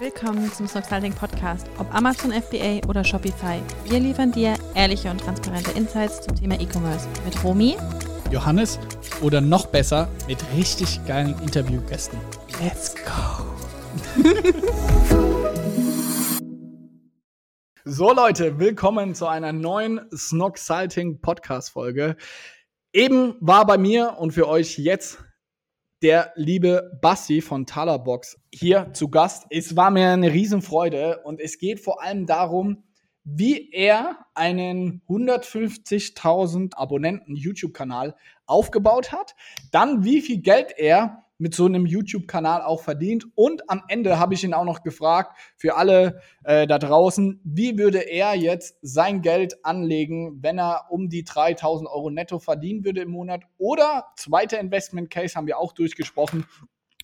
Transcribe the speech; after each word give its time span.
Willkommen 0.00 0.52
zum 0.52 0.68
Snoxalting 0.68 1.12
Podcast, 1.12 1.66
ob 1.76 1.92
Amazon 1.92 2.30
FBA 2.30 2.88
oder 2.88 3.02
Shopify. 3.02 3.60
Wir 3.84 3.98
liefern 3.98 4.30
dir 4.30 4.54
ehrliche 4.76 5.10
und 5.10 5.20
transparente 5.20 5.72
Insights 5.72 6.20
zum 6.20 6.36
Thema 6.36 6.54
E-Commerce 6.60 7.08
mit 7.24 7.42
Romy, 7.42 7.76
Johannes 8.30 8.78
oder 9.22 9.40
noch 9.40 9.66
besser 9.66 10.08
mit 10.28 10.38
richtig 10.56 11.04
geilen 11.04 11.34
Interviewgästen. 11.42 12.16
Let's 12.62 12.94
go! 12.94 13.44
so 17.84 18.14
Leute, 18.14 18.60
willkommen 18.60 19.16
zu 19.16 19.26
einer 19.26 19.52
neuen 19.52 20.00
Snoxalting 20.16 21.20
Podcast 21.20 21.70
Folge. 21.70 22.16
Eben 22.92 23.34
war 23.40 23.66
bei 23.66 23.78
mir 23.78 24.14
und 24.18 24.30
für 24.30 24.46
euch 24.46 24.78
jetzt 24.78 25.18
der 26.02 26.32
liebe 26.36 26.98
Basti 27.00 27.40
von 27.40 27.66
Talerbox 27.66 28.38
hier 28.54 28.92
zu 28.92 29.08
Gast. 29.08 29.46
Es 29.50 29.76
war 29.76 29.90
mir 29.90 30.10
eine 30.10 30.32
Riesenfreude 30.32 31.20
und 31.24 31.40
es 31.40 31.58
geht 31.58 31.80
vor 31.80 32.02
allem 32.02 32.26
darum, 32.26 32.84
wie 33.24 33.70
er 33.72 34.26
einen 34.34 35.02
150.000 35.08 36.74
Abonnenten 36.74 37.36
YouTube-Kanal 37.36 38.14
aufgebaut 38.46 39.12
hat, 39.12 39.34
dann 39.70 40.04
wie 40.04 40.22
viel 40.22 40.40
Geld 40.40 40.72
er 40.76 41.24
mit 41.38 41.54
so 41.54 41.66
einem 41.66 41.86
YouTube-Kanal 41.86 42.62
auch 42.62 42.82
verdient. 42.82 43.26
Und 43.34 43.70
am 43.70 43.82
Ende 43.88 44.18
habe 44.18 44.34
ich 44.34 44.44
ihn 44.44 44.54
auch 44.54 44.64
noch 44.64 44.82
gefragt, 44.82 45.38
für 45.56 45.76
alle 45.76 46.20
äh, 46.44 46.66
da 46.66 46.78
draußen, 46.78 47.40
wie 47.44 47.78
würde 47.78 48.00
er 48.00 48.34
jetzt 48.34 48.76
sein 48.82 49.22
Geld 49.22 49.64
anlegen, 49.64 50.42
wenn 50.42 50.58
er 50.58 50.86
um 50.90 51.08
die 51.08 51.24
3000 51.24 51.88
Euro 51.88 52.10
netto 52.10 52.38
verdienen 52.38 52.84
würde 52.84 53.02
im 53.02 53.10
Monat? 53.10 53.44
Oder 53.56 54.06
zweiter 54.16 54.58
Investment 54.58 55.10
Case 55.10 55.36
haben 55.36 55.46
wir 55.46 55.58
auch 55.58 55.72
durchgesprochen. 55.72 56.44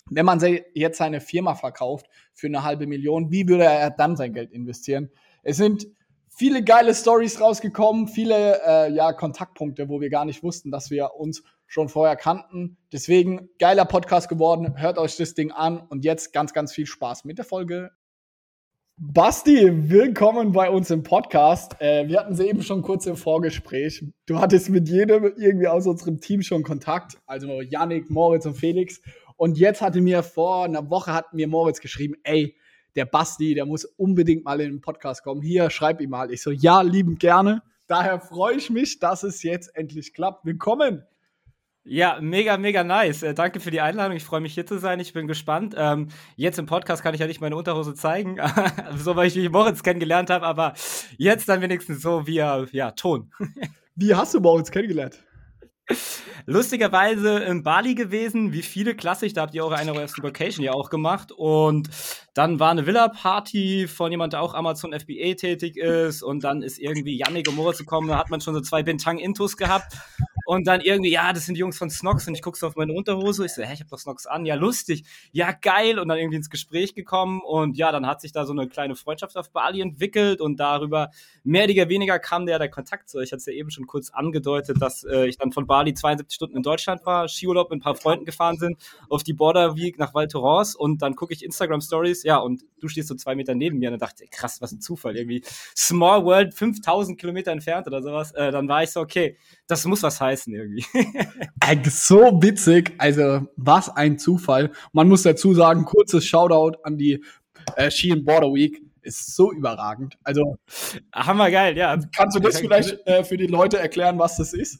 Wenn 0.09 0.25
man 0.25 0.39
jetzt 0.73 0.99
seine 0.99 1.19
Firma 1.19 1.55
verkauft 1.55 2.07
für 2.33 2.47
eine 2.47 2.63
halbe 2.63 2.85
Million, 2.85 3.31
wie 3.31 3.47
würde 3.47 3.63
er 3.63 3.89
dann 3.89 4.15
sein 4.15 4.33
Geld 4.33 4.51
investieren? 4.51 5.09
Es 5.41 5.57
sind 5.57 5.87
viele 6.29 6.63
geile 6.63 6.93
Stories 6.93 7.39
rausgekommen, 7.39 8.07
viele 8.07 8.61
äh, 8.65 8.91
ja, 8.93 9.13
Kontaktpunkte, 9.13 9.89
wo 9.89 10.01
wir 10.01 10.09
gar 10.09 10.25
nicht 10.25 10.43
wussten, 10.43 10.69
dass 10.69 10.91
wir 10.91 11.15
uns 11.15 11.43
schon 11.67 11.89
vorher 11.89 12.15
kannten. 12.15 12.77
Deswegen 12.91 13.49
geiler 13.59 13.85
Podcast 13.85 14.29
geworden. 14.29 14.77
Hört 14.77 14.97
euch 14.97 15.17
das 15.17 15.33
Ding 15.33 15.51
an 15.51 15.79
und 15.79 16.05
jetzt 16.05 16.33
ganz, 16.33 16.53
ganz 16.53 16.73
viel 16.73 16.85
Spaß 16.85 17.25
mit 17.25 17.37
der 17.37 17.45
Folge. 17.45 17.91
Basti, 18.97 19.89
willkommen 19.89 20.53
bei 20.53 20.69
uns 20.69 20.89
im 20.89 21.03
Podcast. 21.03 21.81
Äh, 21.81 22.07
wir 22.07 22.17
hatten 22.17 22.33
sie 22.33 22.47
eben 22.47 22.63
schon 22.63 22.81
kurz 22.81 23.05
im 23.05 23.17
Vorgespräch. 23.17 24.05
Du 24.25 24.39
hattest 24.39 24.69
mit 24.69 24.87
jedem 24.87 25.33
irgendwie 25.35 25.67
aus 25.67 25.85
unserem 25.85 26.21
Team 26.21 26.41
schon 26.41 26.63
Kontakt, 26.63 27.17
also 27.25 27.59
Yannick, 27.59 28.09
Moritz 28.09 28.45
und 28.45 28.55
Felix. 28.55 29.01
Und 29.35 29.57
jetzt 29.57 29.81
hatte 29.81 29.99
mir 29.99 30.23
vor 30.23 30.63
einer 30.63 30.89
Woche 30.89 31.13
hat 31.13 31.33
mir 31.33 31.49
Moritz 31.49 31.81
geschrieben, 31.81 32.15
ey, 32.23 32.55
der 32.95 33.03
Basti, 33.03 33.53
der 33.53 33.65
muss 33.65 33.83
unbedingt 33.83 34.45
mal 34.45 34.61
in 34.61 34.71
den 34.71 34.81
Podcast 34.81 35.23
kommen. 35.23 35.41
Hier, 35.41 35.69
schreib 35.69 35.99
ihm 35.99 36.11
mal. 36.11 36.31
Ich 36.31 36.41
so, 36.41 36.51
ja, 36.51 36.81
liebend 36.81 37.19
gerne. 37.19 37.63
Daher 37.87 38.21
freue 38.21 38.55
ich 38.55 38.69
mich, 38.69 38.99
dass 38.99 39.23
es 39.23 39.43
jetzt 39.43 39.75
endlich 39.75 40.13
klappt. 40.13 40.45
Willkommen. 40.45 41.03
Ja, 41.87 42.17
mega, 42.19 42.57
mega 42.57 42.83
nice. 42.83 43.21
Äh, 43.21 43.35
danke 43.35 43.59
für 43.59 43.69
die 43.69 43.79
Einladung. 43.79 44.17
Ich 44.17 44.23
freue 44.23 44.41
mich 44.41 44.55
hier 44.55 44.65
zu 44.65 44.79
sein. 44.79 44.99
Ich 44.99 45.13
bin 45.13 45.27
gespannt. 45.27 45.75
Ähm, 45.77 46.07
jetzt 46.35 46.57
im 46.57 46.65
Podcast 46.65 47.03
kann 47.03 47.13
ich 47.13 47.19
ja 47.19 47.27
nicht 47.27 47.41
meine 47.41 47.55
Unterhose 47.55 47.93
zeigen, 47.93 48.39
so 48.97 49.15
weil 49.15 49.27
ich 49.27 49.35
wie 49.35 49.49
Moritz 49.49 49.83
kennengelernt 49.83 50.31
habe, 50.31 50.47
aber 50.47 50.73
jetzt 51.17 51.47
dann 51.47 51.61
wenigstens 51.61 52.01
so 52.01 52.25
via 52.25 52.65
ja, 52.71 52.89
Ton. 52.91 53.31
wie 53.95 54.15
hast 54.15 54.33
du 54.33 54.39
Moritz 54.39 54.71
kennengelernt? 54.71 55.23
Lustigerweise 56.47 57.37
in 57.43 57.61
Bali 57.61 57.93
gewesen, 57.93 58.51
wie 58.51 58.63
viele 58.63 58.95
klassisch, 58.95 59.33
da 59.33 59.41
habt 59.41 59.53
ihr 59.53 59.63
eure 59.63 59.75
eine 59.75 59.93
erste 59.93 60.23
Vacation 60.23 60.65
ja 60.65 60.71
auch 60.71 60.89
gemacht. 60.89 61.31
Und 61.31 61.89
dann 62.33 62.59
war 62.59 62.71
eine 62.71 62.87
Villa-Party 62.87 63.87
von 63.87 64.09
jemand, 64.09 64.33
der 64.33 64.41
auch 64.41 64.55
Amazon 64.55 64.91
FBA 64.91 65.35
tätig 65.35 65.77
ist. 65.77 66.23
Und 66.23 66.43
dann 66.43 66.63
ist 66.63 66.79
irgendwie 66.79 67.15
Yannick 67.15 67.47
und 67.47 67.55
Moritz 67.55 67.77
gekommen, 67.77 68.07
da 68.07 68.17
hat 68.17 68.31
man 68.31 68.41
schon 68.41 68.55
so 68.55 68.61
zwei 68.61 68.81
Bintang-Intus 68.81 69.55
gehabt. 69.57 69.95
Und 70.45 70.67
dann 70.67 70.81
irgendwie, 70.81 71.11
ja, 71.11 71.33
das 71.33 71.45
sind 71.45 71.55
die 71.55 71.59
Jungs 71.59 71.77
von 71.77 71.89
Snox 71.89 72.27
und 72.27 72.35
ich 72.35 72.41
gucke 72.41 72.57
so 72.57 72.67
auf 72.67 72.75
meine 72.75 72.93
Unterhose. 72.93 73.45
Ich 73.45 73.53
so, 73.53 73.63
hä, 73.63 73.73
ich 73.73 73.81
hab 73.81 73.87
doch 73.87 73.99
Snox 73.99 74.27
an. 74.27 74.45
Ja, 74.45 74.55
lustig. 74.55 75.03
Ja, 75.31 75.51
geil. 75.51 75.99
Und 75.99 76.07
dann 76.07 76.17
irgendwie 76.17 76.37
ins 76.37 76.49
Gespräch 76.49 76.93
gekommen. 76.93 77.41
Und 77.41 77.77
ja, 77.77 77.91
dann 77.91 78.05
hat 78.05 78.21
sich 78.21 78.31
da 78.31 78.45
so 78.45 78.53
eine 78.53 78.67
kleine 78.67 78.95
Freundschaft 78.95 79.35
auf 79.37 79.51
Bali 79.51 79.81
entwickelt 79.81 80.39
und 80.41 80.59
darüber 80.59 81.09
mehr 81.43 81.65
oder 81.65 81.89
weniger 81.89 82.19
kam 82.19 82.45
der, 82.45 82.59
der 82.59 82.69
Kontakt 82.69 83.09
zu. 83.09 83.19
Ich 83.19 83.31
hatte 83.31 83.39
es 83.39 83.45
ja 83.47 83.53
eben 83.53 83.71
schon 83.71 83.87
kurz 83.87 84.11
angedeutet, 84.11 84.81
dass 84.81 85.03
äh, 85.03 85.27
ich 85.27 85.37
dann 85.37 85.51
von 85.51 85.65
Bali 85.65 85.93
72 85.93 86.35
Stunden 86.35 86.57
in 86.57 86.63
Deutschland 86.63 87.05
war, 87.05 87.27
Skiurlaub 87.27 87.71
mit 87.71 87.79
ein 87.79 87.81
paar 87.81 87.95
Freunden 87.95 88.25
gefahren 88.25 88.57
sind, 88.57 88.77
auf 89.09 89.23
die 89.23 89.33
Border 89.33 89.75
Week 89.75 89.97
nach 89.97 90.13
Val 90.13 90.27
Thorens 90.27 90.75
und 90.75 91.01
dann 91.01 91.15
gucke 91.15 91.33
ich 91.33 91.43
Instagram 91.43 91.81
Stories, 91.81 92.23
ja, 92.23 92.37
und 92.37 92.63
du 92.79 92.87
stehst 92.87 93.07
so 93.07 93.15
zwei 93.15 93.35
Meter 93.35 93.55
neben 93.55 93.79
mir 93.79 93.89
und 93.89 93.99
dann 93.99 94.07
dachte 94.07 94.23
ich, 94.23 94.29
krass, 94.29 94.61
was 94.61 94.71
ein 94.71 94.81
Zufall, 94.81 95.17
irgendwie 95.17 95.43
Small 95.75 96.23
World 96.23 96.53
5000 96.53 97.19
Kilometer 97.19 97.51
entfernt 97.51 97.87
oder 97.87 98.01
sowas. 98.01 98.31
Äh, 98.33 98.51
dann 98.51 98.67
war 98.67 98.83
ich 98.83 98.91
so, 98.91 99.01
okay, 99.01 99.37
das 99.67 99.85
muss 99.85 100.03
was 100.03 100.21
heißen 100.21 100.34
irgendwie. 100.53 100.85
so 101.89 102.41
witzig, 102.41 102.93
also 102.97 103.47
was 103.55 103.89
ein 103.89 104.17
Zufall. 104.19 104.71
Man 104.93 105.07
muss 105.07 105.23
dazu 105.23 105.53
sagen, 105.53 105.85
kurzes 105.85 106.25
Shoutout 106.25 106.77
an 106.83 106.97
die 106.97 107.23
äh, 107.75 107.89
and 108.11 108.25
Border 108.25 108.53
Week 108.53 108.81
ist 109.01 109.35
so 109.35 109.51
überragend. 109.51 110.17
Also 110.23 110.57
hammergeil, 111.13 111.77
ja. 111.77 111.97
Kannst 112.15 112.35
du 112.35 112.41
das 112.41 112.59
vielleicht 112.59 113.05
äh, 113.07 113.23
für 113.23 113.37
die 113.37 113.47
Leute 113.47 113.77
erklären, 113.77 114.19
was 114.19 114.37
das 114.37 114.53
ist? 114.53 114.79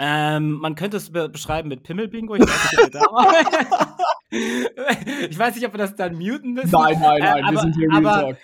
Ähm, 0.00 0.52
man 0.52 0.76
könnte 0.76 0.96
es 0.96 1.10
be 1.10 1.28
beschreiben 1.28 1.68
mit 1.68 1.82
Pimmelbingo. 1.82 2.36
Ich 2.36 2.42
weiß 2.42 2.72
nicht, 2.72 2.80
ob 2.80 2.92
wir 2.92 3.00
da 3.00 3.96
ich 5.28 5.38
weiß 5.38 5.54
nicht, 5.56 5.66
ob 5.66 5.74
wir 5.74 5.78
das 5.78 5.96
dann 5.96 6.14
muten 6.14 6.52
müssen. 6.52 6.70
Nein, 6.70 7.00
nein, 7.00 7.18
nein, 7.20 7.22
äh, 7.22 7.42
aber, 7.42 7.52
wir 7.52 7.60
sind 7.60 7.76
hier 7.76 7.92
aber, 7.92 8.20
Talk. 8.20 8.36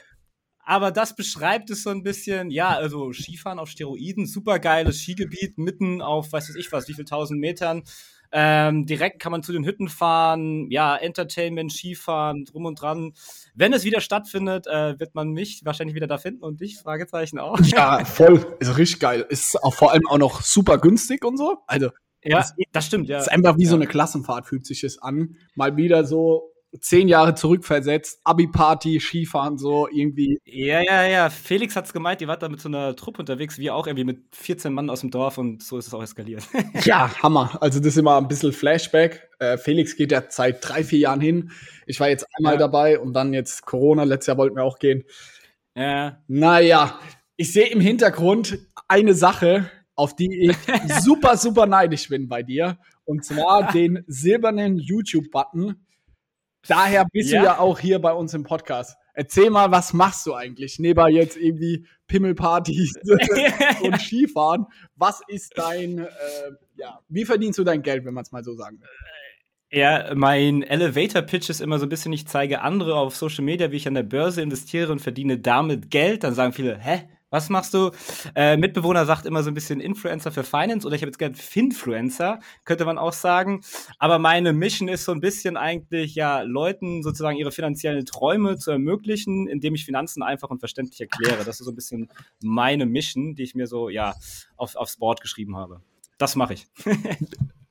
Aber 0.65 0.91
das 0.91 1.15
beschreibt 1.15 1.71
es 1.71 1.83
so 1.83 1.91
ein 1.91 2.03
bisschen, 2.03 2.51
ja, 2.51 2.71
also 2.71 3.13
Skifahren 3.13 3.59
auf 3.59 3.69
Steroiden, 3.69 4.27
super 4.27 4.59
geiles 4.59 5.01
Skigebiet, 5.01 5.59
mitten 5.59 6.01
auf, 6.01 6.33
weiß 6.33 6.55
ich 6.57 6.73
was, 6.73 6.89
wie 6.89 6.95
viel 6.95 7.05
tausend 7.05 7.41
Metern. 7.41 7.83
Ähm, 8.37 8.85
direkt 8.85 9.21
kann 9.21 9.31
man 9.31 9.45
zu 9.45 9.53
den 9.53 9.65
Hütten 9.65 9.89
fahren, 9.89 10.69
ja, 10.69 10.97
Entertainment, 10.97 11.73
Skifahren, 11.73 12.45
drum 12.45 12.65
und 12.65 12.81
dran. 12.81 13.13
Wenn 13.55 13.73
es 13.73 13.85
wieder 13.85 14.01
stattfindet, 14.01 14.67
äh, 14.67 14.99
wird 14.99 15.15
man 15.15 15.31
mich 15.31 15.61
wahrscheinlich 15.65 15.95
wieder 15.95 16.09
da 16.09 16.19
finden 16.19 16.43
und 16.43 16.61
dich, 16.61 16.79
Fragezeichen 16.79 17.39
auch. 17.39 17.61
Ja, 17.61 18.05
voll. 18.05 18.57
Ist 18.59 18.77
richtig 18.77 18.99
geil. 18.99 19.25
Ist 19.29 19.63
auch 19.63 19.75
vor 19.75 19.93
allem 19.93 20.07
auch 20.09 20.19
noch 20.19 20.43
super 20.43 20.79
günstig 20.79 21.25
und 21.25 21.37
so. 21.37 21.59
Also, 21.69 21.91
ja, 22.25 22.39
das, 22.39 22.55
das 22.73 22.87
stimmt, 22.87 23.09
ja. 23.09 23.19
Ist 23.19 23.31
einfach 23.31 23.57
wie 23.59 23.65
ja. 23.65 23.71
so 23.71 23.77
eine 23.77 23.87
Klassenfahrt, 23.87 24.47
fühlt 24.47 24.67
sich 24.67 24.83
es 24.83 25.01
an. 25.01 25.37
Mal 25.55 25.77
wieder 25.77 26.05
so 26.05 26.54
zehn 26.81 27.09
Jahre 27.09 27.35
zurückversetzt, 27.35 28.21
Abi-Party, 28.25 29.01
Skifahren, 29.01 29.59
so 29.59 29.89
irgendwie. 29.89 30.39
Ja, 30.45 30.81
ja, 30.81 31.07
ja. 31.07 31.31
Felix 31.31 31.77
hat's 31.77 31.93
gemeint, 31.93 32.21
die 32.21 32.29
war 32.29 32.37
da 32.37 32.49
mit 32.49 32.61
so 32.61 32.69
einer 32.69 32.97
Truppe 32.97 33.21
unterwegs, 33.21 33.59
wie 33.59 33.71
auch 33.71 33.87
irgendwie 33.87 34.05
mit 34.05 34.23
14 34.35 34.73
Mann 34.73 34.91
aus 34.91 35.01
dem 35.01 35.11
Dorf 35.11 35.39
und 35.39 35.63
so 35.63 35.79
ist 35.79 35.87
es 35.87 35.95
auch 35.95 36.03
eskaliert. 36.03 36.45
ja, 36.85 37.11
Hammer. 37.23 37.59
Also 37.61 37.79
das 37.79 37.89
ist 37.89 37.99
immer 37.99 38.17
ein 38.17 38.29
bisschen 38.29 38.53
Flashback. 38.53 39.29
Äh, 39.39 39.59
Felix 39.59 39.97
geht 39.97 40.13
ja 40.13 40.23
seit 40.29 40.67
drei, 40.69 40.85
vier 40.85 41.01
Jahren 41.01 41.21
hin. 41.21 41.51
Ich 41.87 42.01
war 42.01 42.09
jetzt 42.09 42.27
einmal 42.37 42.55
ja. 42.55 42.59
dabei 42.59 42.99
und 42.99 43.13
dann 43.13 43.33
jetzt 43.33 43.65
Corona, 43.65 44.05
letztes 44.05 44.29
Jahr 44.29 44.39
wollten 44.39 44.57
wir 44.57 44.65
auch 44.65 44.79
gehen. 44.79 45.05
Ja. 45.77 46.23
Naja, 46.29 46.99
ich 47.37 47.53
sehe 47.53 47.67
im 47.67 47.81
Hintergrund 47.81 48.59
eine 48.89 49.15
Sache, 49.15 49.71
auf 49.97 50.15
die 50.15 50.51
ich 50.51 50.57
super, 51.03 51.37
super 51.37 51.67
neidisch 51.67 52.09
bin 52.09 52.29
bei 52.29 52.43
dir. 52.43 52.79
Und 53.05 53.25
zwar 53.25 53.71
den 53.73 54.05
silbernen 54.07 54.79
YouTube-Button 54.79 55.84
Daher 56.69 57.07
bist 57.13 57.33
ja. 57.33 57.41
du 57.41 57.47
ja 57.47 57.59
auch 57.59 57.79
hier 57.79 57.99
bei 57.99 58.13
uns 58.13 58.35
im 58.35 58.45
Podcast. 58.45 58.97
Erzähl 59.15 59.51
mal, 59.51 59.71
was 59.71 59.93
machst 59.93 60.27
du 60.27 60.35
eigentlich? 60.35 60.79
Neben 60.79 61.09
jetzt 61.09 61.37
irgendwie 61.37 61.87
Pimmelpartys 62.09 62.95
und 63.83 64.01
Skifahren. 64.01 64.67
Was 64.97 65.21
ist 65.29 65.53
dein, 65.57 65.99
äh, 65.99 66.09
ja, 66.77 66.99
wie 67.09 67.25
verdienst 67.25 67.59
du 67.59 67.65
dein 67.65 67.83
Geld, 67.83 68.05
wenn 68.05 68.15
man 68.15 68.23
es 68.23 68.33
mal 68.33 68.43
so 68.43 68.55
sagen 68.55 68.81
will? 68.81 68.89
Ja, 69.71 70.15
mein 70.15 70.63
Elevator-Pitch 70.63 71.51
ist 71.51 71.61
immer 71.61 71.79
so 71.79 71.87
ein 71.87 71.89
bisschen, 71.89 72.13
ich 72.13 72.29
zeige 72.29 72.63
andere 72.63 72.95
auf 72.95 73.17
Social 73.17 73.45
Media, 73.45 73.73
wie 73.73 73.77
ich 73.77 73.89
an 73.89 73.95
der 73.95 74.05
Börse 74.05 74.41
investiere 74.41 74.93
und 74.93 75.01
verdiene 75.01 75.39
damit 75.39 75.91
Geld. 75.91 76.23
Dann 76.23 76.35
sagen 76.35 76.53
viele, 76.53 76.79
hä, 76.79 77.09
was 77.35 77.49
machst 77.49 77.75
du? 77.75 77.91
Äh, 78.37 78.57
Mitbewohner 78.57 79.07
sagt 79.07 79.27
immer 79.27 79.43
so 79.43 79.51
ein 79.51 79.55
bisschen 79.55 79.81
Influencer 79.81 80.31
für 80.31 80.45
Finance 80.45 80.87
oder 80.87 80.95
ich 80.95 81.03
habe 81.03 81.09
jetzt 81.09 81.19
gehört 81.19 81.37
Finfluencer, 81.37 82.39
könnte 82.65 82.85
man 82.85 82.97
auch 82.97 83.13
sagen. 83.13 83.63
Aber 83.99 84.21
meine 84.21 84.53
Mission 84.53 84.87
ist 84.87 85.05
so 85.05 85.11
ein 85.11 85.21
bisschen 85.21 85.57
eigentlich, 85.57 86.15
ja, 86.15 86.43
Leuten 86.43 87.03
sozusagen 87.03 87.37
ihre 87.37 87.51
finanziellen 87.51 88.07
Träume 88.07 88.57
zu 88.57 88.71
ermöglichen, 88.71 89.49
indem 89.49 89.75
ich 89.75 89.85
Finanzen 89.85 90.23
einfach 90.23 90.49
und 90.49 90.61
verständlich 90.61 91.01
erkläre. 91.01 91.45
Das 91.45 91.59
ist 91.59 91.67
so 91.67 91.73
ein 91.73 91.75
bisschen 91.75 92.09
meine 92.41 92.87
Mission, 92.87 93.35
die 93.35 93.43
ich 93.43 93.57
mir 93.57 93.67
so, 93.67 93.89
ja, 93.89 94.15
auf, 94.57 94.77
aufs 94.77 94.99
Board 94.99 95.21
geschrieben 95.21 95.57
habe. 95.57 95.81
Das 96.19 96.37
mache 96.37 96.55
ich. 96.55 96.69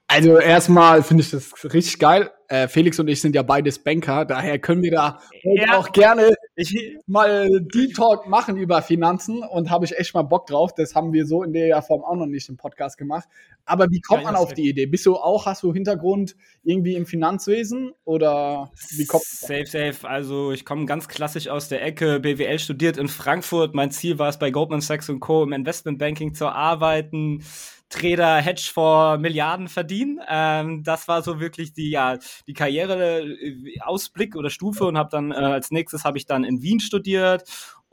Also 0.06 0.38
erstmal 0.38 1.02
finde 1.02 1.24
ich 1.24 1.32
das 1.32 1.52
richtig 1.74 1.98
geil. 1.98 2.30
Äh, 2.48 2.68
Felix 2.68 3.00
und 3.00 3.08
ich 3.08 3.20
sind 3.20 3.34
ja 3.34 3.42
beides 3.42 3.80
Banker, 3.80 4.26
daher 4.26 4.60
können 4.60 4.84
wir 4.84 4.92
da 4.92 5.20
ja. 5.42 5.80
auch 5.80 5.92
gerne 5.92 6.36
ich 6.56 6.98
mal 7.08 7.50
Deep 7.74 7.96
Talk 7.96 8.28
machen 8.28 8.58
über 8.58 8.82
Finanzen 8.82 9.42
und 9.44 9.72
habe 9.72 9.86
ich 9.86 9.98
echt 9.98 10.14
mal 10.14 10.22
Bock 10.22 10.46
drauf. 10.46 10.74
Das 10.76 10.94
haben 10.94 11.12
wir 11.12 11.26
so 11.26 11.44
in 11.44 11.54
der 11.54 11.82
Form 11.82 12.04
auch 12.04 12.16
noch 12.16 12.28
nicht 12.28 12.48
im 12.50 12.58
Podcast 12.58 12.98
gemacht. 12.98 13.28
Aber 13.66 13.90
wie 13.90 14.02
kommt 14.02 14.24
man 14.24 14.36
auf 14.36 14.54
die 14.54 14.70
Idee? 14.70 14.86
Bist 14.86 15.06
du 15.06 15.16
auch, 15.16 15.46
hast 15.46 15.64
du 15.64 15.74
Hintergrund 15.74 16.36
irgendwie 16.64 16.96
im 16.96 17.06
Finanzwesen 17.06 17.94
oder 18.04 18.72
wie 18.92 19.06
kommt 19.06 19.24
Safe, 19.24 19.66
safe. 19.66 20.08
Also 20.08 20.52
ich 20.52 20.66
komme 20.66 20.86
ganz 20.86 21.08
klassisch 21.08 21.48
aus 21.48 21.70
der 21.70 21.84
Ecke, 21.84 22.20
BWL 22.20 22.60
studiert 22.60 22.98
in 22.98 23.08
Frankfurt. 23.08 23.74
Mein 23.74 23.92
Ziel 23.92 24.20
war 24.20 24.30
es, 24.30 24.38
bei 24.38 24.52
Goldman 24.52 24.82
Sachs 24.82 25.12
Co. 25.20 25.44
im 25.44 25.54
Investmentbanking 25.54 26.34
zu 26.34 26.48
arbeiten. 26.48 27.44
Trader, 27.94 28.38
Hedgefonds, 28.38 29.22
Milliarden 29.22 29.68
verdienen. 29.68 30.20
Ähm, 30.28 30.84
das 30.84 31.08
war 31.08 31.22
so 31.22 31.40
wirklich 31.40 31.74
die, 31.74 31.90
ja, 31.90 32.18
die 32.48 32.54
Karriere-Ausblick 32.54 34.36
oder 34.36 34.50
Stufe 34.50 34.86
und 34.86 34.98
habe 34.98 35.10
dann 35.10 35.32
äh, 35.32 35.36
als 35.36 35.72
nächstes 35.72 36.04
habe 36.04 36.18
ich 36.18 36.26
dann 36.26 36.44
in 36.44 36.62
Wien 36.62 36.80
studiert 36.80 37.44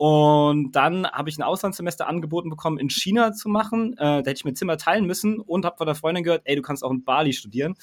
und 0.01 0.71
dann 0.71 1.05
habe 1.05 1.29
ich 1.29 1.37
ein 1.37 1.43
Auslandssemester 1.43 2.07
angeboten 2.07 2.49
bekommen, 2.49 2.79
in 2.79 2.89
China 2.89 3.33
zu 3.33 3.49
machen. 3.49 3.93
Äh, 3.93 3.97
da 3.97 4.17
hätte 4.17 4.31
ich 4.31 4.45
mir 4.45 4.55
Zimmer 4.55 4.77
teilen 4.77 5.05
müssen 5.05 5.39
und 5.39 5.63
habe 5.63 5.77
von 5.77 5.85
der 5.85 5.93
Freundin 5.93 6.23
gehört, 6.23 6.41
ey, 6.45 6.55
du 6.55 6.63
kannst 6.63 6.83
auch 6.83 6.89
in 6.89 7.03
Bali 7.03 7.33
studieren. 7.33 7.75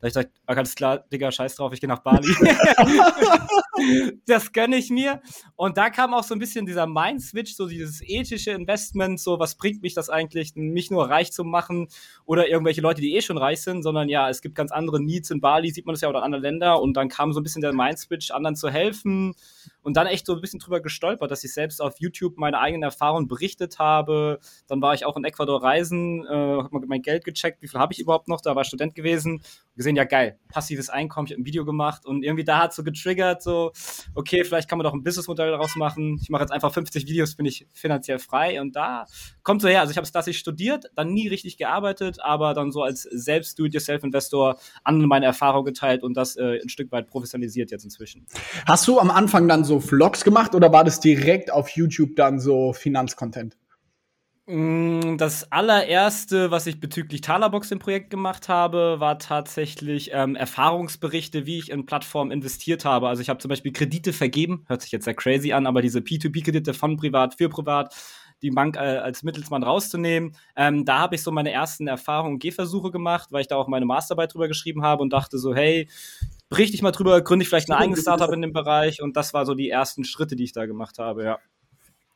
Da 0.00 0.06
ich 0.06 0.14
gesagt, 0.14 0.30
alles 0.46 0.74
klar, 0.74 1.04
Digga, 1.12 1.30
scheiß 1.30 1.54
drauf, 1.56 1.74
ich 1.74 1.80
gehe 1.80 1.88
nach 1.88 1.98
Bali. 1.98 2.34
das 4.26 4.52
gönne 4.54 4.76
ich 4.76 4.88
mir. 4.88 5.20
Und 5.54 5.76
da 5.76 5.90
kam 5.90 6.14
auch 6.14 6.24
so 6.24 6.34
ein 6.34 6.38
bisschen 6.38 6.64
dieser 6.64 6.86
Mind-Switch, 6.86 7.54
so 7.54 7.68
dieses 7.68 8.00
ethische 8.00 8.52
Investment, 8.52 9.20
so 9.20 9.38
was 9.38 9.56
bringt 9.56 9.82
mich 9.82 9.92
das 9.92 10.08
eigentlich, 10.08 10.54
mich 10.54 10.90
nur 10.90 11.10
reich 11.10 11.30
zu 11.30 11.44
machen 11.44 11.88
oder 12.24 12.48
irgendwelche 12.48 12.80
Leute, 12.80 13.02
die 13.02 13.14
eh 13.14 13.20
schon 13.20 13.36
reich 13.36 13.60
sind, 13.60 13.82
sondern 13.82 14.08
ja, 14.08 14.30
es 14.30 14.40
gibt 14.40 14.54
ganz 14.54 14.72
andere 14.72 14.98
Needs 14.98 15.30
in 15.30 15.42
Bali, 15.42 15.70
sieht 15.72 15.84
man 15.84 15.92
das 15.92 16.00
ja 16.00 16.08
auch 16.08 16.14
in 16.14 16.20
anderen 16.20 16.42
Ländern. 16.42 16.78
Und 16.78 16.96
dann 16.96 17.10
kam 17.10 17.34
so 17.34 17.40
ein 17.40 17.42
bisschen 17.42 17.60
der 17.60 17.74
Mind-Switch, 17.74 18.30
anderen 18.30 18.56
zu 18.56 18.70
helfen 18.70 19.34
und 19.86 19.96
dann 19.96 20.08
echt 20.08 20.26
so 20.26 20.34
ein 20.34 20.40
bisschen 20.40 20.58
drüber 20.58 20.80
gestolpert, 20.80 21.30
dass 21.30 21.44
ich 21.44 21.54
selbst 21.54 21.80
auf 21.80 22.00
YouTube 22.00 22.38
meine 22.38 22.58
eigenen 22.58 22.82
Erfahrungen 22.82 23.28
berichtet 23.28 23.78
habe. 23.78 24.40
Dann 24.66 24.82
war 24.82 24.94
ich 24.94 25.04
auch 25.04 25.16
in 25.16 25.22
Ecuador 25.22 25.62
reisen, 25.62 26.26
äh, 26.26 26.28
habe 26.28 26.86
mein 26.88 27.02
Geld 27.02 27.24
gecheckt, 27.24 27.62
wie 27.62 27.68
viel 27.68 27.78
habe 27.78 27.92
ich 27.92 28.00
überhaupt 28.00 28.26
noch, 28.26 28.40
da 28.40 28.56
war 28.56 28.64
Student 28.64 28.96
gewesen, 28.96 29.42
gesehen, 29.76 29.96
ja 29.96 30.04
geil, 30.04 30.38
passives 30.48 30.88
Einkommen, 30.88 31.26
ich 31.26 31.32
habe 31.32 31.42
ein 31.42 31.46
Video 31.46 31.64
gemacht 31.64 32.06
und 32.06 32.22
irgendwie 32.22 32.44
da 32.44 32.58
hat 32.58 32.74
so 32.74 32.82
getriggert, 32.82 33.42
so, 33.42 33.72
okay, 34.14 34.44
vielleicht 34.44 34.68
kann 34.68 34.78
man 34.78 34.84
doch 34.84 34.94
ein 34.94 35.02
Businessmodell 35.02 35.50
daraus 35.50 35.76
machen. 35.76 36.18
Ich 36.20 36.30
mache 36.30 36.42
jetzt 36.42 36.50
einfach 36.50 36.72
50 36.72 37.06
Videos, 37.06 37.34
bin 37.34 37.46
ich 37.46 37.66
finanziell 37.72 38.18
frei 38.18 38.60
und 38.60 38.74
da 38.74 39.06
kommt 39.42 39.62
so 39.62 39.68
her. 39.68 39.80
Also 39.80 39.90
ich 39.90 39.96
habe 39.96 40.04
es 40.04 40.12
klassisch 40.12 40.38
studiert, 40.38 40.86
dann 40.94 41.12
nie 41.12 41.28
richtig 41.28 41.56
gearbeitet, 41.56 42.18
aber 42.20 42.54
dann 42.54 42.72
so 42.72 42.82
als 42.82 43.02
selbst 43.02 43.58
Do-it-yourself-Investor 43.58 44.58
an 44.82 45.00
meine 45.02 45.26
Erfahrung 45.26 45.64
geteilt 45.64 46.02
und 46.02 46.16
das 46.16 46.36
äh, 46.36 46.60
ein 46.62 46.68
Stück 46.68 46.90
weit 46.92 47.08
professionalisiert 47.08 47.70
jetzt 47.70 47.84
inzwischen. 47.84 48.26
Hast 48.66 48.88
du 48.88 48.98
am 48.98 49.10
Anfang 49.10 49.48
dann 49.48 49.64
so 49.64 49.80
Vlogs 49.80 50.24
gemacht 50.24 50.54
oder 50.54 50.72
war 50.72 50.84
das 50.84 51.00
direkt 51.00 51.52
auf 51.52 51.70
YouTube 51.70 52.16
dann 52.16 52.40
so 52.40 52.72
Finanzcontent? 52.72 53.56
Mm, 54.48 55.16
das 55.16 55.50
allererste, 55.50 56.52
was 56.52 56.68
ich 56.68 56.78
bezüglich 56.78 57.20
Talerbox 57.20 57.72
im 57.72 57.80
Projekt 57.80 58.10
gemacht 58.10 58.48
habe, 58.48 59.00
war 59.00 59.18
tatsächlich 59.18 60.10
ähm, 60.12 60.36
Erfahrungsberichte, 60.36 61.46
wie 61.46 61.58
ich 61.58 61.70
in 61.72 61.84
Plattformen 61.84 62.30
investiert 62.30 62.84
habe. 62.84 63.08
Also 63.08 63.22
ich 63.22 63.28
habe 63.28 63.40
zum 63.40 63.48
Beispiel 63.48 63.72
Kredite 63.72 64.12
vergeben, 64.12 64.64
hört 64.68 64.82
sich 64.82 64.92
jetzt 64.92 65.04
sehr 65.04 65.14
crazy 65.14 65.52
an, 65.52 65.66
aber 65.66 65.82
diese 65.82 65.98
P2P-Kredite 65.98 66.74
von 66.74 66.96
privat 66.96 67.34
für 67.34 67.48
privat, 67.48 67.92
die 68.40 68.50
Bank 68.50 68.76
äh, 68.76 68.98
als 68.98 69.24
Mittelsmann 69.24 69.64
rauszunehmen. 69.64 70.36
Ähm, 70.54 70.84
da 70.84 71.00
habe 71.00 71.16
ich 71.16 71.24
so 71.24 71.32
meine 71.32 71.50
ersten 71.50 71.88
Erfahrungen 71.88 72.34
und 72.34 72.38
Gehversuche 72.38 72.92
gemacht, 72.92 73.32
weil 73.32 73.40
ich 73.40 73.48
da 73.48 73.56
auch 73.56 73.66
meine 73.66 73.86
Masterarbeit 73.86 74.32
drüber 74.32 74.46
geschrieben 74.46 74.82
habe 74.82 75.02
und 75.02 75.12
dachte 75.12 75.38
so, 75.38 75.56
hey, 75.56 75.88
berichte 76.48 76.76
ich 76.76 76.82
mal 76.82 76.92
drüber, 76.92 77.20
gründe 77.20 77.42
ich 77.42 77.48
vielleicht 77.48 77.68
ein 77.68 77.76
eigenes 77.76 78.02
Startup 78.02 78.32
in 78.32 78.42
dem 78.42 78.52
Bereich 78.52 79.02
und 79.02 79.16
das 79.16 79.34
war 79.34 79.44
so 79.44 79.54
die 79.54 79.70
ersten 79.70 80.04
Schritte, 80.04 80.36
die 80.36 80.44
ich 80.44 80.52
da 80.52 80.66
gemacht 80.66 81.00
habe, 81.00 81.24
ja. 81.24 81.38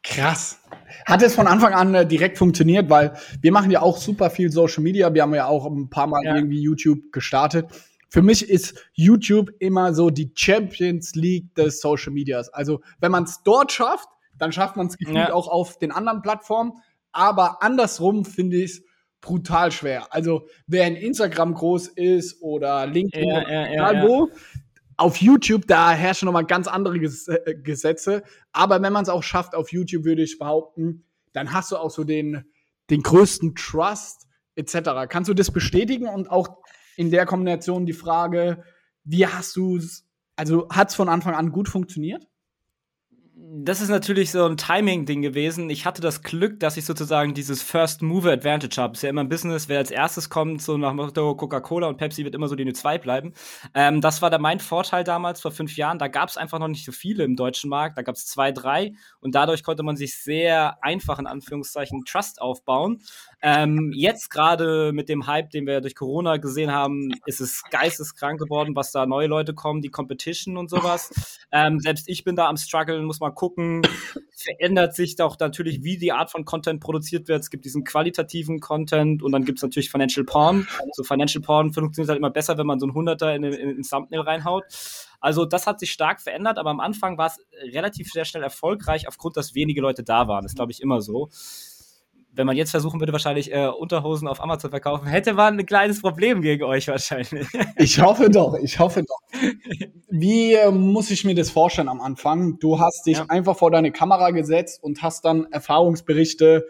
Krass. 0.03 0.59
Hat 1.07 1.23
es 1.23 1.35
von 1.35 1.47
Anfang 1.47 1.75
an 1.75 1.95
äh, 1.95 2.07
direkt 2.07 2.39
funktioniert, 2.39 2.89
weil 2.89 3.13
wir 3.41 3.53
machen 3.53 3.71
ja 3.71 3.83
auch 3.83 3.99
super 3.99 4.31
viel 4.31 4.51
Social 4.51 4.83
Media. 4.83 5.13
Wir 5.13 5.23
haben 5.23 5.35
ja 5.35 5.47
auch 5.47 5.67
ein 5.67 5.91
paar 5.91 6.07
Mal 6.07 6.23
ja. 6.25 6.37
irgendwie 6.37 6.61
YouTube 6.61 7.13
gestartet. 7.13 7.67
Für 8.09 8.23
mich 8.23 8.49
ist 8.49 8.75
YouTube 8.93 9.51
immer 9.61 9.95
so 9.95 10.11
die 10.11 10.33
Champions 10.35 11.15
League 11.15 11.55
des 11.55 11.81
Social 11.81 12.13
Medias. 12.13 12.49
Also, 12.49 12.81
wenn 12.99 13.13
man 13.13 13.25
es 13.25 13.43
dort 13.45 13.73
schafft, 13.73 14.09
dann 14.37 14.53
schafft 14.53 14.77
man 14.77 14.89
es 14.89 14.97
ja. 14.99 15.33
auch 15.33 15.49
auf 15.49 15.79
den 15.79 15.93
anderen 15.93 16.23
Plattformen. 16.23 16.73
Aber 17.13 17.63
andersrum 17.63 18.25
finde 18.25 18.57
ich 18.57 18.73
es 18.73 18.85
brutal 19.21 19.71
schwer. 19.71 20.09
Also, 20.11 20.49
wer 20.67 20.87
in 20.89 20.97
Instagram 20.97 21.55
groß 21.55 21.89
ist 21.89 22.43
oder 22.43 22.87
LinkedIn 22.87 23.29
ja, 23.29 23.43
oder 23.43 23.71
egal 23.71 24.09
wo, 24.09 24.29
auf 25.01 25.17
YouTube, 25.17 25.67
da 25.67 25.93
herrschen 25.93 26.27
nochmal 26.27 26.45
ganz 26.45 26.69
andere 26.69 26.99
äh, 26.99 27.55
Gesetze. 27.55 28.23
Aber 28.53 28.83
wenn 28.83 28.93
man 28.93 29.03
es 29.03 29.09
auch 29.09 29.23
schafft 29.23 29.55
auf 29.55 29.73
YouTube, 29.73 30.05
würde 30.05 30.23
ich 30.23 30.39
behaupten, 30.39 31.05
dann 31.33 31.53
hast 31.53 31.73
du 31.73 31.79
auch 31.79 31.91
so 31.91 32.05
den, 32.05 32.45
den 32.91 33.03
größten 33.03 33.55
Trust 33.55 34.29
etc. 34.57 35.09
Kannst 35.09 35.31
du 35.31 35.35
das 35.35 35.51
bestätigen 35.51 36.07
und 36.07 36.31
auch 36.31 36.59
in 36.97 37.11
der 37.11 37.25
Kombination 37.25 37.87
die 37.87 37.95
Frage, 37.95 38.63
wie 39.05 39.27
hast 39.27 39.57
du 39.57 39.79
es, 39.79 40.07
also 40.37 40.69
hat 40.69 40.91
es 40.91 40.95
von 40.95 41.09
Anfang 41.09 41.35
an 41.35 41.51
gut 41.51 41.69
funktioniert? 41.69 42.29
Das 43.43 43.81
ist 43.81 43.89
natürlich 43.89 44.31
so 44.31 44.45
ein 44.45 44.57
Timing-Ding 44.57 45.23
gewesen. 45.23 45.71
Ich 45.71 45.87
hatte 45.87 46.01
das 46.01 46.23
Glück, 46.23 46.61
dass 46.61 46.77
ich 46.77 46.85
sozusagen 46.85 47.35
dieses 47.35 47.63
First 47.63 48.03
Mover 48.03 48.33
Advantage 48.33 48.81
habe. 48.81 48.95
Ist 48.95 49.03
ja 49.03 49.11
immer 49.11 49.23
ein 49.23 49.29
Business, 49.29 49.69
wer 49.69 49.79
als 49.79 49.91
erstes 49.91 50.29
kommt, 50.29 50.63
so 50.63 50.77
nach 50.77 50.93
Motto 50.93 51.35
Coca-Cola 51.35 51.89
und 51.89 51.97
Pepsi 51.97 52.25
wird 52.25 52.35
immer 52.35 52.49
so 52.49 52.55
die 52.55 52.65
Nummer 52.65 52.75
zwei 52.75 52.99
bleiben. 52.99 53.33
Ähm, 53.75 54.01
das 54.01 54.23
war 54.23 54.31
da 54.31 54.39
mein 54.39 54.61
Vorteil 54.61 55.05
damals 55.05 55.41
vor 55.41 55.53
fünf 55.53 55.77
Jahren. 55.77 55.99
Da 55.99 56.09
gab 56.09 56.29
es 56.29 56.37
einfach 56.37 56.59
noch 56.59 56.69
nicht 56.69 56.85
so 56.85 56.93
viele 56.93 57.25
im 57.25 57.35
deutschen 57.35 57.71
Markt. 57.71 57.99
Da 57.99 58.03
gab 58.03 58.15
es 58.15 58.27
zwei, 58.27 58.53
drei 58.53 58.93
und 59.21 59.35
dadurch 59.35 59.63
konnte 59.63 59.83
man 59.83 59.97
sich 59.97 60.17
sehr 60.17 60.83
einfach 60.83 61.19
in 61.19 61.27
Anführungszeichen 61.27 62.05
Trust 62.05 62.41
aufbauen. 62.41 63.03
Ähm, 63.43 63.93
jetzt 63.95 64.31
gerade 64.31 64.93
mit 64.93 65.09
dem 65.09 65.27
Hype, 65.27 65.51
den 65.51 65.67
wir 65.67 65.81
durch 65.81 65.95
Corona 65.95 66.37
gesehen 66.37 66.71
haben, 66.71 67.11
ist 67.25 67.41
es 67.41 67.63
geisteskrank 67.71 68.39
geworden, 68.39 68.77
was 68.77 68.93
da 68.93 69.07
neue 69.07 69.29
Leute 69.29 69.55
kommen, 69.55 69.81
die 69.81 69.89
Competition 69.89 70.57
und 70.57 70.69
sowas. 70.69 71.39
Ähm, 71.53 71.81
selbst 71.81 72.09
ich 72.09 72.23
bin 72.23 72.37
da 72.37 72.49
am 72.49 72.57
struggeln, 72.57 73.05
muss 73.05 73.21
mal 73.21 73.31
gucken. 73.31 73.83
Verändert 74.37 74.95
sich 74.95 75.17
doch 75.17 75.39
natürlich, 75.39 75.83
wie 75.83 75.97
die 75.97 76.13
Art 76.13 76.31
von 76.31 76.45
Content 76.45 76.81
produziert 76.81 77.29
wird. 77.29 77.43
Es 77.43 77.51
gibt 77.51 77.65
diesen 77.65 77.85
qualitativen 77.85 78.61
Content 78.61 79.23
und 79.23 79.33
dann 79.33 79.45
gibt 79.45 79.59
es 79.59 79.63
natürlich 79.63 79.91
Financial 79.91 80.25
Porn. 80.25 80.69
So 80.93 81.03
Financial 81.03 81.43
Porn 81.43 81.73
funktioniert 81.73 82.11
halt 82.11 82.19
immer 82.19 82.31
besser, 82.31 82.59
wenn 82.59 82.67
man 82.67 82.79
so 82.79 82.87
ein 82.87 82.95
Hunderter 82.95 83.35
in, 83.35 83.43
in, 83.45 83.53
in 83.55 83.83
Thumbnail 83.83 84.21
reinhaut. 84.21 84.65
Also 85.21 85.45
das 85.45 85.67
hat 85.67 85.81
sich 85.81 85.93
stark 85.93 86.21
verändert, 86.21 86.59
aber 86.59 86.71
am 86.71 86.81
Anfang 86.81 87.19
war 87.19 87.27
es 87.27 87.39
relativ 87.73 88.11
sehr 88.11 88.25
schnell 88.25 88.43
erfolgreich, 88.43 89.07
aufgrund, 89.07 89.37
dass 89.37 89.55
wenige 89.55 89.81
Leute 89.81 90.03
da 90.03 90.29
waren. 90.29 90.43
Das 90.43 90.55
glaube 90.55 90.73
ich, 90.73 90.81
immer 90.81 91.03
so 91.03 91.29
wenn 92.33 92.47
man 92.47 92.57
jetzt 92.57 92.71
versuchen 92.71 93.01
würde, 93.01 93.13
wahrscheinlich 93.13 93.53
äh, 93.53 93.67
Unterhosen 93.67 94.29
auf 94.29 94.41
Amazon 94.41 94.61
zu 94.61 94.69
verkaufen, 94.71 95.07
hätte 95.07 95.35
man 95.35 95.59
ein 95.59 95.67
kleines 95.67 96.01
Problem 96.01 96.43
gegen 96.43 96.65
euch 96.65 96.89
wahrscheinlich. 96.89 97.47
Ich 97.77 98.01
hoffe 98.01 98.31
doch, 98.31 98.55
ich 98.55 98.79
hoffe 98.79 99.03
doch. 99.03 99.41
Wie 100.09 100.55
äh, 100.55 100.71
muss 100.71 101.11
ich 101.11 101.25
mir 101.25 101.35
das 101.35 101.51
vorstellen 101.51 101.89
am 101.89 102.01
Anfang? 102.01 102.59
Du 102.59 102.79
hast 102.79 103.07
dich 103.07 103.19
ja. 103.19 103.27
einfach 103.29 103.57
vor 103.57 103.71
deine 103.71 103.91
Kamera 103.91 104.31
gesetzt 104.31 104.83
und 104.83 105.03
hast 105.03 105.25
dann 105.25 105.47
Erfahrungsberichte 105.51 106.67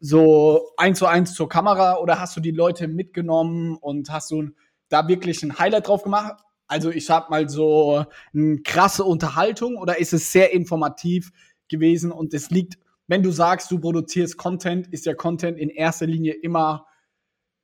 so 0.00 0.70
eins 0.76 0.98
zu 0.98 1.06
eins 1.06 1.34
zur 1.34 1.48
Kamera 1.48 1.98
oder 1.98 2.20
hast 2.20 2.36
du 2.36 2.40
die 2.40 2.50
Leute 2.50 2.88
mitgenommen 2.88 3.76
und 3.76 4.10
hast 4.10 4.30
du 4.30 4.50
da 4.88 5.06
wirklich 5.08 5.42
ein 5.42 5.58
Highlight 5.58 5.88
drauf 5.88 6.02
gemacht? 6.02 6.42
Also 6.66 6.90
ich 6.90 7.06
sag 7.06 7.30
mal 7.30 7.48
so 7.48 8.04
eine 8.34 8.58
krasse 8.58 9.04
Unterhaltung 9.04 9.76
oder 9.76 9.98
ist 9.98 10.12
es 10.12 10.32
sehr 10.32 10.52
informativ 10.52 11.32
gewesen 11.68 12.12
und 12.12 12.34
es 12.34 12.50
liegt 12.50 12.78
wenn 13.08 13.22
du 13.22 13.30
sagst, 13.30 13.70
du 13.70 13.80
produzierst 13.80 14.36
Content, 14.36 14.86
ist 14.88 15.06
ja 15.06 15.14
Content 15.14 15.58
in 15.58 15.70
erster 15.70 16.06
Linie 16.06 16.34
immer 16.34 16.86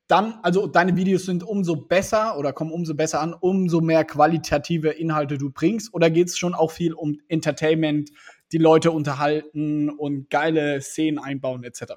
dann, 0.06 0.34
also 0.42 0.66
deine 0.66 0.96
Videos 0.96 1.24
sind 1.24 1.42
umso 1.42 1.76
besser 1.76 2.36
oder 2.38 2.52
kommen 2.52 2.72
umso 2.72 2.94
besser 2.94 3.20
an, 3.20 3.34
umso 3.34 3.80
mehr 3.80 4.04
qualitative 4.04 4.90
Inhalte 4.90 5.38
du 5.38 5.50
bringst? 5.50 5.94
Oder 5.94 6.10
geht 6.10 6.28
es 6.28 6.36
schon 6.36 6.54
auch 6.54 6.70
viel 6.70 6.92
um 6.92 7.18
Entertainment, 7.28 8.10
die 8.52 8.58
Leute 8.58 8.90
unterhalten 8.90 9.88
und 9.88 10.28
geile 10.28 10.80
Szenen 10.82 11.18
einbauen 11.18 11.64
etc.? 11.64 11.92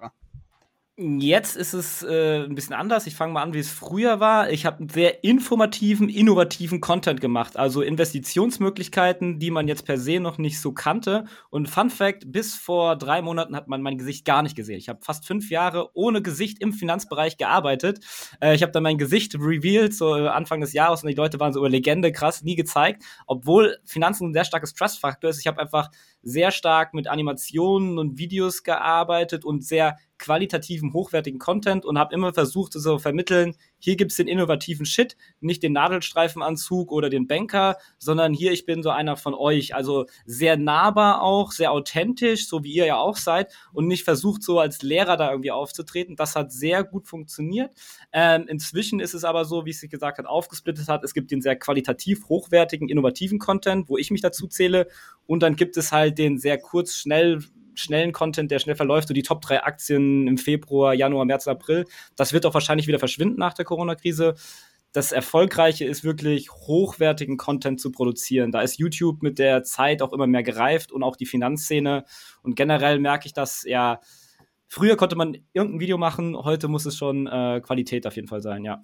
Jetzt 1.00 1.58
ist 1.58 1.74
es 1.74 2.02
äh, 2.02 2.44
ein 2.44 2.56
bisschen 2.56 2.74
anders. 2.74 3.06
Ich 3.06 3.14
fange 3.14 3.32
mal 3.32 3.44
an, 3.44 3.54
wie 3.54 3.60
es 3.60 3.70
früher 3.70 4.20
war. 4.20 4.50
Ich 4.50 4.66
habe 4.66 4.88
sehr 4.92 5.24
informativen, 5.24 6.10
innovativen 6.10 6.82
Content 6.82 7.22
gemacht, 7.22 7.56
also 7.56 7.84
Investitionsmöglichkeiten, 7.84 9.38
die 9.38 9.52
man 9.52 9.68
jetzt 9.68 9.86
per 9.86 10.00
se 10.00 10.20
noch 10.20 10.40
nicht 10.40 10.60
so 10.60 10.72
kannte. 10.72 11.26
Und 11.52 11.70
Fun 11.70 11.92
Fact: 11.92 12.32
Bis 12.32 12.56
vor 12.56 12.96
drei 12.96 13.22
Monaten 13.22 13.56
hat 13.56 13.68
man 13.68 13.84
mein 13.84 14.00
Gesicht 14.00 14.26
gar 14.26 14.42
nicht 14.42 14.56
gesehen. 14.56 14.80
Ich 14.80 14.90
habe 14.90 14.98
fast 15.04 15.28
fünf 15.28 15.52
Jahre 15.52 15.92
ohne 15.94 16.24
Gesicht 16.24 16.60
im 16.64 16.74
Finanzbereich 16.74 17.38
gearbeitet. 17.38 18.00
Äh, 18.42 18.56
ich 18.56 18.64
habe 18.64 18.72
dann 18.72 18.82
mein 18.82 18.98
Gesicht 18.98 19.36
revealed, 19.36 19.94
so 19.94 20.18
äh, 20.18 20.28
Anfang 20.28 20.62
des 20.62 20.74
Jahres, 20.74 21.04
und 21.04 21.10
die 21.10 21.16
Leute 21.16 21.40
waren 21.40 21.54
so 21.54 21.60
über 21.60 21.70
Legende, 21.70 22.12
krass, 22.12 22.42
nie 22.42 22.56
gezeigt, 22.56 23.04
obwohl 23.28 23.78
Finanzen 23.86 24.30
ein 24.30 24.34
sehr 24.34 24.46
starkes 24.46 24.74
Trust-Faktor 24.74 25.30
ist. 25.30 25.40
Ich 25.40 25.46
habe 25.46 25.62
einfach 25.62 25.92
sehr 26.22 26.52
stark 26.52 26.94
mit 26.94 27.08
Animationen 27.08 27.98
und 27.98 28.18
Videos 28.18 28.64
gearbeitet 28.64 29.46
und 29.46 29.64
sehr 29.64 29.98
qualitativen, 30.18 30.94
hochwertigen 30.94 31.40
Content 31.40 31.86
und 31.86 31.98
habe 31.98 32.14
immer 32.14 32.34
versucht, 32.34 32.74
so 32.74 33.00
vermitteln, 33.00 33.56
hier 33.80 33.96
gibt's 33.96 34.16
den 34.16 34.28
innovativen 34.28 34.86
Shit, 34.86 35.16
nicht 35.40 35.64
den 35.64 35.74
Nadelstreifenanzug 35.74 36.92
oder 36.92 37.10
den 37.10 37.28
Banker, 37.28 37.78
sondern 37.98 38.34
hier, 38.34 38.52
ich 38.52 38.66
bin 38.66 38.84
so 38.84 38.90
einer 38.90 39.18
von 39.18 39.34
euch. 39.34 39.76
Also 39.76 40.06
sehr 40.26 40.58
nahbar 40.58 41.22
auch, 41.22 41.52
sehr 41.52 41.72
authentisch, 41.72 42.48
so 42.48 42.64
wie 42.64 42.74
ihr 42.74 42.86
ja 42.86 42.98
auch 42.98 43.18
seid 43.18 43.54
und 43.74 43.88
nicht 43.88 44.04
versucht, 44.04 44.44
so 44.44 44.60
als 44.60 44.82
Lehrer 44.82 45.18
da 45.18 45.32
irgendwie 45.32 45.52
aufzutreten. 45.52 46.16
Das 46.16 46.36
hat 46.36 46.52
sehr 46.52 46.84
gut 46.84 47.08
funktioniert. 47.08 47.72
Ähm, 48.12 48.46
inzwischen 48.48 49.00
ist 49.00 49.14
es 49.14 49.24
aber 49.24 49.46
so, 49.46 49.66
wie 49.66 49.72
es 49.72 49.80
sich 49.80 49.90
gesagt 49.90 50.18
hat, 50.18 50.26
aufgesplittet 50.26 50.88
hat. 50.88 51.04
Es 51.04 51.14
gibt 51.14 51.32
den 51.32 51.42
sehr 51.42 51.56
qualitativ 51.56 52.28
hochwertigen, 52.30 52.90
innovativen 52.90 53.40
Content, 53.40 53.90
wo 53.90 53.98
ich 53.98 54.12
mich 54.12 54.22
dazu 54.22 54.48
zähle. 54.48 54.88
Und 55.26 55.44
dann 55.44 55.56
gibt 55.56 55.78
es 55.78 55.92
halt 55.92 56.18
den 56.18 56.38
sehr 56.38 56.58
kurz, 56.58 56.96
schnell 56.96 57.44
schnellen 57.78 58.12
Content, 58.12 58.52
der 58.52 58.60
schnell 58.60 58.76
verläuft, 58.76 59.08
so 59.08 59.14
die 59.14 59.24
Top 59.24 59.42
3 59.42 59.64
Aktien 59.64 60.28
im 60.28 60.38
Februar, 60.38 60.94
Januar, 60.94 61.26
März, 61.26 61.48
April. 61.48 61.86
Das 62.16 62.34
wird 62.34 62.46
auch 62.46 62.54
wahrscheinlich 62.54 62.88
wieder 62.88 63.00
verschwinden 63.00 63.40
nach 63.40 63.54
der 63.54 63.66
Corona-Krise. 63.66 64.36
Das 64.94 65.12
Erfolgreiche 65.12 65.86
ist 65.86 66.04
wirklich 66.04 66.50
hochwertigen 66.52 67.38
Content 67.38 67.80
zu 67.80 67.92
produzieren. 67.92 68.52
Da 68.52 68.62
ist 68.62 68.80
YouTube 68.80 69.22
mit 69.22 69.38
der 69.38 69.64
Zeit 69.64 70.02
auch 70.02 70.14
immer 70.14 70.28
mehr 70.28 70.44
gereift 70.44 70.92
und 70.92 71.04
auch 71.04 71.16
die 71.16 71.26
Finanzszene. 71.26 72.06
Und 72.42 72.56
generell 72.56 73.00
merke 73.00 73.28
ich, 73.28 73.34
dass 73.34 73.64
ja, 73.64 74.00
früher 74.68 74.96
konnte 74.96 75.16
man 75.16 75.38
irgendein 75.54 75.80
Video 75.80 75.98
machen, 75.98 76.36
heute 76.36 76.68
muss 76.68 76.86
es 76.86 76.96
schon 76.96 77.28
äh, 77.28 77.62
Qualität 77.62 78.08
auf 78.08 78.16
jeden 78.16 78.28
Fall 78.28 78.42
sein, 78.42 78.64
ja. 78.64 78.84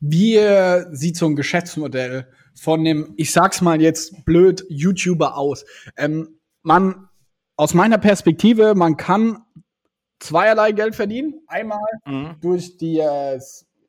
Wie 0.00 0.36
äh, 0.36 0.86
sieht 0.92 1.16
so 1.16 1.26
ein 1.26 1.36
Geschäftsmodell 1.36 2.28
von 2.54 2.84
dem, 2.84 3.12
ich 3.16 3.32
sag's 3.32 3.60
mal 3.60 3.80
jetzt 3.80 4.24
blöd, 4.24 4.64
YouTuber 4.68 5.36
aus? 5.36 5.64
Ähm, 5.96 6.38
man 6.62 7.08
aus 7.56 7.74
meiner 7.74 7.98
Perspektive, 7.98 8.74
man 8.74 8.96
kann 8.96 9.42
zweierlei 10.18 10.72
Geld 10.72 10.94
verdienen. 10.94 11.42
Einmal 11.46 11.80
mhm. 12.04 12.36
durch 12.40 12.76
die 12.76 12.98
äh, 12.98 13.40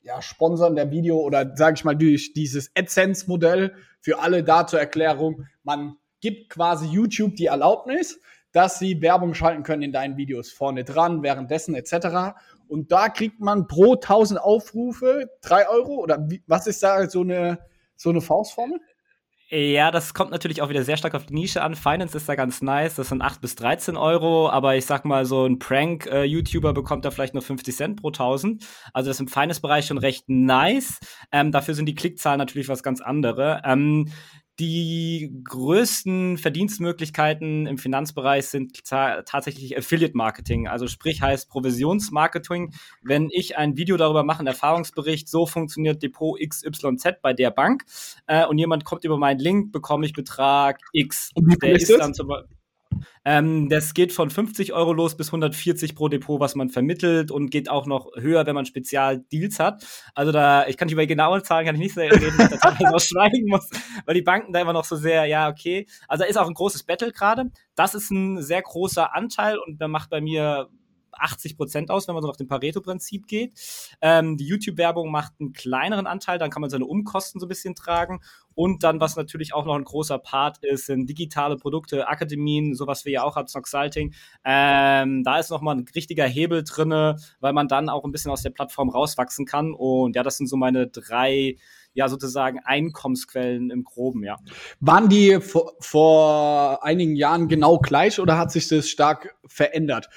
ja, 0.02 0.22
Sponsoren 0.22 0.74
der 0.74 0.90
Video 0.90 1.18
oder 1.18 1.54
sage 1.56 1.74
ich 1.74 1.84
mal 1.84 1.96
durch 1.96 2.32
dieses 2.32 2.70
AdSense-Modell 2.74 3.74
für 4.00 4.20
alle 4.20 4.42
da 4.42 4.66
zur 4.66 4.80
Erklärung. 4.80 5.46
Man 5.62 5.96
gibt 6.20 6.50
quasi 6.50 6.86
YouTube 6.86 7.36
die 7.36 7.46
Erlaubnis, 7.46 8.20
dass 8.52 8.78
sie 8.78 9.00
Werbung 9.02 9.34
schalten 9.34 9.62
können 9.62 9.82
in 9.82 9.92
deinen 9.92 10.16
Videos 10.16 10.50
vorne 10.50 10.84
dran, 10.84 11.22
währenddessen 11.22 11.74
etc. 11.74 12.38
Und 12.66 12.90
da 12.90 13.08
kriegt 13.08 13.40
man 13.40 13.66
pro 13.66 13.94
1000 13.94 14.40
Aufrufe 14.40 15.30
drei 15.42 15.68
Euro 15.68 15.96
oder 15.96 16.18
wie, 16.30 16.42
was 16.46 16.66
ist 16.66 16.82
da 16.82 17.08
so 17.08 17.20
eine, 17.20 17.58
so 17.96 18.10
eine 18.10 18.20
Faustformel? 18.20 18.80
Ja, 19.50 19.90
das 19.90 20.12
kommt 20.12 20.30
natürlich 20.30 20.60
auch 20.60 20.68
wieder 20.68 20.84
sehr 20.84 20.98
stark 20.98 21.14
auf 21.14 21.24
die 21.24 21.32
Nische 21.32 21.62
an. 21.62 21.74
Finance 21.74 22.14
ist 22.14 22.28
da 22.28 22.34
ganz 22.34 22.60
nice, 22.60 22.96
das 22.96 23.08
sind 23.08 23.22
8 23.22 23.40
bis 23.40 23.54
13 23.54 23.96
Euro, 23.96 24.50
aber 24.50 24.76
ich 24.76 24.84
sag 24.84 25.06
mal, 25.06 25.24
so 25.24 25.46
ein 25.46 25.58
Prank-YouTuber 25.58 26.74
bekommt 26.74 27.06
da 27.06 27.10
vielleicht 27.10 27.32
nur 27.32 27.42
50 27.42 27.74
Cent 27.74 28.00
pro 28.02 28.08
1000. 28.08 28.62
Also 28.92 29.08
das 29.08 29.16
ist 29.16 29.20
im 29.20 29.28
Finance-Bereich 29.28 29.86
schon 29.86 29.96
recht 29.96 30.28
nice. 30.28 30.98
Ähm, 31.32 31.50
dafür 31.50 31.72
sind 31.72 31.86
die 31.86 31.94
Klickzahlen 31.94 32.36
natürlich 32.36 32.68
was 32.68 32.82
ganz 32.82 33.00
andere. 33.00 33.62
Ähm, 33.64 34.12
die 34.58 35.40
größten 35.44 36.36
Verdienstmöglichkeiten 36.36 37.66
im 37.66 37.78
Finanzbereich 37.78 38.46
sind 38.46 38.84
tatsächlich 38.84 39.76
Affiliate 39.78 40.16
Marketing, 40.16 40.66
also 40.66 40.88
sprich 40.88 41.22
heißt 41.22 41.48
Provisionsmarketing. 41.48 42.74
Wenn 43.02 43.28
ich 43.30 43.56
ein 43.56 43.76
Video 43.76 43.96
darüber 43.96 44.24
mache, 44.24 44.40
einen 44.40 44.48
Erfahrungsbericht, 44.48 45.28
so 45.28 45.46
funktioniert 45.46 46.02
Depot 46.02 46.38
XYZ 46.40 47.20
bei 47.22 47.32
der 47.32 47.50
Bank 47.50 47.84
äh, 48.26 48.46
und 48.46 48.58
jemand 48.58 48.84
kommt 48.84 49.04
über 49.04 49.16
meinen 49.16 49.38
Link, 49.38 49.70
bekomme 49.70 50.06
ich 50.06 50.12
Betrag 50.12 50.80
X. 50.92 51.30
Und 51.34 51.52
wie 51.52 51.56
der 51.56 51.76
ist 51.76 51.90
dann 51.90 52.14
zum 52.14 52.28
Beispiel 52.28 52.57
ähm, 53.24 53.68
das 53.68 53.94
geht 53.94 54.12
von 54.12 54.30
50 54.30 54.72
Euro 54.72 54.92
los 54.92 55.16
bis 55.16 55.28
140 55.28 55.94
pro 55.94 56.08
Depot, 56.08 56.40
was 56.40 56.54
man 56.54 56.70
vermittelt 56.70 57.30
und 57.30 57.50
geht 57.50 57.68
auch 57.68 57.86
noch 57.86 58.10
höher, 58.16 58.46
wenn 58.46 58.54
man 58.54 58.66
Spezialdeals 58.66 59.58
hat. 59.60 59.84
Also 60.14 60.32
da, 60.32 60.66
ich 60.66 60.76
kann 60.76 60.86
nicht 60.86 60.94
über 60.94 61.06
genaue 61.06 61.42
Zahlen 61.42 61.66
kann 61.66 61.74
ich 61.74 61.80
nicht 61.80 61.94
sehr 61.94 62.10
reden, 62.10 62.38
weil 62.38 62.74
ich 62.80 62.90
noch 62.90 63.00
schweigen 63.00 63.48
muss, 63.48 63.68
weil 64.06 64.14
die 64.14 64.22
Banken 64.22 64.52
da 64.52 64.60
immer 64.60 64.72
noch 64.72 64.84
so 64.84 64.96
sehr, 64.96 65.26
ja, 65.26 65.48
okay. 65.48 65.86
Also 66.06 66.24
da 66.24 66.30
ist 66.30 66.36
auch 66.36 66.48
ein 66.48 66.54
großes 66.54 66.84
Battle 66.84 67.12
gerade. 67.12 67.50
Das 67.74 67.94
ist 67.94 68.10
ein 68.10 68.42
sehr 68.42 68.62
großer 68.62 69.14
Anteil 69.14 69.58
und 69.58 69.80
der 69.80 69.88
macht 69.88 70.10
bei 70.10 70.20
mir 70.20 70.68
80 71.12 71.56
Prozent 71.56 71.90
aus, 71.90 72.08
wenn 72.08 72.14
man 72.14 72.22
so 72.22 72.28
nach 72.28 72.36
dem 72.36 72.48
Pareto-Prinzip 72.48 73.26
geht. 73.26 73.52
Ähm, 74.00 74.36
die 74.36 74.46
YouTube-Werbung 74.46 75.10
macht 75.10 75.32
einen 75.40 75.52
kleineren 75.52 76.06
Anteil, 76.06 76.38
dann 76.38 76.50
kann 76.50 76.60
man 76.60 76.70
seine 76.70 76.86
Umkosten 76.86 77.40
so 77.40 77.46
ein 77.46 77.48
bisschen 77.48 77.74
tragen. 77.74 78.20
Und 78.54 78.82
dann, 78.82 79.00
was 79.00 79.14
natürlich 79.14 79.54
auch 79.54 79.64
noch 79.64 79.76
ein 79.76 79.84
großer 79.84 80.18
Part 80.18 80.58
ist, 80.64 80.86
sind 80.86 81.06
digitale 81.06 81.56
Produkte, 81.56 82.08
Akademien, 82.08 82.74
sowas 82.74 83.04
wie 83.04 83.12
ja 83.12 83.22
auch 83.22 83.36
hat, 83.36 83.48
Snoxalting. 83.48 84.14
Ähm, 84.44 85.22
da 85.22 85.38
ist 85.38 85.50
nochmal 85.50 85.76
ein 85.76 85.86
richtiger 85.94 86.26
Hebel 86.26 86.64
drinne, 86.64 87.16
weil 87.38 87.52
man 87.52 87.68
dann 87.68 87.88
auch 87.88 88.04
ein 88.04 88.10
bisschen 88.10 88.32
aus 88.32 88.42
der 88.42 88.50
Plattform 88.50 88.88
rauswachsen 88.88 89.46
kann. 89.46 89.72
Und 89.72 90.16
ja, 90.16 90.24
das 90.24 90.38
sind 90.38 90.48
so 90.48 90.56
meine 90.56 90.88
drei 90.88 91.56
ja 91.94 92.08
sozusagen 92.08 92.60
Einkommensquellen 92.60 93.70
im 93.70 93.84
Groben, 93.84 94.24
ja. 94.24 94.38
Waren 94.80 95.08
die 95.08 95.40
vor, 95.40 95.72
vor 95.80 96.84
einigen 96.84 97.16
Jahren 97.16 97.48
genau 97.48 97.78
gleich 97.78 98.20
oder 98.20 98.38
hat 98.38 98.52
sich 98.52 98.68
das 98.68 98.88
stark 98.88 99.36
verändert? 99.46 100.08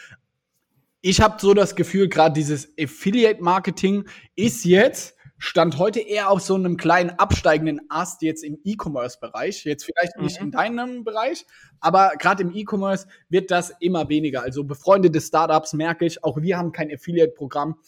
Ich 1.02 1.20
habe 1.22 1.38
so 1.40 1.54
das 1.54 1.76
Gefühl, 1.76 2.08
gerade 2.08 2.34
dieses 2.34 2.74
Affiliate-Marketing 2.80 4.06
ist 4.36 4.66
jetzt, 4.66 5.16
stand 5.40 5.80
heute 5.80 6.00
eher 6.00 6.30
auf 6.30 6.42
so 6.42 6.54
einem 6.54 6.78
kleinen 6.78 7.10
absteigenden 7.18 7.82
Ast 7.90 8.22
jetzt 8.22 8.44
im 8.44 8.60
E-Commerce-Bereich. 8.64 9.66
Jetzt 9.66 9.86
vielleicht 9.86 10.16
nicht 10.18 10.40
mhm. 10.40 10.48
in 10.48 10.52
deinem 10.52 11.04
Bereich, 11.04 11.48
aber 11.80 12.12
gerade 12.20 12.44
im 12.44 12.54
E-Commerce 12.54 13.08
wird 13.30 13.50
das 13.50 13.74
immer 13.80 14.08
weniger. 14.08 14.44
Also 14.44 14.64
befreundete 14.64 15.20
Startups 15.20 15.74
merke 15.74 16.06
ich, 16.06 16.24
auch 16.24 16.40
wir 16.40 16.60
haben 16.60 16.72
kein 16.72 16.94
Affiliate-Programm, 16.94 17.80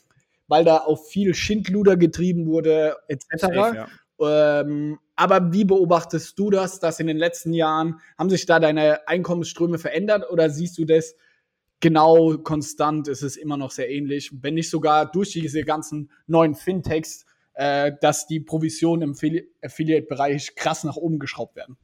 weil 0.48 0.66
da 0.66 0.78
auf 0.78 1.08
viel 1.08 1.36
Schindluder 1.36 1.96
getrieben 1.96 2.48
wurde, 2.48 2.98
etc. 3.08 3.26
Safe, 3.38 3.88
ja. 4.20 4.62
ähm, 4.62 4.98
aber 5.16 5.54
wie 5.54 5.66
beobachtest 5.66 6.40
du 6.40 6.50
das, 6.50 6.80
dass 6.80 7.00
in 7.00 7.06
den 7.06 7.18
letzten 7.18 7.54
Jahren, 7.54 8.00
haben 8.18 8.32
sich 8.32 8.48
da 8.48 8.60
deine 8.60 9.08
Einkommensströme 9.08 9.78
verändert 9.78 10.28
oder 10.32 10.50
siehst 10.50 10.80
du 10.80 10.86
das 10.86 11.14
genau 11.84 12.38
konstant 12.38 13.10
ist 13.10 13.24
es 13.24 13.36
immer 13.36 13.58
noch 13.58 13.70
sehr 13.70 13.92
ähnlich, 13.92 14.32
wenn 14.42 14.54
nicht 14.54 14.70
sogar 14.70 15.12
durch 15.12 15.34
diese 15.34 15.64
ganzen 15.64 16.10
neuen 16.28 16.56
Fintechs, 16.56 17.26
äh, 17.56 17.92
dass 18.00 18.26
die 18.26 18.40
Provisionen 18.40 19.14
im 19.14 19.42
Affiliate-Bereich 19.62 20.56
krass 20.56 20.86
nach 20.86 20.96
oben 20.96 21.20
geschraubt 21.20 21.58
werden. 21.58 21.76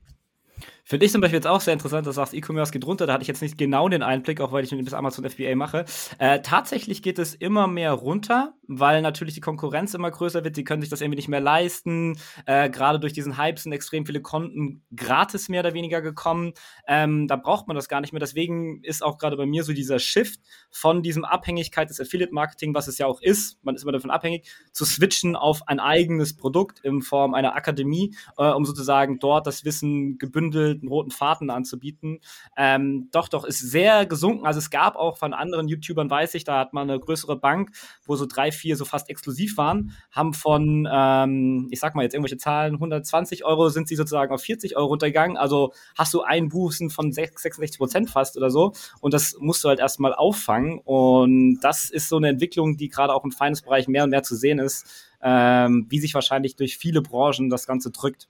Finde 0.83 1.05
ich 1.05 1.11
zum 1.11 1.21
Beispiel 1.21 1.37
jetzt 1.37 1.47
auch 1.47 1.61
sehr 1.61 1.73
interessant, 1.73 2.05
dass 2.07 2.15
du 2.15 2.21
sagst, 2.21 2.33
E-Commerce 2.33 2.71
geht 2.71 2.85
runter. 2.85 3.07
Da 3.07 3.13
hatte 3.13 3.21
ich 3.21 3.27
jetzt 3.27 3.41
nicht 3.41 3.57
genau 3.57 3.89
den 3.89 4.03
Einblick, 4.03 4.41
auch 4.41 4.51
weil 4.51 4.63
ich 4.63 4.71
mit 4.71 4.93
Amazon 4.93 5.29
FBA 5.29 5.55
mache. 5.55 5.85
Äh, 6.17 6.41
tatsächlich 6.41 7.01
geht 7.01 7.19
es 7.19 7.35
immer 7.35 7.67
mehr 7.67 7.93
runter, 7.93 8.53
weil 8.67 9.01
natürlich 9.01 9.33
die 9.33 9.41
Konkurrenz 9.41 9.93
immer 9.93 10.11
größer 10.11 10.43
wird. 10.43 10.57
Die 10.57 10.63
können 10.63 10.81
sich 10.81 10.89
das 10.89 11.01
irgendwie 11.01 11.17
nicht 11.17 11.27
mehr 11.27 11.41
leisten. 11.41 12.17
Äh, 12.45 12.69
Gerade 12.69 12.99
durch 12.99 13.13
diesen 13.13 13.37
Hype 13.37 13.59
sind 13.59 13.71
extrem 13.71 14.05
viele 14.05 14.21
Konten 14.21 14.83
gratis 14.95 15.49
mehr 15.49 15.61
oder 15.61 15.73
weniger 15.73 16.01
gekommen. 16.01 16.53
Ähm, 16.87 17.27
da 17.27 17.35
braucht 17.35 17.67
man 17.67 17.75
das 17.75 17.87
gar 17.89 18.01
nicht 18.01 18.13
mehr. 18.13 18.19
Deswegen 18.19 18.83
ist 18.83 19.03
auch 19.03 19.17
gerade 19.17 19.37
bei 19.37 19.45
mir 19.45 19.63
so 19.63 19.73
dieser 19.73 19.99
Shift 19.99 20.39
von 20.71 21.03
diesem 21.03 21.25
Abhängigkeit 21.25 21.89
des 21.89 21.99
Affiliate-Marketing, 21.99 22.73
was 22.73 22.87
es 22.87 22.97
ja 22.97 23.05
auch 23.05 23.21
ist, 23.21 23.59
man 23.63 23.75
ist 23.75 23.83
immer 23.83 23.91
davon 23.91 24.11
abhängig, 24.11 24.49
zu 24.71 24.85
switchen 24.85 25.35
auf 25.35 25.67
ein 25.67 25.79
eigenes 25.79 26.35
Produkt 26.35 26.79
in 26.79 27.01
Form 27.01 27.33
einer 27.33 27.55
Akademie, 27.55 28.15
äh, 28.37 28.49
um 28.49 28.65
sozusagen 28.65 29.19
dort 29.19 29.47
das 29.47 29.65
Wissen 29.65 30.17
gebündelt 30.17 30.78
einen 30.81 30.89
roten 30.89 31.11
Faden 31.11 31.49
anzubieten. 31.49 32.19
Ähm, 32.57 33.09
doch, 33.11 33.27
doch, 33.27 33.45
ist 33.45 33.59
sehr 33.59 34.05
gesunken. 34.05 34.45
Also 34.45 34.59
es 34.59 34.69
gab 34.69 34.95
auch 34.95 35.17
von 35.17 35.33
anderen 35.33 35.67
YouTubern, 35.67 36.09
weiß 36.09 36.33
ich, 36.35 36.43
da 36.43 36.59
hat 36.59 36.73
man 36.73 36.89
eine 36.89 36.99
größere 36.99 37.37
Bank, 37.37 37.71
wo 38.05 38.15
so 38.15 38.25
drei, 38.25 38.51
vier 38.51 38.75
so 38.75 38.85
fast 38.85 39.09
exklusiv 39.09 39.57
waren, 39.57 39.91
haben 40.11 40.33
von, 40.33 40.87
ähm, 40.91 41.67
ich 41.71 41.79
sag 41.79 41.95
mal 41.95 42.03
jetzt 42.03 42.13
irgendwelche 42.13 42.37
Zahlen, 42.37 42.75
120 42.75 43.45
Euro 43.45 43.69
sind 43.69 43.87
sie 43.87 43.95
sozusagen 43.95 44.33
auf 44.33 44.41
40 44.41 44.77
Euro 44.77 44.87
runtergegangen. 44.87 45.37
Also 45.37 45.73
hast 45.97 46.13
du 46.13 46.21
einen 46.21 46.49
Bußen 46.49 46.89
von 46.89 47.11
66 47.11 47.77
Prozent 47.77 48.09
fast 48.09 48.37
oder 48.37 48.49
so. 48.49 48.73
Und 49.01 49.13
das 49.13 49.35
musst 49.39 49.63
du 49.63 49.69
halt 49.69 49.79
erstmal 49.79 50.13
auffangen. 50.13 50.79
Und 50.79 51.59
das 51.61 51.89
ist 51.89 52.09
so 52.09 52.17
eine 52.17 52.29
Entwicklung, 52.29 52.77
die 52.77 52.89
gerade 52.89 53.13
auch 53.13 53.23
im 53.23 53.31
Finance-Bereich 53.31 53.87
mehr 53.87 54.03
und 54.03 54.09
mehr 54.09 54.23
zu 54.23 54.35
sehen 54.35 54.59
ist, 54.59 54.85
ähm, 55.21 55.87
wie 55.89 55.99
sich 55.99 56.13
wahrscheinlich 56.13 56.55
durch 56.55 56.77
viele 56.77 57.01
Branchen 57.01 57.49
das 57.49 57.67
Ganze 57.67 57.91
drückt. 57.91 58.29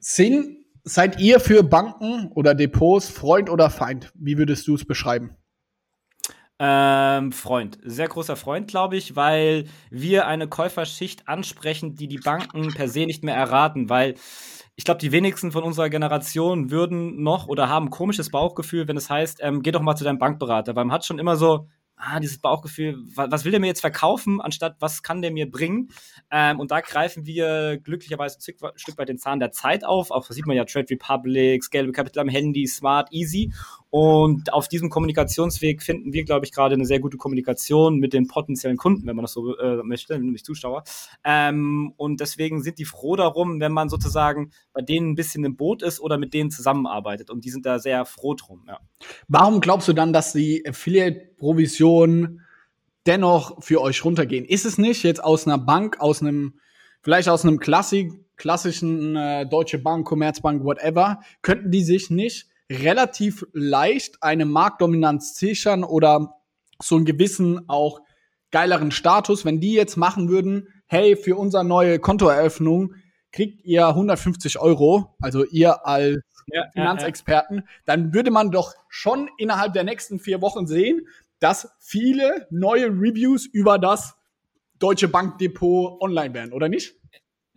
Sind 0.00 0.57
Seid 0.88 1.20
ihr 1.20 1.38
für 1.38 1.62
Banken 1.62 2.32
oder 2.34 2.54
Depots 2.54 3.10
Freund 3.10 3.50
oder 3.50 3.68
Feind? 3.68 4.10
Wie 4.14 4.38
würdest 4.38 4.66
du 4.66 4.74
es 4.74 4.86
beschreiben? 4.86 5.36
Ähm, 6.58 7.30
Freund, 7.30 7.78
sehr 7.84 8.08
großer 8.08 8.36
Freund, 8.36 8.68
glaube 8.68 8.96
ich, 8.96 9.14
weil 9.14 9.66
wir 9.90 10.26
eine 10.26 10.48
Käuferschicht 10.48 11.28
ansprechen, 11.28 11.94
die 11.94 12.08
die 12.08 12.16
Banken 12.16 12.72
per 12.72 12.88
se 12.88 13.04
nicht 13.04 13.22
mehr 13.22 13.36
erraten, 13.36 13.90
weil 13.90 14.14
ich 14.76 14.84
glaube, 14.84 14.98
die 14.98 15.12
wenigsten 15.12 15.52
von 15.52 15.62
unserer 15.62 15.90
Generation 15.90 16.70
würden 16.70 17.22
noch 17.22 17.48
oder 17.48 17.68
haben 17.68 17.90
komisches 17.90 18.30
Bauchgefühl, 18.30 18.88
wenn 18.88 18.96
es 18.96 19.10
heißt, 19.10 19.40
ähm, 19.42 19.60
geh 19.60 19.72
doch 19.72 19.82
mal 19.82 19.94
zu 19.94 20.04
deinem 20.04 20.18
Bankberater, 20.18 20.74
weil 20.74 20.86
man 20.86 20.94
hat 20.94 21.04
schon 21.04 21.18
immer 21.18 21.36
so, 21.36 21.68
ah, 21.98 22.20
dieses 22.20 22.38
Bauchgefühl, 22.38 22.96
was 23.14 23.44
will 23.44 23.50
der 23.50 23.60
mir 23.60 23.66
jetzt 23.66 23.80
verkaufen, 23.80 24.40
anstatt 24.40 24.76
was 24.80 25.02
kann 25.02 25.22
der 25.22 25.30
mir 25.30 25.50
bringen? 25.50 25.90
Ähm, 26.30 26.60
und 26.60 26.70
da 26.70 26.80
greifen 26.80 27.26
wir 27.26 27.78
glücklicherweise 27.78 28.38
ein 28.38 28.72
Stück 28.76 28.98
weit 28.98 29.08
den 29.08 29.18
Zahn 29.18 29.40
der 29.40 29.52
Zeit 29.52 29.84
auf. 29.84 30.10
Auch 30.10 30.26
das 30.26 30.36
sieht 30.36 30.46
man 30.46 30.56
ja 30.56 30.64
Trade 30.64 30.86
Republic, 30.90 31.64
Scalable 31.64 31.92
Capital 31.92 32.22
am 32.22 32.28
Handy, 32.28 32.66
Smart, 32.66 33.12
Easy. 33.12 33.52
Und 33.90 34.52
auf 34.52 34.68
diesem 34.68 34.90
Kommunikationsweg 34.90 35.82
finden 35.82 36.12
wir, 36.12 36.24
glaube 36.24 36.44
ich, 36.44 36.52
gerade 36.52 36.74
eine 36.74 36.84
sehr 36.84 37.00
gute 37.00 37.16
Kommunikation 37.16 37.98
mit 37.98 38.12
den 38.12 38.28
potenziellen 38.28 38.76
Kunden, 38.76 39.06
wenn 39.06 39.16
man 39.16 39.24
das 39.24 39.32
so 39.32 39.56
äh, 39.56 39.82
möchte, 39.82 40.18
nämlich 40.18 40.44
Zuschauer. 40.44 40.84
Ähm, 41.24 41.94
und 41.96 42.20
deswegen 42.20 42.62
sind 42.62 42.78
die 42.78 42.84
froh 42.84 43.16
darum, 43.16 43.60
wenn 43.60 43.72
man 43.72 43.88
sozusagen 43.88 44.50
bei 44.74 44.82
denen 44.82 45.12
ein 45.12 45.14
bisschen 45.14 45.42
im 45.44 45.56
Boot 45.56 45.82
ist 45.82 46.00
oder 46.00 46.18
mit 46.18 46.34
denen 46.34 46.50
zusammenarbeitet. 46.50 47.30
Und 47.30 47.44
die 47.44 47.50
sind 47.50 47.64
da 47.64 47.78
sehr 47.78 48.04
froh 48.04 48.34
drum. 48.34 48.64
Ja. 48.68 48.78
Warum 49.26 49.60
glaubst 49.60 49.88
du 49.88 49.94
dann, 49.94 50.12
dass 50.12 50.34
die 50.34 50.64
Affiliate-Provisionen 50.66 52.42
dennoch 53.06 53.62
für 53.62 53.80
euch 53.80 54.04
runtergehen? 54.04 54.44
Ist 54.44 54.66
es 54.66 54.76
nicht 54.76 55.02
jetzt 55.02 55.24
aus 55.24 55.46
einer 55.46 55.58
Bank, 55.58 55.98
aus 55.98 56.20
einem, 56.20 56.60
vielleicht 57.00 57.30
aus 57.30 57.42
einem 57.42 57.58
Klassik, 57.58 58.12
klassischen 58.36 59.16
äh, 59.16 59.48
Deutsche 59.48 59.78
Bank, 59.78 60.06
Commerzbank, 60.06 60.62
whatever, 60.62 61.20
könnten 61.40 61.70
die 61.70 61.82
sich 61.82 62.10
nicht 62.10 62.48
relativ 62.70 63.46
leicht 63.52 64.22
eine 64.22 64.44
Marktdominanz 64.44 65.36
sichern 65.36 65.84
oder 65.84 66.34
so 66.80 66.96
einen 66.96 67.04
gewissen 67.04 67.68
auch 67.68 68.00
geileren 68.50 68.90
Status, 68.90 69.44
wenn 69.44 69.60
die 69.60 69.72
jetzt 69.72 69.96
machen 69.96 70.28
würden, 70.28 70.68
hey, 70.86 71.16
für 71.16 71.36
unsere 71.36 71.64
neue 71.64 71.98
Kontoeröffnung 71.98 72.94
kriegt 73.32 73.64
ihr 73.64 73.88
150 73.88 74.58
Euro, 74.58 75.14
also 75.20 75.44
ihr 75.44 75.86
als 75.86 76.18
ja, 76.46 76.64
Finanzexperten, 76.72 77.58
ja, 77.58 77.62
ja. 77.62 77.68
dann 77.84 78.14
würde 78.14 78.30
man 78.30 78.50
doch 78.50 78.74
schon 78.88 79.28
innerhalb 79.36 79.74
der 79.74 79.84
nächsten 79.84 80.18
vier 80.18 80.40
Wochen 80.40 80.66
sehen, 80.66 81.06
dass 81.40 81.70
viele 81.78 82.46
neue 82.50 82.86
Reviews 82.86 83.46
über 83.46 83.78
das 83.78 84.14
Deutsche 84.78 85.08
Bank 85.08 85.38
Depot 85.38 86.00
online 86.00 86.32
werden, 86.34 86.52
oder 86.52 86.68
nicht? 86.68 86.97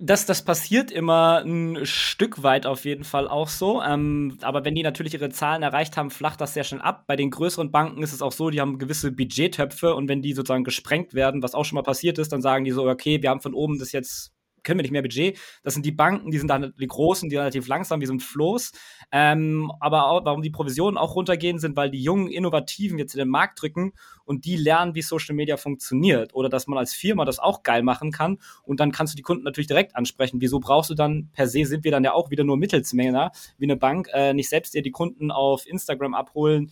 Das, 0.03 0.25
das 0.25 0.41
passiert 0.41 0.89
immer 0.89 1.43
ein 1.46 1.86
Stück 1.86 2.41
weit 2.41 2.65
auf 2.65 2.86
jeden 2.86 3.03
Fall 3.03 3.27
auch 3.27 3.48
so. 3.48 3.84
Ähm, 3.84 4.39
aber 4.41 4.65
wenn 4.65 4.74
die 4.74 4.81
natürlich 4.81 5.13
ihre 5.13 5.29
Zahlen 5.29 5.62
erreicht 5.62 5.96
haben, 5.96 6.10
flacht 6.10 6.41
das 6.41 6.55
sehr 6.55 6.63
schnell 6.63 6.81
ab. 6.81 7.03
Bei 7.05 7.15
den 7.15 7.29
größeren 7.29 7.70
Banken 7.70 8.01
ist 8.01 8.12
es 8.12 8.24
auch 8.24 8.31
so, 8.31 8.50
die 8.50 8.60
haben 8.60 8.79
gewisse 8.79 9.12
Budgettöpfe 9.12 9.93
und 9.93 10.10
wenn 10.10 10.24
die 10.24 10.34
sozusagen 10.34 10.63
gesprengt 10.63 11.13
werden, 11.13 11.43
was 11.43 11.53
auch 11.53 11.65
schon 11.65 11.75
mal 11.75 11.84
passiert 11.84 12.17
ist, 12.17 12.31
dann 12.31 12.41
sagen 12.41 12.65
die 12.65 12.72
so, 12.72 12.89
okay, 12.89 13.22
wir 13.22 13.29
haben 13.29 13.41
von 13.41 13.53
oben 13.53 13.77
das 13.77 13.91
jetzt 13.91 14.34
können 14.63 14.80
wir 14.80 14.84
nicht 14.84 14.91
mehr 14.91 15.01
Budget. 15.01 15.38
Das 15.63 15.74
sind 15.74 15.86
die 15.86 15.91
Banken, 15.91 16.32
die 16.32 16.38
sind 16.38 16.48
dann 16.48 16.74
die 16.80 16.88
großen, 16.88 17.30
die 17.30 17.36
relativ 17.36 17.68
langsam, 17.68 18.01
wie 18.01 18.06
so 18.06 18.13
ein 18.13 18.20
Floß. 18.20 18.72
Ähm, 19.12 19.72
aber 19.80 20.08
auch, 20.08 20.25
warum 20.25 20.41
die 20.41 20.50
Provisionen 20.50 20.98
auch 20.98 21.15
runtergehen, 21.15 21.60
sind, 21.60 21.75
weil 21.75 21.89
die 21.89 22.01
jungen 22.01 22.27
Innovativen 22.27 22.98
jetzt 22.98 23.13
in 23.13 23.20
den 23.20 23.30
Markt 23.30 23.62
drücken 23.62 23.94
und 24.25 24.46
die 24.46 24.56
lernen, 24.56 24.96
wie 24.96 25.01
Social 25.01 25.36
Media 25.36 25.58
funktioniert. 25.58 26.34
Oder 26.34 26.50
dass 26.50 26.68
man 26.68 26.77
als 26.77 26.94
Firma 26.94 27.25
das 27.25 27.39
auch 27.39 27.63
geil 27.63 27.84
machen 27.84 28.12
kann. 28.12 28.38
Und 28.63 28.80
dann 28.80 28.91
kannst 28.91 29.13
du 29.13 29.18
die 29.18 29.24
Kunden 29.24 29.44
natürlich 29.44 29.68
direkt 29.68 29.96
ansprechen. 29.96 30.41
Wieso 30.41 30.60
brauchst 30.60 30.89
du 30.89 30.96
dann, 30.96 31.30
per 31.34 31.48
se 31.48 31.65
sind 31.65 31.84
wir 31.84 31.91
dann 31.91 32.03
ja 32.03 32.13
auch 32.13 32.30
wieder 32.30 32.44
nur 32.44 32.58
Mittelsmänner, 32.58 33.32
wie 33.58 33.65
eine 33.65 33.77
Bank, 33.77 34.10
äh, 34.13 34.34
nicht 34.34 34.50
selbst 34.50 34.74
dir 34.74 34.82
die 34.82 34.91
Kunden 34.91 35.32
auf 35.32 35.68
Instagram 35.68 36.13
abholen 36.13 36.72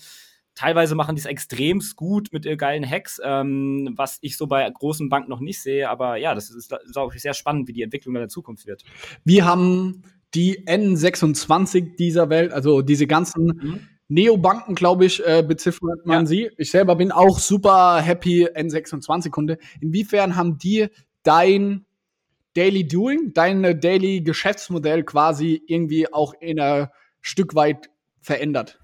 teilweise 0.60 0.94
machen 0.94 1.16
die 1.16 1.22
es 1.22 1.26
extremst 1.26 1.96
gut 1.96 2.34
mit 2.34 2.46
geilen 2.58 2.88
Hacks, 2.88 3.22
ähm, 3.24 3.94
was 3.96 4.18
ich 4.20 4.36
so 4.36 4.46
bei 4.46 4.70
großen 4.70 5.08
Banken 5.08 5.30
noch 5.30 5.40
nicht 5.40 5.62
sehe. 5.62 5.90
Aber 5.90 6.18
ja, 6.18 6.36
das 6.36 6.50
ist, 6.50 6.74
ist 6.74 6.98
auch 6.98 7.14
sehr 7.14 7.34
spannend, 7.34 7.70
wie 7.70 7.74
die 7.74 7.82
Entwicklung 7.82 8.14
in 8.16 8.22
der 8.22 8.28
Zukunft 8.28 8.68
wird. 8.68 8.84
Wir 9.24 9.46
haben 9.46 10.04
die 10.34 10.66
N26 10.68 11.96
dieser 11.96 12.30
Welt, 12.30 12.52
also 12.52 12.82
diese 12.82 13.08
ganzen 13.08 13.46
mhm. 13.46 13.80
Neobanken, 14.10 14.76
glaube 14.76 15.06
ich, 15.06 15.26
äh, 15.26 15.44
beziffert 15.48 16.06
man 16.06 16.22
ja. 16.22 16.26
sie. 16.26 16.50
Ich 16.58 16.72
selber 16.72 16.98
bin 16.98 17.14
auch 17.14 17.40
super 17.40 18.02
happy 18.02 18.46
N26-Kunde. 18.46 19.60
Inwiefern 19.80 20.36
haben 20.36 20.58
die 20.58 20.88
dein 21.24 21.86
Daily 22.54 22.86
Doing, 22.86 23.32
dein 23.34 23.80
Daily 23.80 24.22
Geschäftsmodell 24.22 25.04
quasi 25.04 25.62
irgendwie 25.68 26.12
auch 26.12 26.34
in 26.42 26.60
ein 26.60 26.90
Stück 27.22 27.56
weit 27.56 27.90
verändert? 28.20 28.80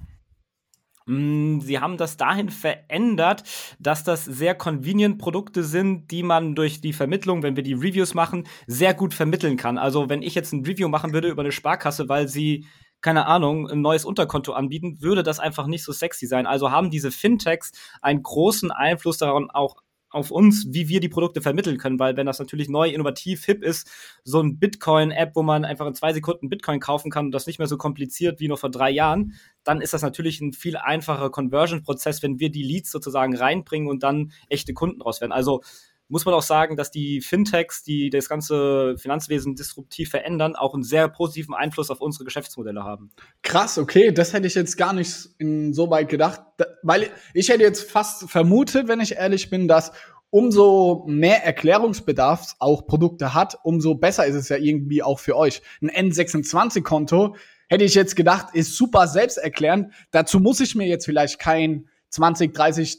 Mm, 1.08 1.60
sie 1.60 1.80
haben 1.80 1.98
das 1.98 2.18
dahin 2.18 2.50
verändert, 2.50 3.44
dass 3.80 4.04
das 4.04 4.26
sehr 4.26 4.56
convenient 4.56 5.20
Produkte 5.20 5.64
sind, 5.64 6.10
die 6.10 6.24
man 6.24 6.56
durch 6.56 6.82
die 6.82 6.94
Vermittlung, 6.94 7.44
wenn 7.44 7.56
wir 7.56 7.64
die 7.64 7.74
Reviews 7.74 8.16
machen, 8.16 8.48
sehr 8.66 8.94
gut 8.96 9.14
vermitteln 9.14 9.56
kann. 9.58 9.78
Also 9.78 10.10
wenn 10.10 10.24
ich 10.24 10.34
jetzt 10.34 10.52
ein 10.54 10.66
Review 10.66 10.88
machen 10.88 11.14
würde 11.14 11.30
über 11.30 11.44
eine 11.44 11.52
Sparkasse, 11.52 12.10
weil 12.10 12.28
sie 12.28 12.66
keine 13.02 13.28
Ahnung, 13.28 13.70
ein 13.70 13.82
neues 13.82 14.04
Unterkonto 14.04 14.54
anbieten, 14.54 15.00
würde 15.00 15.22
das 15.22 15.40
einfach 15.40 15.68
nicht 15.68 15.84
so 15.84 15.92
sexy 15.92 16.26
sein. 16.26 16.48
Also 16.48 16.72
haben 16.72 16.90
diese 16.90 17.12
Fintechs 17.12 17.72
einen 18.02 18.24
großen 18.24 18.72
Einfluss 18.72 19.20
daran, 19.20 19.52
auch 19.52 19.76
auf 20.16 20.32
uns, 20.32 20.68
wie 20.70 20.88
wir 20.88 21.00
die 21.00 21.10
Produkte 21.10 21.42
vermitteln 21.42 21.78
können, 21.78 22.00
weil 22.00 22.18
wenn 22.18 22.26
das 22.26 22.40
natürlich 22.40 22.70
neu, 22.70 22.90
innovativ, 22.90 23.46
hip 23.46 23.64
ist, 23.64 23.90
so 24.24 24.42
ein 24.42 24.58
Bitcoin-App, 24.58 25.36
wo 25.36 25.44
man 25.44 25.66
einfach 25.66 25.86
in 25.86 25.94
zwei 25.94 26.14
Sekunden 26.14 26.50
Bitcoin 26.50 26.80
kaufen 26.80 27.12
kann 27.12 27.26
und 27.26 27.32
das 27.32 27.48
nicht 27.48 27.60
mehr 27.60 27.68
so 27.68 27.78
kompliziert 27.78 28.40
wie 28.40 28.48
noch 28.48 28.60
vor 28.60 28.72
drei 28.72 28.90
Jahren, 28.90 29.34
dann 29.64 29.82
ist 29.82 29.94
das 29.94 30.02
natürlich 30.02 30.42
ein 30.42 30.54
viel 30.54 30.78
einfacher 30.78 31.30
Conversion-Prozess, 31.30 32.24
wenn 32.24 32.40
wir 32.40 32.50
die 32.50 32.64
Leads 32.64 32.92
sozusagen 32.92 33.36
reinbringen 33.36 33.90
und 33.90 34.04
dann 34.04 34.32
echte 34.48 34.74
Kunden 34.74 35.02
raus 35.02 35.22
werden. 35.22 35.32
Also 35.32 35.62
muss 36.08 36.26
man 36.26 36.36
auch 36.36 36.44
sagen, 36.44 36.76
dass 36.76 36.92
die 36.92 37.22
Fintechs, 37.22 37.84
die 37.84 38.10
das 38.10 38.30
ganze 38.30 38.96
Finanzwesen 38.98 39.56
disruptiv 39.56 40.10
verändern, 40.10 40.56
auch 40.56 40.74
einen 40.74 40.84
sehr 40.84 41.08
positiven 41.10 41.56
Einfluss 41.56 41.90
auf 41.90 42.02
unsere 42.02 42.26
Geschäftsmodelle 42.26 42.84
haben. 42.84 43.12
Krass, 43.42 43.78
okay, 43.78 44.12
das 44.12 44.34
hätte 44.34 44.48
ich 44.48 44.56
jetzt 44.56 44.78
gar 44.78 44.94
nicht 44.94 45.30
in 45.40 45.74
so 45.74 45.90
weit 45.90 46.10
gedacht, 46.10 46.42
weil 46.84 47.10
ich 47.34 47.50
hätte 47.50 47.64
jetzt 47.64 47.90
fast 47.90 48.30
vermutet, 48.30 48.88
wenn 48.88 49.00
ich 49.00 49.14
ehrlich 49.14 49.50
bin, 49.50 49.68
dass 49.68 49.92
umso 50.36 51.06
mehr 51.08 51.46
Erklärungsbedarf 51.46 52.58
auch 52.60 52.88
Produkte 52.88 53.34
hat, 53.34 53.58
umso 53.64 53.96
besser 53.96 54.26
ist 54.26 54.36
es 54.36 54.50
ja 54.50 54.58
irgendwie 54.58 55.02
auch 55.02 55.18
für 55.18 55.38
euch. 55.38 55.62
Ein 55.82 56.12
N26-Konto 56.12 57.38
hätte 57.70 57.86
ich 57.86 57.96
jetzt 57.96 58.18
gedacht, 58.18 58.48
ist 58.54 58.76
super 58.76 59.08
selbsterklärend. 59.08 59.94
Dazu 60.12 60.42
muss 60.42 60.60
ich 60.60 60.76
mir 60.76 60.88
jetzt 60.88 61.06
vielleicht 61.06 61.40
kein 61.40 61.88
20, 62.10 62.54
30 62.54 62.98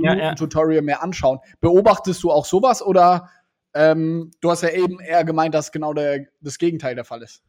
ja, 0.00 0.14
ja. 0.14 0.34
Tutorial 0.34 0.80
mehr 0.80 1.02
anschauen. 1.02 1.40
Beobachtest 1.60 2.22
du 2.22 2.30
auch 2.30 2.46
sowas 2.46 2.80
oder 2.80 3.28
ähm, 3.74 4.30
du 4.40 4.50
hast 4.50 4.62
ja 4.62 4.70
eben 4.70 4.98
eher 4.98 5.24
gemeint, 5.24 5.54
dass 5.54 5.72
genau 5.72 5.92
der, 5.92 6.24
das 6.40 6.56
Gegenteil 6.56 6.94
der 6.94 7.04
Fall 7.04 7.20
ist? 7.20 7.42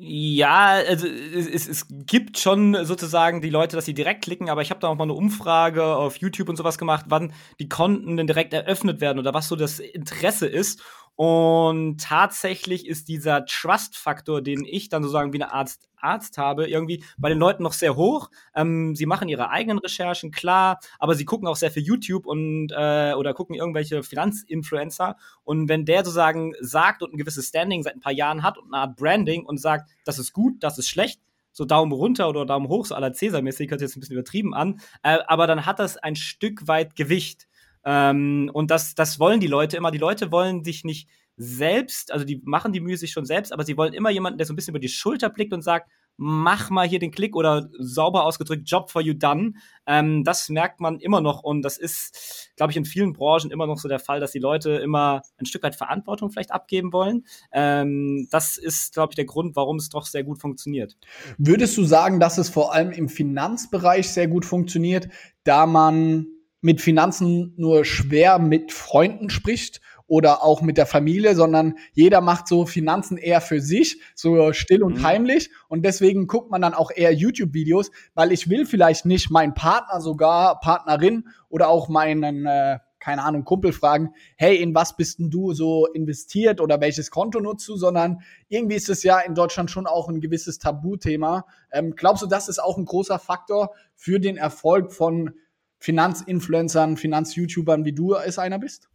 Ja, 0.00 0.74
also 0.88 1.08
es, 1.08 1.66
es, 1.66 1.86
gibt 1.88 2.38
schon 2.38 2.84
sozusagen 2.84 3.40
die 3.40 3.50
Leute, 3.50 3.74
dass 3.74 3.84
sie 3.84 3.94
direkt 3.94 4.22
klicken, 4.22 4.48
aber 4.48 4.62
ich 4.62 4.70
habe 4.70 4.78
da 4.78 4.86
auch 4.86 4.94
mal 4.94 5.02
eine 5.02 5.14
Umfrage 5.14 5.84
auf 5.84 6.18
YouTube 6.18 6.48
und 6.48 6.54
sowas 6.54 6.78
gemacht, 6.78 7.06
wann 7.08 7.32
die 7.58 7.68
Konten 7.68 8.16
denn 8.16 8.28
direkt 8.28 8.52
eröffnet 8.52 9.00
werden 9.00 9.18
oder 9.18 9.34
was 9.34 9.48
so 9.48 9.56
das 9.56 9.80
Interesse 9.80 10.46
ist. 10.46 10.80
Und 11.18 12.00
tatsächlich 12.00 12.86
ist 12.86 13.08
dieser 13.08 13.44
Trust-Faktor, 13.44 14.40
den 14.40 14.64
ich 14.64 14.88
dann 14.88 15.02
sozusagen 15.02 15.32
wie 15.32 15.42
eine 15.42 15.52
Arzt, 15.52 15.88
Arzt 15.96 16.38
habe, 16.38 16.68
irgendwie 16.68 17.02
bei 17.16 17.28
den 17.28 17.38
Leuten 17.38 17.64
noch 17.64 17.72
sehr 17.72 17.96
hoch. 17.96 18.30
Ähm, 18.54 18.94
sie 18.94 19.04
machen 19.04 19.28
ihre 19.28 19.50
eigenen 19.50 19.78
Recherchen, 19.78 20.30
klar, 20.30 20.78
aber 21.00 21.16
sie 21.16 21.24
gucken 21.24 21.48
auch 21.48 21.56
sehr 21.56 21.72
viel 21.72 21.82
YouTube 21.82 22.24
und 22.24 22.70
äh, 22.70 23.14
oder 23.14 23.34
gucken 23.34 23.56
irgendwelche 23.56 24.04
Finanzinfluencer. 24.04 25.16
Und 25.42 25.68
wenn 25.68 25.84
der 25.84 26.04
sozusagen 26.04 26.52
sagt 26.60 27.02
und 27.02 27.12
ein 27.12 27.18
gewisses 27.18 27.48
Standing 27.48 27.82
seit 27.82 27.96
ein 27.96 28.00
paar 28.00 28.12
Jahren 28.12 28.44
hat 28.44 28.56
und 28.56 28.72
eine 28.72 28.82
Art 28.82 28.94
Branding 28.94 29.44
und 29.44 29.60
sagt, 29.60 29.90
das 30.04 30.20
ist 30.20 30.32
gut, 30.32 30.62
das 30.62 30.78
ist 30.78 30.88
schlecht, 30.88 31.20
so 31.50 31.64
Daumen 31.64 31.90
runter 31.90 32.28
oder 32.28 32.46
Daumen 32.46 32.68
hoch, 32.68 32.86
so 32.86 32.94
aller 32.94 33.12
Cäsar-mäßig, 33.12 33.70
hört 33.70 33.80
sich 33.80 33.88
jetzt 33.88 33.96
ein 33.96 34.00
bisschen 34.00 34.14
übertrieben 34.14 34.54
an, 34.54 34.78
äh, 35.02 35.18
aber 35.26 35.48
dann 35.48 35.66
hat 35.66 35.80
das 35.80 35.96
ein 35.96 36.14
Stück 36.14 36.68
weit 36.68 36.94
Gewicht. 36.94 37.47
Ähm, 37.90 38.50
und 38.52 38.70
das, 38.70 38.94
das 38.94 39.18
wollen 39.18 39.40
die 39.40 39.46
Leute 39.46 39.78
immer. 39.78 39.90
Die 39.90 39.96
Leute 39.96 40.30
wollen 40.30 40.62
sich 40.62 40.84
nicht 40.84 41.08
selbst, 41.38 42.12
also 42.12 42.26
die 42.26 42.42
machen 42.44 42.74
die 42.74 42.80
Mühe 42.80 42.98
sich 42.98 43.12
schon 43.12 43.24
selbst, 43.24 43.50
aber 43.50 43.64
sie 43.64 43.78
wollen 43.78 43.94
immer 43.94 44.10
jemanden, 44.10 44.36
der 44.36 44.46
so 44.46 44.52
ein 44.52 44.56
bisschen 44.56 44.72
über 44.72 44.78
die 44.78 44.90
Schulter 44.90 45.30
blickt 45.30 45.54
und 45.54 45.62
sagt, 45.62 45.88
mach 46.18 46.68
mal 46.68 46.86
hier 46.86 46.98
den 46.98 47.12
Klick 47.12 47.34
oder 47.34 47.70
sauber 47.78 48.26
ausgedrückt, 48.26 48.68
Job 48.68 48.90
for 48.90 49.00
you 49.00 49.14
done. 49.14 49.54
Ähm, 49.86 50.22
das 50.22 50.50
merkt 50.50 50.80
man 50.80 50.98
immer 50.98 51.22
noch 51.22 51.42
und 51.44 51.62
das 51.62 51.78
ist, 51.78 52.50
glaube 52.56 52.72
ich, 52.72 52.76
in 52.76 52.84
vielen 52.84 53.14
Branchen 53.14 53.50
immer 53.50 53.66
noch 53.66 53.78
so 53.78 53.88
der 53.88 54.00
Fall, 54.00 54.20
dass 54.20 54.32
die 54.32 54.38
Leute 54.38 54.72
immer 54.72 55.22
ein 55.38 55.46
Stück 55.46 55.62
weit 55.62 55.76
Verantwortung 55.76 56.30
vielleicht 56.30 56.50
abgeben 56.50 56.92
wollen. 56.92 57.24
Ähm, 57.52 58.28
das 58.30 58.58
ist, 58.58 58.92
glaube 58.92 59.12
ich, 59.12 59.16
der 59.16 59.24
Grund, 59.24 59.56
warum 59.56 59.76
es 59.76 59.88
doch 59.88 60.04
sehr 60.04 60.24
gut 60.24 60.40
funktioniert. 60.40 60.98
Würdest 61.38 61.78
du 61.78 61.84
sagen, 61.84 62.20
dass 62.20 62.36
es 62.36 62.50
vor 62.50 62.74
allem 62.74 62.90
im 62.90 63.08
Finanzbereich 63.08 64.10
sehr 64.10 64.28
gut 64.28 64.44
funktioniert, 64.44 65.08
da 65.44 65.64
man 65.64 66.26
mit 66.60 66.80
Finanzen 66.80 67.54
nur 67.56 67.84
schwer 67.84 68.38
mit 68.38 68.72
Freunden 68.72 69.30
spricht 69.30 69.80
oder 70.08 70.42
auch 70.42 70.62
mit 70.62 70.78
der 70.78 70.86
Familie, 70.86 71.34
sondern 71.34 71.74
jeder 71.92 72.20
macht 72.20 72.48
so 72.48 72.66
Finanzen 72.66 73.18
eher 73.18 73.40
für 73.40 73.60
sich, 73.60 74.00
so 74.14 74.52
still 74.52 74.82
und 74.82 74.98
mhm. 74.98 75.02
heimlich. 75.04 75.50
Und 75.68 75.84
deswegen 75.84 76.26
guckt 76.26 76.50
man 76.50 76.62
dann 76.62 76.74
auch 76.74 76.90
eher 76.90 77.12
YouTube-Videos, 77.12 77.90
weil 78.14 78.32
ich 78.32 78.48
will 78.48 78.66
vielleicht 78.66 79.04
nicht 79.04 79.30
meinen 79.30 79.54
Partner 79.54 80.00
sogar, 80.00 80.60
Partnerin 80.60 81.28
oder 81.50 81.68
auch 81.68 81.88
meinen, 81.90 82.46
äh, 82.46 82.78
keine 83.00 83.22
Ahnung, 83.22 83.44
Kumpel 83.44 83.72
fragen, 83.72 84.14
hey, 84.36 84.56
in 84.56 84.74
was 84.74 84.96
bist 84.96 85.18
denn 85.18 85.30
du 85.30 85.52
so 85.52 85.86
investiert 85.86 86.60
oder 86.60 86.80
welches 86.80 87.10
Konto 87.10 87.38
nutzt 87.38 87.68
du, 87.68 87.76
sondern 87.76 88.22
irgendwie 88.48 88.76
ist 88.76 88.88
es 88.88 89.02
ja 89.02 89.20
in 89.20 89.34
Deutschland 89.34 89.70
schon 89.70 89.86
auch 89.86 90.08
ein 90.08 90.20
gewisses 90.20 90.58
Tabuthema. 90.58 91.44
Ähm, 91.70 91.94
glaubst 91.94 92.22
du, 92.22 92.26
das 92.26 92.48
ist 92.48 92.58
auch 92.58 92.78
ein 92.78 92.86
großer 92.86 93.18
Faktor 93.18 93.74
für 93.94 94.18
den 94.18 94.38
Erfolg 94.38 94.90
von 94.90 95.34
Finanzinfluencern, 95.78 96.96
Finanz-YouTubern, 96.96 97.84
wie 97.84 97.92
du 97.92 98.14
es 98.14 98.38
einer 98.38 98.58
bist? 98.58 98.88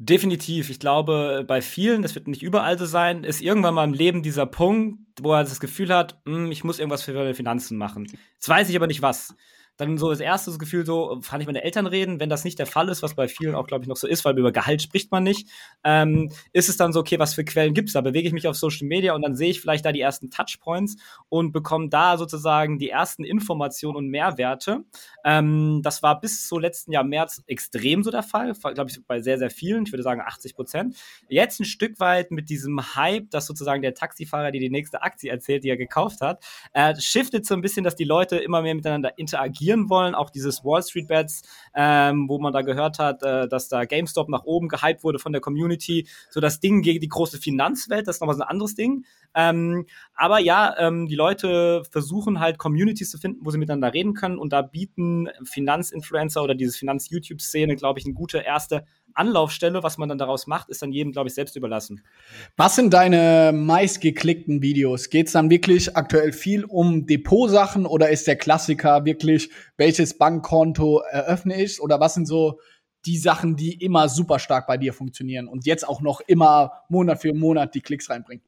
Definitiv. 0.00 0.70
Ich 0.70 0.78
glaube, 0.78 1.44
bei 1.46 1.60
vielen, 1.60 2.02
das 2.02 2.14
wird 2.14 2.28
nicht 2.28 2.42
überall 2.42 2.78
so 2.78 2.86
sein, 2.86 3.24
ist 3.24 3.40
irgendwann 3.40 3.74
mal 3.74 3.84
im 3.84 3.92
Leben 3.92 4.22
dieser 4.22 4.46
Punkt, 4.46 5.00
wo 5.20 5.32
er 5.32 5.42
das 5.42 5.58
Gefühl 5.58 5.92
hat, 5.92 6.20
hm, 6.24 6.52
ich 6.52 6.62
muss 6.62 6.78
irgendwas 6.78 7.02
für 7.02 7.12
meine 7.14 7.34
Finanzen 7.34 7.76
machen. 7.76 8.06
Jetzt 8.34 8.48
weiß 8.48 8.68
ich 8.68 8.76
aber 8.76 8.86
nicht 8.86 9.02
was 9.02 9.34
dann 9.78 9.96
so 9.96 10.10
das 10.10 10.20
erste 10.20 10.56
Gefühl 10.58 10.84
so, 10.84 11.20
kann 11.26 11.40
ich 11.40 11.46
meine 11.46 11.62
Eltern 11.62 11.86
reden? 11.86 12.18
Wenn 12.18 12.28
das 12.28 12.44
nicht 12.44 12.58
der 12.58 12.66
Fall 12.66 12.88
ist, 12.88 13.02
was 13.02 13.14
bei 13.14 13.28
vielen 13.28 13.54
auch, 13.54 13.66
glaube 13.66 13.84
ich, 13.84 13.88
noch 13.88 13.96
so 13.96 14.08
ist, 14.08 14.24
weil 14.24 14.36
über 14.36 14.50
Gehalt 14.50 14.82
spricht 14.82 15.12
man 15.12 15.22
nicht, 15.22 15.48
ähm, 15.84 16.30
ist 16.52 16.68
es 16.68 16.76
dann 16.76 16.92
so, 16.92 17.00
okay, 17.00 17.18
was 17.20 17.34
für 17.34 17.44
Quellen 17.44 17.74
gibt's 17.74 17.92
da? 17.92 18.00
Bewege 18.00 18.26
ich 18.26 18.34
mich 18.34 18.48
auf 18.48 18.56
Social 18.56 18.88
Media 18.88 19.14
und 19.14 19.22
dann 19.22 19.36
sehe 19.36 19.50
ich 19.50 19.60
vielleicht 19.60 19.84
da 19.84 19.92
die 19.92 20.00
ersten 20.00 20.30
Touchpoints 20.30 20.96
und 21.28 21.52
bekomme 21.52 21.88
da 21.88 22.18
sozusagen 22.18 22.78
die 22.78 22.90
ersten 22.90 23.22
Informationen 23.22 23.96
und 23.96 24.08
Mehrwerte. 24.08 24.84
Ähm, 25.24 25.80
das 25.84 26.02
war 26.02 26.20
bis 26.20 26.48
zu 26.48 26.58
letzten 26.58 26.90
Jahr 26.90 27.04
März 27.04 27.44
extrem 27.46 28.02
so 28.02 28.10
der 28.10 28.24
Fall, 28.24 28.54
glaube 28.54 28.90
ich, 28.90 28.98
bei 29.06 29.20
sehr, 29.20 29.38
sehr 29.38 29.50
vielen, 29.50 29.84
ich 29.84 29.92
würde 29.92 30.02
sagen 30.02 30.20
80 30.20 30.56
Prozent. 30.56 30.96
Jetzt 31.28 31.60
ein 31.60 31.64
Stück 31.64 32.00
weit 32.00 32.32
mit 32.32 32.50
diesem 32.50 32.96
Hype, 32.96 33.30
dass 33.30 33.46
sozusagen 33.46 33.82
der 33.82 33.94
Taxifahrer 33.94 34.50
dir 34.50 34.60
die 34.60 34.70
nächste 34.70 35.02
Aktie 35.02 35.30
erzählt, 35.30 35.62
die 35.62 35.68
er 35.68 35.76
gekauft 35.76 36.20
hat, 36.20 36.44
äh, 36.72 36.98
shiftet 37.00 37.46
so 37.46 37.54
ein 37.54 37.60
bisschen, 37.60 37.84
dass 37.84 37.94
die 37.94 38.04
Leute 38.04 38.38
immer 38.38 38.60
mehr 38.62 38.74
miteinander 38.74 39.16
interagieren 39.16 39.67
etablieren 39.68 39.90
wollen. 39.90 40.14
Auch 40.14 40.30
dieses 40.30 40.64
Wall 40.64 40.82
Street 40.82 41.08
Bets, 41.08 41.42
ähm, 41.74 42.28
wo 42.28 42.38
man 42.38 42.52
da 42.52 42.62
gehört 42.62 42.98
hat, 42.98 43.22
äh, 43.22 43.48
dass 43.48 43.68
da 43.68 43.84
GameStop 43.84 44.28
nach 44.28 44.44
oben 44.44 44.68
gehypt 44.68 45.04
wurde 45.04 45.18
von 45.18 45.32
der 45.32 45.40
Community. 45.40 46.08
So 46.30 46.40
das 46.40 46.60
Ding 46.60 46.82
gegen 46.82 47.00
die 47.00 47.08
große 47.08 47.38
Finanzwelt, 47.38 48.08
das 48.08 48.16
ist 48.16 48.20
nochmal 48.20 48.36
so 48.36 48.42
ein 48.42 48.48
anderes 48.48 48.74
Ding. 48.74 49.04
Ähm, 49.34 49.86
aber 50.14 50.38
ja, 50.38 50.74
ähm, 50.78 51.06
die 51.06 51.14
Leute 51.14 51.82
versuchen 51.90 52.40
halt 52.40 52.58
Communities 52.58 53.10
zu 53.10 53.18
finden, 53.18 53.44
wo 53.44 53.50
sie 53.50 53.58
miteinander 53.58 53.92
reden 53.92 54.14
können. 54.14 54.38
Und 54.38 54.52
da 54.52 54.62
bieten 54.62 55.28
Finanzinfluencer 55.44 56.42
oder 56.42 56.54
diese 56.54 56.76
Finanz-YouTube-Szene, 56.76 57.76
glaube 57.76 57.98
ich, 57.98 58.06
eine 58.06 58.14
gute 58.14 58.38
erste 58.38 58.84
Anlaufstelle, 59.18 59.82
was 59.82 59.98
man 59.98 60.08
dann 60.08 60.18
daraus 60.18 60.46
macht, 60.46 60.68
ist 60.68 60.82
dann 60.82 60.92
jedem, 60.92 61.12
glaube 61.12 61.28
ich, 61.28 61.34
selbst 61.34 61.56
überlassen. 61.56 62.02
Was 62.56 62.76
sind 62.76 62.94
deine 62.94 63.52
meistgeklickten 63.52 64.62
Videos? 64.62 65.10
Geht 65.10 65.26
es 65.26 65.32
dann 65.32 65.50
wirklich 65.50 65.96
aktuell 65.96 66.32
viel 66.32 66.64
um 66.64 67.06
Depotsachen 67.06 67.86
oder 67.86 68.10
ist 68.10 68.26
der 68.26 68.36
Klassiker 68.36 69.04
wirklich, 69.04 69.50
welches 69.76 70.16
Bankkonto 70.16 71.00
eröffne 71.10 71.62
ich? 71.62 71.80
Oder 71.80 72.00
was 72.00 72.14
sind 72.14 72.26
so 72.26 72.60
die 73.06 73.18
Sachen, 73.18 73.56
die 73.56 73.74
immer 73.74 74.08
super 74.08 74.38
stark 74.38 74.66
bei 74.66 74.76
dir 74.76 74.92
funktionieren 74.92 75.48
und 75.48 75.66
jetzt 75.66 75.86
auch 75.86 76.00
noch 76.00 76.20
immer 76.20 76.84
Monat 76.88 77.20
für 77.20 77.34
Monat 77.34 77.74
die 77.74 77.80
Klicks 77.80 78.10
reinbringen? 78.10 78.42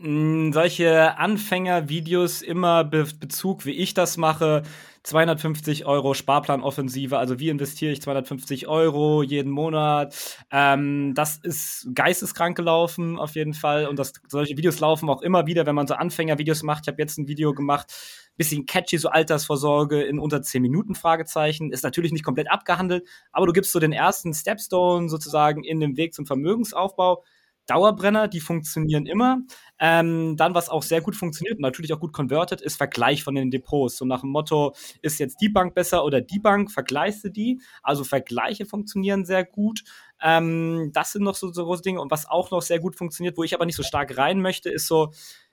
Mm, 0.00 0.52
solche 0.52 1.18
Anfängervideos 1.18 2.42
immer 2.42 2.84
Be 2.84 3.04
Bezug, 3.18 3.64
wie 3.66 3.72
ich 3.72 3.94
das 3.94 4.16
mache. 4.16 4.62
250 5.02 5.86
Euro 5.86 6.12
Sparplanoffensive, 6.14 7.16
also 7.18 7.38
wie 7.38 7.48
investiere 7.48 7.92
ich 7.92 8.02
250 8.02 8.68
Euro 8.68 9.22
jeden 9.22 9.50
Monat? 9.50 10.14
Ähm, 10.52 11.14
das 11.14 11.38
ist 11.38 11.88
geisteskrank 11.94 12.56
gelaufen 12.56 13.18
auf 13.18 13.34
jeden 13.34 13.54
Fall 13.54 13.86
und 13.86 13.98
das, 13.98 14.12
solche 14.28 14.56
Videos 14.56 14.80
laufen 14.80 15.08
auch 15.08 15.22
immer 15.22 15.46
wieder, 15.46 15.64
wenn 15.66 15.74
man 15.74 15.86
so 15.86 15.94
Anfängervideos 15.94 16.62
macht. 16.62 16.84
Ich 16.84 16.88
habe 16.88 17.00
jetzt 17.00 17.16
ein 17.18 17.26
Video 17.26 17.54
gemacht, 17.54 17.92
bisschen 18.36 18.66
catchy, 18.66 18.98
so 18.98 19.08
Altersvorsorge 19.08 20.02
in 20.02 20.18
unter 20.18 20.42
10 20.42 20.60
Minuten, 20.62 20.94
Fragezeichen. 20.94 21.72
Ist 21.72 21.84
natürlich 21.84 22.12
nicht 22.12 22.24
komplett 22.24 22.50
abgehandelt, 22.50 23.08
aber 23.32 23.46
du 23.46 23.52
gibst 23.52 23.72
so 23.72 23.80
den 23.80 23.92
ersten 23.92 24.34
Stepstone 24.34 25.08
sozusagen 25.08 25.64
in 25.64 25.80
dem 25.80 25.96
Weg 25.96 26.12
zum 26.14 26.26
Vermögensaufbau. 26.26 27.24
Dauerbrenner, 27.68 28.26
die 28.26 28.40
funktionieren 28.40 29.06
immer. 29.06 29.38
Ähm, 29.78 30.36
dann, 30.36 30.54
was 30.54 30.68
auch 30.68 30.82
sehr 30.82 31.00
gut 31.00 31.14
funktioniert 31.14 31.56
und 31.58 31.62
natürlich 31.62 31.92
auch 31.92 32.00
gut 32.00 32.12
converted, 32.12 32.60
ist 32.60 32.76
Vergleich 32.76 33.22
von 33.22 33.34
den 33.34 33.50
Depots. 33.50 33.98
So 33.98 34.04
nach 34.04 34.22
dem 34.22 34.30
Motto, 34.30 34.74
ist 35.02 35.20
jetzt 35.20 35.40
die 35.40 35.48
Bank 35.48 35.74
besser 35.74 36.04
oder 36.04 36.20
die 36.20 36.40
Bank, 36.40 36.72
vergleichst 36.72 37.28
die. 37.36 37.60
Also 37.82 38.04
Vergleiche 38.04 38.66
funktionieren 38.66 39.24
sehr 39.24 39.44
gut. 39.44 39.84
Ähm, 40.20 40.90
das 40.92 41.12
sind 41.12 41.22
noch 41.22 41.34
so, 41.36 41.52
so 41.52 41.64
große 41.64 41.82
Dinge. 41.82 42.00
Und 42.00 42.10
was 42.10 42.28
auch 42.28 42.50
noch 42.50 42.62
sehr 42.62 42.80
gut 42.80 42.96
funktioniert, 42.96 43.36
wo 43.36 43.44
ich 43.44 43.54
aber 43.54 43.66
nicht 43.66 43.76
so 43.76 43.82
stark 43.82 44.16
rein 44.16 44.40
möchte, 44.40 44.70
ist 44.70 44.86
so 44.86 45.12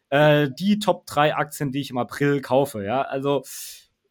äh, 0.09 0.49
die 0.57 0.79
Top 0.79 1.05
3 1.07 1.35
Aktien, 1.35 1.71
die 1.71 1.81
ich 1.81 1.89
im 1.89 1.97
April 1.97 2.41
kaufe. 2.41 2.83
Ja, 2.83 3.01
also 3.01 3.43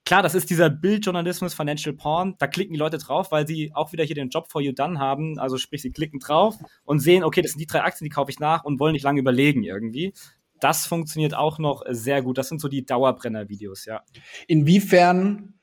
klar, 0.05 0.23
das 0.23 0.35
ist 0.35 0.51
dieser 0.51 0.71
Bildjournalismus, 0.71 1.55
Financial 1.55 1.95
Porn, 1.95 2.35
da 2.39 2.47
klicken 2.47 2.75
die 2.75 2.79
Leute 2.79 2.99
drauf, 2.99 3.33
weil 3.33 3.47
sie 3.47 3.73
auch 3.75 3.93
wieder 3.93 4.05
hier 4.05 4.15
den 4.15 4.29
Job 4.29 4.51
for 4.51 4.61
you 4.61 4.73
done 4.73 4.99
haben. 4.99 5.39
Also 5.39 5.59
sprich, 5.59 5.83
sie 5.83 5.91
klicken 5.91 6.21
drauf 6.21 6.57
und 6.85 7.01
sehen, 7.01 7.25
okay, 7.25 7.43
das 7.43 7.53
sind 7.53 7.61
die 7.61 7.67
drei 7.67 7.83
Aktien, 7.83 8.05
die 8.05 8.15
kaufe 8.15 8.31
ich 8.31 8.39
nach 8.39 8.65
und 8.65 8.81
wollen 8.81 8.93
nicht 8.93 9.05
lange 9.05 9.21
überlegen 9.21 9.63
irgendwie. 9.63 10.13
Das 10.61 10.87
funktioniert 10.87 11.35
auch 11.35 11.59
noch 11.59 11.83
sehr 11.89 12.23
gut. 12.23 12.39
Das 12.39 12.49
sind 12.49 12.61
so 12.61 12.69
die 12.69 12.87
Dauerbrenner-Videos, 12.87 13.85
ja. 13.87 14.03
Inwiefern 14.47 15.55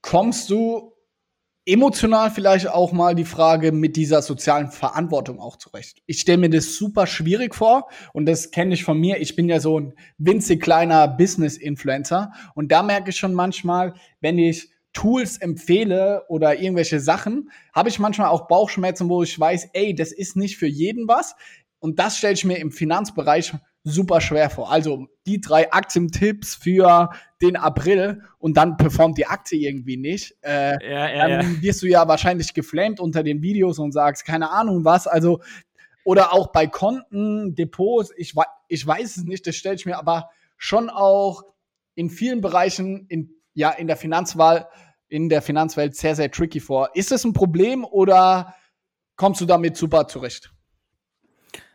kommst 0.00 0.50
du 0.50 0.92
emotional 1.68 2.30
vielleicht 2.30 2.68
auch 2.68 2.92
mal 2.92 3.14
die 3.14 3.26
Frage 3.26 3.72
mit 3.72 3.94
dieser 3.96 4.22
sozialen 4.22 4.70
Verantwortung 4.70 5.38
auch 5.38 5.56
zurecht. 5.56 6.02
Ich 6.06 6.20
stelle 6.20 6.38
mir 6.38 6.50
das 6.50 6.76
super 6.76 7.06
schwierig 7.06 7.54
vor 7.54 7.88
und 8.14 8.26
das 8.26 8.50
kenne 8.50 8.72
ich 8.72 8.84
von 8.84 8.98
mir. 8.98 9.20
Ich 9.20 9.36
bin 9.36 9.48
ja 9.48 9.60
so 9.60 9.78
ein 9.78 9.92
winzig 10.16 10.62
kleiner 10.62 11.06
Business-Influencer 11.06 12.32
und 12.54 12.72
da 12.72 12.82
merke 12.82 13.10
ich 13.10 13.16
schon 13.16 13.34
manchmal, 13.34 13.92
wenn 14.20 14.38
ich 14.38 14.70
Tools 14.94 15.36
empfehle 15.36 16.24
oder 16.28 16.58
irgendwelche 16.58 17.00
Sachen, 17.00 17.50
habe 17.74 17.90
ich 17.90 17.98
manchmal 17.98 18.28
auch 18.28 18.48
Bauchschmerzen, 18.48 19.10
wo 19.10 19.22
ich 19.22 19.38
weiß, 19.38 19.68
ey, 19.74 19.94
das 19.94 20.10
ist 20.10 20.36
nicht 20.36 20.56
für 20.56 20.66
jeden 20.66 21.06
was. 21.06 21.36
Und 21.80 21.98
das 21.98 22.16
stelle 22.18 22.34
ich 22.34 22.44
mir 22.44 22.56
im 22.56 22.72
Finanzbereich 22.72 23.52
super 23.84 24.20
schwer 24.20 24.50
vor. 24.50 24.70
Also 24.70 25.06
die 25.26 25.40
drei 25.40 25.72
Aktientipps 25.72 26.54
für 26.54 27.10
den 27.40 27.56
April 27.56 28.22
und 28.38 28.56
dann 28.56 28.76
performt 28.76 29.18
die 29.18 29.26
Aktie 29.26 29.60
irgendwie 29.60 29.96
nicht. 29.96 30.36
Äh, 30.42 30.72
ja, 30.84 31.08
ja, 31.08 31.28
dann 31.28 31.54
ja. 31.54 31.62
wirst 31.62 31.82
du 31.82 31.86
ja 31.86 32.06
wahrscheinlich 32.08 32.54
geflamed 32.54 33.00
unter 33.00 33.22
den 33.22 33.42
Videos 33.42 33.78
und 33.78 33.92
sagst, 33.92 34.24
keine 34.24 34.50
Ahnung 34.50 34.84
was. 34.84 35.06
Also, 35.06 35.40
oder 36.04 36.32
auch 36.32 36.48
bei 36.48 36.66
Konten, 36.66 37.54
Depots, 37.54 38.12
ich, 38.16 38.34
ich 38.68 38.86
weiß 38.86 39.16
es 39.16 39.24
nicht, 39.24 39.46
das 39.46 39.56
stelle 39.56 39.76
ich 39.76 39.86
mir 39.86 39.98
aber 39.98 40.30
schon 40.56 40.90
auch 40.90 41.42
in 41.94 42.10
vielen 42.10 42.40
Bereichen 42.40 43.06
in, 43.08 43.30
ja, 43.54 43.70
in 43.70 43.86
der 43.86 43.96
Finanzwahl, 43.96 44.68
in 45.08 45.28
der 45.28 45.42
Finanzwelt 45.42 45.96
sehr, 45.96 46.14
sehr 46.14 46.30
tricky 46.30 46.60
vor. 46.60 46.90
Ist 46.94 47.10
das 47.10 47.24
ein 47.24 47.32
Problem 47.32 47.84
oder 47.84 48.54
kommst 49.16 49.40
du 49.40 49.46
damit 49.46 49.76
super 49.76 50.06
zurecht? 50.06 50.52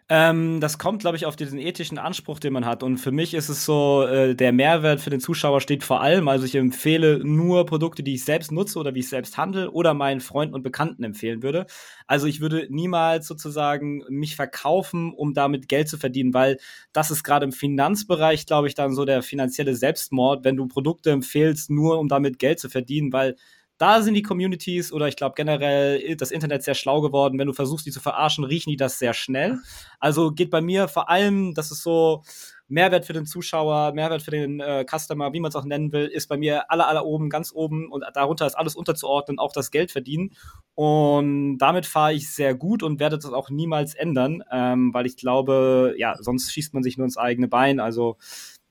Ähm, 0.09 0.59
das 0.59 0.77
kommt, 0.77 0.99
glaube 0.99 1.15
ich, 1.15 1.25
auf 1.25 1.37
diesen 1.37 1.57
ethischen 1.57 1.97
Anspruch, 1.97 2.37
den 2.39 2.51
man 2.51 2.65
hat. 2.65 2.83
Und 2.83 2.97
für 2.97 3.11
mich 3.11 3.33
ist 3.33 3.47
es 3.47 3.63
so, 3.63 4.03
äh, 4.05 4.35
der 4.35 4.51
Mehrwert 4.51 4.99
für 4.99 5.09
den 5.09 5.21
Zuschauer 5.21 5.61
steht 5.61 5.83
vor 5.83 6.01
allem. 6.01 6.27
Also 6.27 6.45
ich 6.45 6.55
empfehle 6.55 7.19
nur 7.23 7.65
Produkte, 7.65 8.03
die 8.03 8.15
ich 8.15 8.25
selbst 8.25 8.51
nutze 8.51 8.77
oder 8.79 8.93
wie 8.93 8.99
ich 8.99 9.07
selbst 9.07 9.37
handle 9.37 9.71
oder 9.71 9.93
meinen 9.93 10.19
Freunden 10.19 10.55
und 10.55 10.61
Bekannten 10.61 11.03
empfehlen 11.03 11.41
würde. 11.41 11.65
Also 12.05 12.27
ich 12.27 12.41
würde 12.41 12.67
niemals 12.69 13.27
sozusagen 13.27 14.03
mich 14.09 14.35
verkaufen, 14.35 15.13
um 15.13 15.33
damit 15.33 15.69
Geld 15.69 15.87
zu 15.87 15.97
verdienen, 15.97 16.33
weil 16.33 16.57
das 16.91 17.09
ist 17.09 17.23
gerade 17.23 17.45
im 17.45 17.53
Finanzbereich, 17.53 18.45
glaube 18.45 18.67
ich, 18.67 18.75
dann 18.75 18.93
so 18.93 19.05
der 19.05 19.23
finanzielle 19.23 19.73
Selbstmord, 19.75 20.43
wenn 20.43 20.57
du 20.57 20.67
Produkte 20.67 21.11
empfehlst, 21.11 21.69
nur 21.69 21.97
um 21.97 22.09
damit 22.09 22.39
Geld 22.39 22.59
zu 22.59 22.69
verdienen, 22.69 23.13
weil 23.13 23.35
da 23.83 24.01
sind 24.01 24.13
die 24.13 24.21
Communities 24.21 24.93
oder 24.93 25.09
ich 25.09 25.17
glaube 25.17 25.35
generell 25.35 26.15
das 26.15 26.31
Internet 26.31 26.63
sehr 26.63 26.73
schlau 26.73 27.01
geworden. 27.01 27.37
Wenn 27.37 27.47
du 27.47 27.53
versuchst, 27.53 27.85
die 27.85 27.91
zu 27.91 27.99
verarschen, 27.99 28.45
riechen 28.45 28.69
die 28.69 28.77
das 28.77 28.97
sehr 28.97 29.13
schnell. 29.13 29.59
Also 29.99 30.31
geht 30.31 30.51
bei 30.51 30.61
mir 30.61 30.87
vor 30.87 31.09
allem, 31.09 31.53
das 31.53 31.69
ist 31.69 31.83
so 31.83 32.23
Mehrwert 32.69 33.05
für 33.05 33.11
den 33.11 33.25
Zuschauer, 33.25 33.91
Mehrwert 33.93 34.21
für 34.21 34.31
den 34.31 34.61
äh, 34.61 34.85
Customer, 34.89 35.33
wie 35.33 35.41
man 35.41 35.49
es 35.49 35.57
auch 35.57 35.65
nennen 35.65 35.91
will, 35.91 36.05
ist 36.05 36.27
bei 36.27 36.37
mir 36.37 36.71
aller, 36.71 36.87
aller 36.87 37.05
oben, 37.05 37.29
ganz 37.29 37.51
oben 37.53 37.91
und 37.91 38.05
darunter 38.13 38.47
ist 38.47 38.55
alles 38.55 38.77
unterzuordnen, 38.77 39.37
auch 39.37 39.51
das 39.51 39.69
Geld 39.69 39.91
verdienen. 39.91 40.31
Und 40.75 41.57
damit 41.57 41.85
fahre 41.85 42.13
ich 42.13 42.33
sehr 42.33 42.55
gut 42.55 42.83
und 42.83 43.01
werde 43.01 43.17
das 43.17 43.33
auch 43.33 43.49
niemals 43.49 43.95
ändern, 43.95 44.43
ähm, 44.49 44.93
weil 44.93 45.05
ich 45.05 45.17
glaube, 45.17 45.93
ja, 45.97 46.15
sonst 46.17 46.53
schießt 46.53 46.73
man 46.73 46.83
sich 46.83 46.97
nur 46.97 47.05
ins 47.05 47.17
eigene 47.17 47.49
Bein. 47.49 47.81
Also 47.81 48.15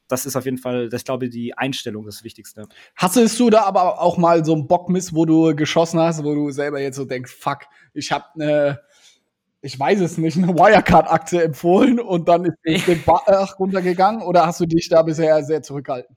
das 0.08 0.26
ist 0.26 0.36
auf 0.36 0.44
jeden 0.44 0.58
Fall, 0.58 0.88
das 0.88 1.04
glaube 1.04 1.26
ich, 1.26 1.30
die 1.32 1.56
Einstellung 1.56 2.04
das 2.04 2.24
Wichtigste. 2.24 2.66
Hattest 2.96 3.38
du 3.40 3.50
da 3.50 3.62
aber 3.62 4.00
auch 4.00 4.18
mal 4.18 4.44
so 4.44 4.52
einen 4.52 4.66
Bockmiss, 4.66 5.14
wo 5.14 5.24
du 5.24 5.54
geschossen 5.54 6.00
hast, 6.00 6.22
wo 6.24 6.34
du 6.34 6.50
selber 6.50 6.80
jetzt 6.80 6.96
so 6.96 7.04
denkst, 7.04 7.34
fuck, 7.34 7.60
ich 7.94 8.12
habe 8.12 8.24
eine, 8.34 8.80
ich 9.60 9.78
weiß 9.78 10.00
es 10.00 10.18
nicht, 10.18 10.36
eine 10.36 10.48
Wirecard-Aktie 10.48 11.42
empfohlen 11.42 12.00
und 12.00 12.28
dann 12.28 12.52
ist 12.62 12.86
den 12.86 13.02
Bach 13.04 13.58
runtergegangen 13.58 14.22
oder 14.22 14.46
hast 14.46 14.60
du 14.60 14.66
dich 14.66 14.88
da 14.88 15.02
bisher 15.02 15.42
sehr 15.44 15.62
zurückgehalten? 15.62 16.16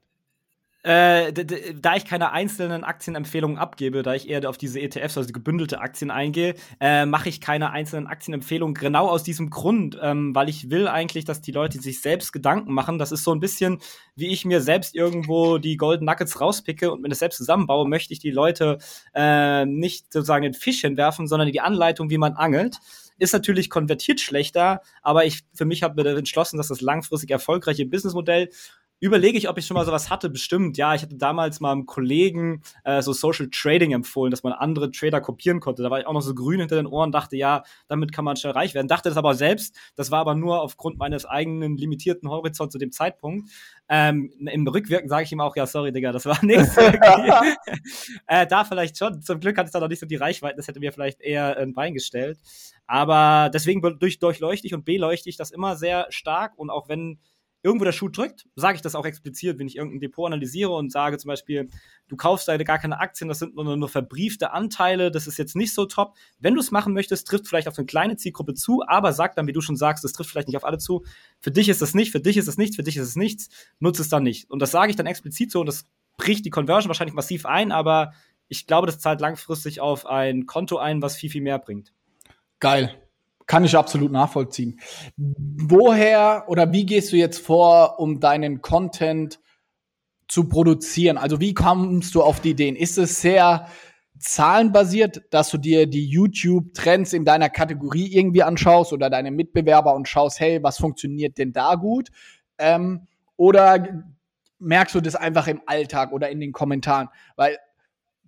Äh, 0.86 1.34
da 1.34 1.96
ich 1.96 2.06
keine 2.06 2.32
einzelnen 2.32 2.84
Aktienempfehlungen 2.84 3.58
abgebe, 3.58 4.04
da 4.04 4.14
ich 4.14 4.30
eher 4.30 4.48
auf 4.48 4.60
diese 4.60 4.80
ETFs, 4.80 5.18
also 5.18 5.26
die 5.26 5.34
gebündelte 5.34 5.82
Aktien 5.82 6.12
eingehe, 6.12 6.54
äh, 6.80 7.08
mache 7.08 7.28
ich 7.28 7.42
keine 7.42 7.72
einzelnen 7.72 8.06
Aktienempfehlungen. 8.06 8.76
Genau 8.76 9.08
aus 9.08 9.24
diesem 9.24 9.50
Grund, 9.50 9.98
ähm, 10.00 10.36
weil 10.36 10.48
ich 10.48 10.70
will 10.70 10.88
eigentlich, 10.88 11.26
dass 11.26 11.42
die 11.42 11.52
Leute 11.52 11.82
sich 11.82 12.04
selbst 12.04 12.32
Gedanken 12.34 12.72
machen. 12.72 13.00
Das 13.00 13.12
ist 13.12 13.24
so 13.24 13.34
ein 13.34 13.40
bisschen, 13.40 13.80
wie 14.16 14.28
ich 14.28 14.46
mir 14.46 14.62
selbst 14.62 14.94
irgendwo 14.94 15.58
die 15.58 15.76
Golden 15.76 16.06
Nuggets 16.06 16.40
rauspicke 16.40 16.92
und 16.92 17.02
mir 17.02 17.10
das 17.10 17.18
selbst 17.18 17.38
zusammenbaue, 17.38 17.88
möchte 17.88 18.14
ich 18.14 18.20
die 18.20 18.30
Leute 18.30 18.78
äh, 19.16 19.66
nicht 19.66 20.14
sozusagen 20.14 20.44
den 20.44 20.54
Fisch 20.54 20.82
hinwerfen, 20.82 21.26
sondern 21.26 21.52
die 21.52 21.62
Anleitung, 21.62 22.12
wie 22.12 22.20
man 22.20 22.34
angelt 22.34 22.78
ist 23.18 23.32
natürlich 23.32 23.70
konvertiert 23.70 24.20
schlechter, 24.20 24.82
aber 25.02 25.24
ich 25.24 25.44
für 25.54 25.64
mich 25.64 25.84
habe 25.84 26.04
mir 26.04 26.18
entschlossen, 26.18 26.58
dass 26.58 26.68
das 26.68 26.82
langfristig 26.82 27.32
erfolgreiche 27.32 27.86
Businessmodell 27.86 28.50
überlege 29.00 29.38
ich, 29.38 29.50
ob 29.50 29.58
ich 29.58 29.66
schon 29.66 29.76
mal 29.76 29.86
sowas 29.86 30.10
hatte. 30.10 30.30
Bestimmt, 30.30 30.78
ja. 30.78 30.96
Ich 30.96 31.02
hatte 31.02 31.16
damals 31.16 31.60
mal 31.60 31.72
einem 31.72 31.86
Kollegen 31.86 32.62
äh, 32.84 33.02
so 33.02 33.14
Social 33.14 33.50
Trading 33.52 33.92
empfohlen, 33.92 34.32
dass 34.32 34.44
man 34.44 34.54
andere 34.54 34.92
Trader 34.92 35.22
kopieren 35.22 35.60
konnte. 35.60 35.84
Da 35.84 35.92
war 35.92 36.00
ich 36.00 36.08
auch 36.08 36.14
noch 36.14 36.22
so 36.22 36.34
grün 36.34 36.60
hinter 36.60 36.78
den 36.78 36.88
Ohren, 36.88 37.12
dachte, 37.12 37.36
ja, 37.36 37.64
damit 37.88 38.14
kann 38.14 38.26
man 38.26 38.36
schnell 38.38 38.54
reich 38.54 38.74
werden. 38.74 38.88
Dachte 38.88 39.10
das 39.10 39.18
aber 39.18 39.36
selbst. 39.36 39.78
Das 39.96 40.12
war 40.12 40.20
aber 40.20 40.36
nur 40.36 40.62
aufgrund 40.62 40.98
meines 40.98 41.26
eigenen 41.26 41.78
limitierten 41.78 42.30
Horizonts 42.30 42.74
zu 42.74 42.80
dem 42.80 42.92
Zeitpunkt. 42.92 43.50
Ähm, 43.90 44.32
Im 44.40 44.68
Rückwirken 44.68 45.10
sage 45.10 45.24
ich 45.24 45.32
ihm 45.32 45.42
auch, 45.42 45.56
ja, 45.56 45.68
sorry, 45.68 45.92
Digga, 45.92 46.12
das 46.12 46.26
war 46.26 46.38
nichts. 46.44 46.76
äh, 48.28 48.48
da 48.48 48.64
vielleicht 48.64 48.98
schon. 48.98 49.22
Zum 49.22 49.40
Glück 49.40 49.58
hat 49.58 49.66
es 49.66 49.72
da 49.72 49.80
noch 49.80 49.90
nicht 49.90 50.00
so 50.00 50.06
die 50.06 50.16
Reichweite. 50.16 50.56
Das 50.58 50.68
hätte 50.68 50.80
mir 50.80 50.94
vielleicht 50.94 51.22
eher 51.22 51.58
ein 51.58 51.74
Bein 51.74 51.94
gestellt. 51.94 52.40
Aber 52.88 53.50
deswegen 53.54 53.82
durch, 54.00 54.20
durchleuchte 54.20 54.68
ich 54.68 54.74
und 54.74 54.86
beleuchte 54.86 55.30
ich 55.30 55.38
das 55.38 55.52
immer 55.52 55.76
sehr 55.76 56.08
stark. 56.10 56.58
Und 56.58 56.70
auch 56.70 56.88
wenn 56.88 57.20
irgendwo 57.66 57.84
der 57.84 57.94
Schuh 57.94 58.10
drückt, 58.10 58.48
sage 58.56 58.76
ich 58.76 58.84
das 58.84 58.94
auch 58.94 59.06
explizit, 59.06 59.58
wenn 59.58 59.66
ich 59.66 59.76
irgendein 59.76 60.00
Depot 60.00 60.28
analysiere 60.28 60.70
und 60.72 60.92
sage 60.92 61.18
zum 61.18 61.30
Beispiel, 61.30 61.68
du 62.08 62.16
kaufst 62.16 62.48
deine 62.48 62.64
gar 62.64 62.78
keine 62.78 63.00
Aktien, 63.00 63.28
das 63.28 63.40
sind 63.40 63.56
nur, 63.56 63.76
nur 63.76 63.90
verbriefte 63.90 64.52
Anteile, 64.52 65.10
das 65.10 65.26
ist 65.26 65.40
jetzt 65.40 65.56
nicht 65.56 65.74
so 65.74 65.88
top. 65.88 66.16
Wenn 66.40 66.54
du 66.54 66.60
es 66.60 66.70
machen 66.70 66.94
möchtest, 66.94 67.28
trifft 67.28 67.48
vielleicht 67.48 67.68
auf 67.68 67.76
eine 67.80 67.88
kleine 67.88 68.18
Zielgruppe 68.18 68.54
zu, 68.54 68.84
aber 68.86 69.14
sag 69.14 69.36
dann, 69.36 69.48
wie 69.48 69.52
du 69.52 69.62
schon 69.62 69.78
sagst, 69.78 70.04
das 70.04 70.14
trifft 70.14 70.30
vielleicht 70.30 70.48
nicht 70.48 70.58
auf 70.58 70.64
alle 70.64 70.78
zu. 70.78 71.04
Für 71.40 71.50
dich 71.50 71.68
ist 71.68 71.82
das 71.82 71.96
nicht, 71.96 72.12
für 72.12 72.22
dich 72.22 72.38
ist 72.38 72.48
es 72.48 72.58
nichts, 72.58 72.76
für 72.76 72.84
dich 72.84 72.98
ist 72.98 73.08
es 73.08 73.16
nichts, 73.16 73.50
nutze 73.80 74.04
es 74.04 74.10
dann 74.10 74.22
nicht. 74.22 74.48
Und 74.52 74.62
das 74.62 74.70
sage 74.70 74.92
ich 74.92 74.96
dann 74.96 75.08
explizit 75.08 75.52
so 75.52 75.62
und 75.62 75.66
das 75.66 75.88
bricht 76.18 76.46
die 76.46 76.52
Conversion 76.52 76.90
wahrscheinlich 76.90 77.16
massiv 77.16 77.48
ein, 77.48 77.72
aber 77.72 78.14
ich 78.48 78.68
glaube, 78.68 78.86
das 78.86 79.00
zahlt 79.00 79.22
langfristig 79.22 79.82
auf 79.82 80.06
ein 80.06 80.46
Konto 80.46 80.78
ein, 80.78 81.02
was 81.02 81.16
viel, 81.16 81.32
viel 81.32 81.42
mehr 81.42 81.58
bringt. 81.58 81.94
Geil. 82.60 83.05
Kann 83.48 83.64
ich 83.64 83.78
absolut 83.78 84.12
nachvollziehen. 84.12 84.80
Woher 85.18 86.46
oder 86.48 86.72
wie 86.72 86.86
gehst 86.86 87.12
du 87.12 87.18
jetzt 87.18 87.40
vor, 87.40 88.00
um 88.00 88.20
deinen 88.20 88.62
Content 88.62 89.40
zu 90.28 90.50
produzieren? 90.50 91.18
Also 91.18 91.40
wie 91.40 91.54
kommst 91.54 92.16
du 92.16 92.24
auf 92.24 92.40
die 92.40 92.52
Ideen? 92.52 92.76
Ist 92.76 92.98
es 92.98 93.22
sehr 93.22 93.68
zahlenbasiert, 94.20 95.24
dass 95.30 95.52
du 95.52 95.58
dir 95.58 95.88
die 95.88 96.08
YouTube-Trends 96.08 97.14
in 97.14 97.26
deiner 97.26 97.50
Kategorie 97.50 98.08
irgendwie 98.08 98.44
anschaust 98.44 98.94
oder 98.94 99.10
deine 99.10 99.32
Mitbewerber 99.32 99.94
und 99.94 100.08
schaust, 100.08 100.40
hey, 100.40 100.64
was 100.64 100.78
funktioniert 100.78 101.38
denn 101.38 101.52
da 101.52 101.76
gut? 101.76 102.10
Ähm, 102.58 103.08
oder 103.38 104.04
merkst 104.60 104.96
du 104.96 105.02
das 105.02 105.16
einfach 105.16 105.48
im 105.48 105.62
Alltag 105.66 106.12
oder 106.14 106.30
in 106.30 106.40
den 106.40 106.54
Kommentaren? 106.54 107.10
Weil 107.36 107.58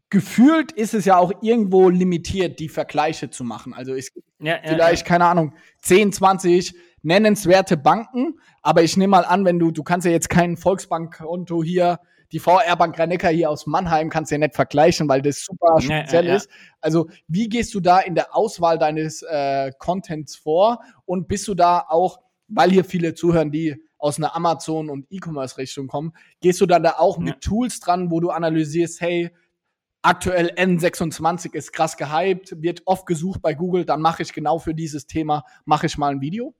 gefühlt 0.09 0.71
ist 0.71 0.93
es 0.93 1.05
ja 1.05 1.17
auch 1.17 1.31
irgendwo 1.41 1.89
limitiert, 1.89 2.59
die 2.59 2.69
Vergleiche 2.69 3.29
zu 3.29 3.43
machen. 3.43 3.73
Also 3.73 3.93
es 3.93 4.13
gibt 4.13 4.27
ja, 4.39 4.55
ja, 4.55 4.61
vielleicht, 4.63 5.03
ja. 5.03 5.07
keine 5.07 5.25
Ahnung, 5.25 5.53
10, 5.81 6.13
20 6.13 6.75
nennenswerte 7.01 7.77
Banken, 7.77 8.39
aber 8.61 8.83
ich 8.83 8.97
nehme 8.97 9.11
mal 9.11 9.25
an, 9.25 9.45
wenn 9.45 9.59
du, 9.59 9.71
du 9.71 9.83
kannst 9.83 10.05
ja 10.05 10.11
jetzt 10.11 10.29
kein 10.29 10.57
Volksbankkonto 10.57 11.63
hier, 11.63 11.99
die 12.33 12.39
VR-Bank 12.39 12.99
Rennecker 12.99 13.29
hier 13.29 13.49
aus 13.49 13.67
Mannheim 13.67 14.09
kannst 14.09 14.31
du 14.31 14.35
ja 14.35 14.39
nicht 14.39 14.55
vergleichen, 14.55 15.07
weil 15.07 15.21
das 15.21 15.45
super 15.45 15.79
speziell 15.79 16.27
ist. 16.27 16.49
Also 16.81 17.09
wie 17.27 17.47
gehst 17.47 17.73
du 17.73 17.79
da 17.79 17.99
in 17.99 18.15
der 18.15 18.35
Auswahl 18.35 18.77
deines 18.77 19.21
äh, 19.21 19.71
Contents 19.77 20.35
vor 20.35 20.79
und 21.05 21.29
bist 21.29 21.47
du 21.47 21.55
da 21.55 21.85
auch, 21.87 22.19
weil 22.49 22.71
hier 22.71 22.83
viele 22.83 23.13
zuhören, 23.13 23.51
die 23.51 23.81
aus 23.97 24.17
einer 24.17 24.35
Amazon- 24.35 24.89
und 24.89 25.07
E-Commerce-Richtung 25.09 25.87
kommen, 25.87 26.13
gehst 26.41 26.59
du 26.59 26.65
dann 26.65 26.83
da 26.83 26.95
auch 26.97 27.17
mit 27.17 27.41
Tools 27.41 27.79
dran, 27.79 28.11
wo 28.11 28.19
du 28.19 28.29
analysierst, 28.29 29.01
hey, 29.01 29.31
aktuell 30.01 30.51
N26 30.55 31.53
ist 31.53 31.73
krass 31.73 31.97
gehypt, 31.97 32.61
wird 32.61 32.81
oft 32.85 33.05
gesucht 33.05 33.41
bei 33.41 33.53
Google, 33.53 33.85
dann 33.85 34.01
mache 34.01 34.23
ich 34.23 34.33
genau 34.33 34.59
für 34.59 34.73
dieses 34.73 35.07
Thema, 35.07 35.43
mache 35.65 35.87
ich 35.87 35.97
mal 35.97 36.11
ein 36.11 36.21
Video. 36.21 36.55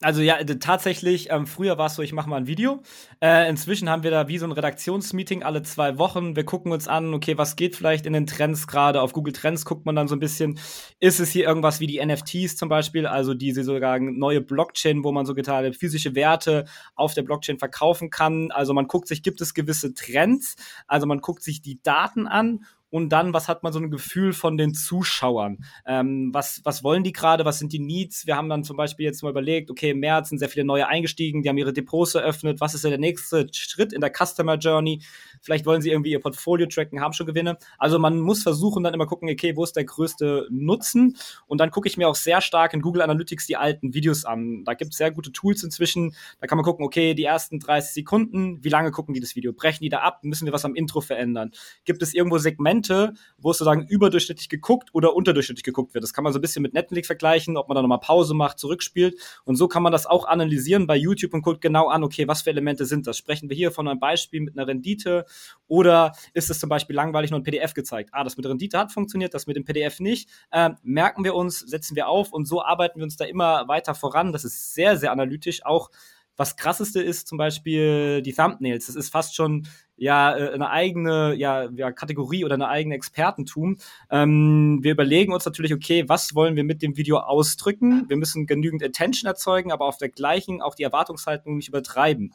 Also 0.00 0.22
ja, 0.22 0.36
tatsächlich, 0.44 1.28
ähm, 1.30 1.48
früher 1.48 1.76
war 1.76 1.86
es 1.86 1.96
so, 1.96 2.02
ich 2.02 2.12
mache 2.12 2.30
mal 2.30 2.36
ein 2.36 2.46
Video. 2.46 2.82
Äh, 3.20 3.48
inzwischen 3.50 3.90
haben 3.90 4.04
wir 4.04 4.12
da 4.12 4.28
wie 4.28 4.38
so 4.38 4.46
ein 4.46 4.52
Redaktionsmeeting 4.52 5.42
alle 5.42 5.62
zwei 5.64 5.98
Wochen. 5.98 6.36
Wir 6.36 6.44
gucken 6.44 6.70
uns 6.70 6.86
an, 6.86 7.12
okay, 7.14 7.36
was 7.36 7.56
geht 7.56 7.74
vielleicht 7.74 8.06
in 8.06 8.12
den 8.12 8.28
Trends 8.28 8.68
gerade. 8.68 9.02
Auf 9.02 9.12
Google 9.12 9.32
Trends 9.32 9.64
guckt 9.64 9.86
man 9.86 9.96
dann 9.96 10.06
so 10.06 10.14
ein 10.14 10.20
bisschen, 10.20 10.60
ist 11.00 11.18
es 11.18 11.32
hier 11.32 11.46
irgendwas 11.46 11.80
wie 11.80 11.88
die 11.88 11.98
NFTs 12.04 12.56
zum 12.56 12.68
Beispiel, 12.68 13.08
also 13.08 13.34
diese 13.34 13.64
sogar 13.64 13.98
neue 13.98 14.40
Blockchain, 14.40 15.02
wo 15.02 15.10
man 15.10 15.26
so 15.26 15.34
geteilte 15.34 15.76
physische 15.76 16.14
Werte 16.14 16.66
auf 16.94 17.14
der 17.14 17.22
Blockchain 17.22 17.58
verkaufen 17.58 18.08
kann. 18.08 18.52
Also 18.52 18.74
man 18.74 18.86
guckt 18.86 19.08
sich, 19.08 19.24
gibt 19.24 19.40
es 19.40 19.52
gewisse 19.52 19.94
Trends? 19.94 20.54
Also 20.86 21.08
man 21.08 21.18
guckt 21.18 21.42
sich 21.42 21.60
die 21.60 21.82
Daten 21.82 22.28
an 22.28 22.60
und 22.90 23.10
dann, 23.10 23.34
was 23.34 23.48
hat 23.48 23.62
man 23.62 23.72
so 23.72 23.78
ein 23.78 23.90
Gefühl 23.90 24.32
von 24.32 24.56
den 24.56 24.72
Zuschauern? 24.72 25.58
Ähm, 25.86 26.30
was, 26.32 26.62
was 26.64 26.82
wollen 26.82 27.04
die 27.04 27.12
gerade? 27.12 27.44
Was 27.44 27.58
sind 27.58 27.72
die 27.72 27.78
Needs? 27.78 28.26
Wir 28.26 28.36
haben 28.36 28.48
dann 28.48 28.64
zum 28.64 28.76
Beispiel 28.76 29.04
jetzt 29.04 29.22
mal 29.22 29.30
überlegt, 29.30 29.70
okay, 29.70 29.90
im 29.90 30.00
März 30.00 30.30
sind 30.30 30.38
sehr 30.38 30.48
viele 30.48 30.64
neue 30.64 30.86
eingestiegen, 30.86 31.42
die 31.42 31.48
haben 31.50 31.58
ihre 31.58 31.72
Depots 31.74 32.14
eröffnet. 32.14 32.60
Was 32.60 32.74
ist 32.74 32.84
denn 32.84 32.90
der 32.90 32.98
nächste 32.98 33.46
Schritt 33.52 33.92
in 33.92 34.00
der 34.00 34.10
Customer 34.10 34.56
Journey? 34.56 35.02
Vielleicht 35.42 35.66
wollen 35.66 35.82
sie 35.82 35.90
irgendwie 35.90 36.12
ihr 36.12 36.20
Portfolio 36.20 36.66
tracken, 36.66 37.00
haben 37.00 37.12
schon 37.12 37.26
Gewinne. 37.26 37.58
Also 37.76 37.98
man 37.98 38.20
muss 38.20 38.42
versuchen, 38.42 38.82
dann 38.82 38.94
immer 38.94 39.06
gucken, 39.06 39.28
okay, 39.28 39.54
wo 39.54 39.64
ist 39.64 39.76
der 39.76 39.84
größte 39.84 40.48
Nutzen? 40.50 41.16
Und 41.46 41.60
dann 41.60 41.70
gucke 41.70 41.88
ich 41.88 41.98
mir 41.98 42.08
auch 42.08 42.14
sehr 42.14 42.40
stark 42.40 42.72
in 42.72 42.80
Google 42.80 43.02
Analytics 43.02 43.46
die 43.46 43.56
alten 43.56 43.92
Videos 43.92 44.24
an. 44.24 44.64
Da 44.64 44.72
gibt 44.72 44.92
es 44.92 44.98
sehr 44.98 45.10
gute 45.10 45.30
Tools 45.30 45.62
inzwischen. 45.62 46.14
Da 46.40 46.46
kann 46.46 46.56
man 46.56 46.64
gucken, 46.64 46.86
okay, 46.86 47.12
die 47.12 47.24
ersten 47.24 47.58
30 47.58 47.92
Sekunden, 47.92 48.64
wie 48.64 48.70
lange 48.70 48.92
gucken 48.92 49.12
die 49.12 49.20
das 49.20 49.36
Video? 49.36 49.52
Brechen 49.52 49.82
die 49.82 49.90
da 49.90 49.98
ab? 49.98 50.20
Müssen 50.22 50.46
wir 50.46 50.54
was 50.54 50.64
am 50.64 50.74
Intro 50.74 51.02
verändern? 51.02 51.50
Gibt 51.84 52.02
es 52.02 52.14
irgendwo 52.14 52.38
Segmente? 52.38 52.77
Momente, 52.78 53.14
wo 53.38 53.50
es 53.50 53.58
sozusagen 53.58 53.86
überdurchschnittlich 53.86 54.48
geguckt 54.48 54.90
oder 54.92 55.14
unterdurchschnittlich 55.14 55.64
geguckt 55.64 55.94
wird. 55.94 56.02
Das 56.02 56.12
kann 56.12 56.24
man 56.24 56.32
so 56.32 56.38
ein 56.38 56.42
bisschen 56.42 56.62
mit 56.62 56.74
Netflix 56.74 57.06
vergleichen, 57.06 57.56
ob 57.56 57.68
man 57.68 57.74
da 57.74 57.82
nochmal 57.82 58.00
Pause 58.00 58.34
macht, 58.34 58.58
zurückspielt. 58.58 59.16
Und 59.44 59.56
so 59.56 59.68
kann 59.68 59.82
man 59.82 59.92
das 59.92 60.06
auch 60.06 60.26
analysieren 60.26 60.86
bei 60.86 60.96
YouTube 60.96 61.34
und 61.34 61.42
guckt 61.42 61.60
genau 61.60 61.88
an, 61.88 62.04
okay, 62.04 62.26
was 62.28 62.42
für 62.42 62.50
Elemente 62.50 62.84
sind 62.84 63.06
das? 63.06 63.16
Sprechen 63.16 63.48
wir 63.48 63.56
hier 63.56 63.70
von 63.70 63.88
einem 63.88 64.00
Beispiel 64.00 64.40
mit 64.40 64.56
einer 64.56 64.66
Rendite 64.66 65.24
oder 65.66 66.12
ist 66.34 66.50
es 66.50 66.58
zum 66.60 66.68
Beispiel 66.68 66.96
langweilig 66.96 67.30
nur 67.30 67.40
ein 67.40 67.44
PDF 67.44 67.74
gezeigt? 67.74 68.10
Ah, 68.12 68.24
das 68.24 68.36
mit 68.36 68.46
Rendite 68.46 68.78
hat 68.78 68.92
funktioniert, 68.92 69.34
das 69.34 69.46
mit 69.46 69.56
dem 69.56 69.64
PDF 69.64 70.00
nicht. 70.00 70.28
Ähm, 70.52 70.76
merken 70.82 71.24
wir 71.24 71.34
uns, 71.34 71.60
setzen 71.60 71.96
wir 71.96 72.08
auf 72.08 72.32
und 72.32 72.46
so 72.46 72.62
arbeiten 72.62 72.98
wir 72.98 73.04
uns 73.04 73.16
da 73.16 73.24
immer 73.24 73.68
weiter 73.68 73.94
voran. 73.94 74.32
Das 74.32 74.44
ist 74.44 74.74
sehr, 74.74 74.96
sehr 74.96 75.12
analytisch. 75.12 75.64
Auch 75.64 75.90
was 76.38 76.56
krasseste 76.56 77.02
ist 77.02 77.26
zum 77.26 77.36
Beispiel 77.36 78.22
die 78.22 78.32
Thumbnails. 78.32 78.86
Das 78.86 78.96
ist 78.96 79.10
fast 79.10 79.34
schon 79.34 79.66
ja 79.96 80.36
äh, 80.36 80.52
eine 80.54 80.70
eigene 80.70 81.34
ja, 81.34 81.68
ja, 81.74 81.90
Kategorie 81.92 82.44
oder 82.44 82.54
eine 82.54 82.68
eigene 82.68 82.94
Expertentum. 82.94 83.76
Ähm, 84.10 84.78
wir 84.80 84.92
überlegen 84.92 85.32
uns 85.32 85.44
natürlich, 85.44 85.74
okay, 85.74 86.08
was 86.08 86.34
wollen 86.34 86.56
wir 86.56 86.64
mit 86.64 86.80
dem 86.80 86.96
Video 86.96 87.18
ausdrücken? 87.18 88.08
Wir 88.08 88.16
müssen 88.16 88.46
genügend 88.46 88.82
Attention 88.82 89.28
erzeugen, 89.28 89.72
aber 89.72 89.86
auf 89.86 89.98
der 89.98 90.08
gleichen 90.08 90.62
auch 90.62 90.76
die 90.76 90.84
Erwartungshaltung 90.84 91.56
nicht 91.56 91.68
übertreiben. 91.68 92.32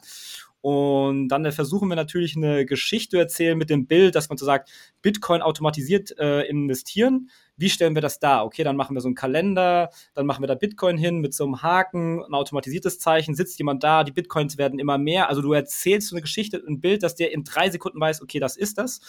Und 0.64 1.28
dann 1.28 1.52
versuchen 1.52 1.90
wir 1.90 1.94
natürlich 1.94 2.38
eine 2.38 2.64
Geschichte 2.64 3.10
zu 3.10 3.18
erzählen 3.18 3.58
mit 3.58 3.68
dem 3.68 3.86
Bild, 3.86 4.14
dass 4.14 4.30
man 4.30 4.38
so 4.38 4.46
sagt, 4.46 4.70
Bitcoin 5.02 5.42
automatisiert 5.42 6.18
äh, 6.18 6.40
investieren. 6.48 7.28
Wie 7.58 7.68
stellen 7.68 7.94
wir 7.94 8.00
das 8.00 8.18
dar? 8.18 8.46
Okay, 8.46 8.64
dann 8.64 8.74
machen 8.74 8.96
wir 8.96 9.02
so 9.02 9.08
einen 9.08 9.14
Kalender, 9.14 9.90
dann 10.14 10.24
machen 10.24 10.42
wir 10.42 10.46
da 10.46 10.54
Bitcoin 10.54 10.96
hin 10.96 11.18
mit 11.18 11.34
so 11.34 11.44
einem 11.44 11.60
Haken, 11.60 12.24
ein 12.24 12.32
automatisiertes 12.32 12.98
Zeichen, 12.98 13.34
sitzt 13.34 13.58
jemand 13.58 13.84
da, 13.84 14.04
die 14.04 14.12
Bitcoins 14.12 14.56
werden 14.56 14.78
immer 14.78 14.96
mehr. 14.96 15.28
Also 15.28 15.42
du 15.42 15.52
erzählst 15.52 16.08
so 16.08 16.16
eine 16.16 16.22
Geschichte, 16.22 16.62
ein 16.66 16.80
Bild, 16.80 17.02
dass 17.02 17.14
der 17.14 17.32
in 17.32 17.44
drei 17.44 17.68
Sekunden 17.68 18.00
weiß, 18.00 18.22
okay, 18.22 18.40
das 18.40 18.56
ist 18.56 18.78
das. 18.78 19.00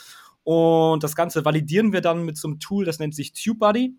Und 0.44 1.06
das 1.06 1.16
Ganze 1.16 1.46
validieren 1.46 1.94
wir 1.94 2.02
dann 2.02 2.26
mit 2.26 2.36
so 2.36 2.50
einem 2.50 2.60
Tool, 2.60 2.84
das 2.84 3.00
nennt 3.00 3.16
sich 3.16 3.32
TubeBuddy. 3.32 3.96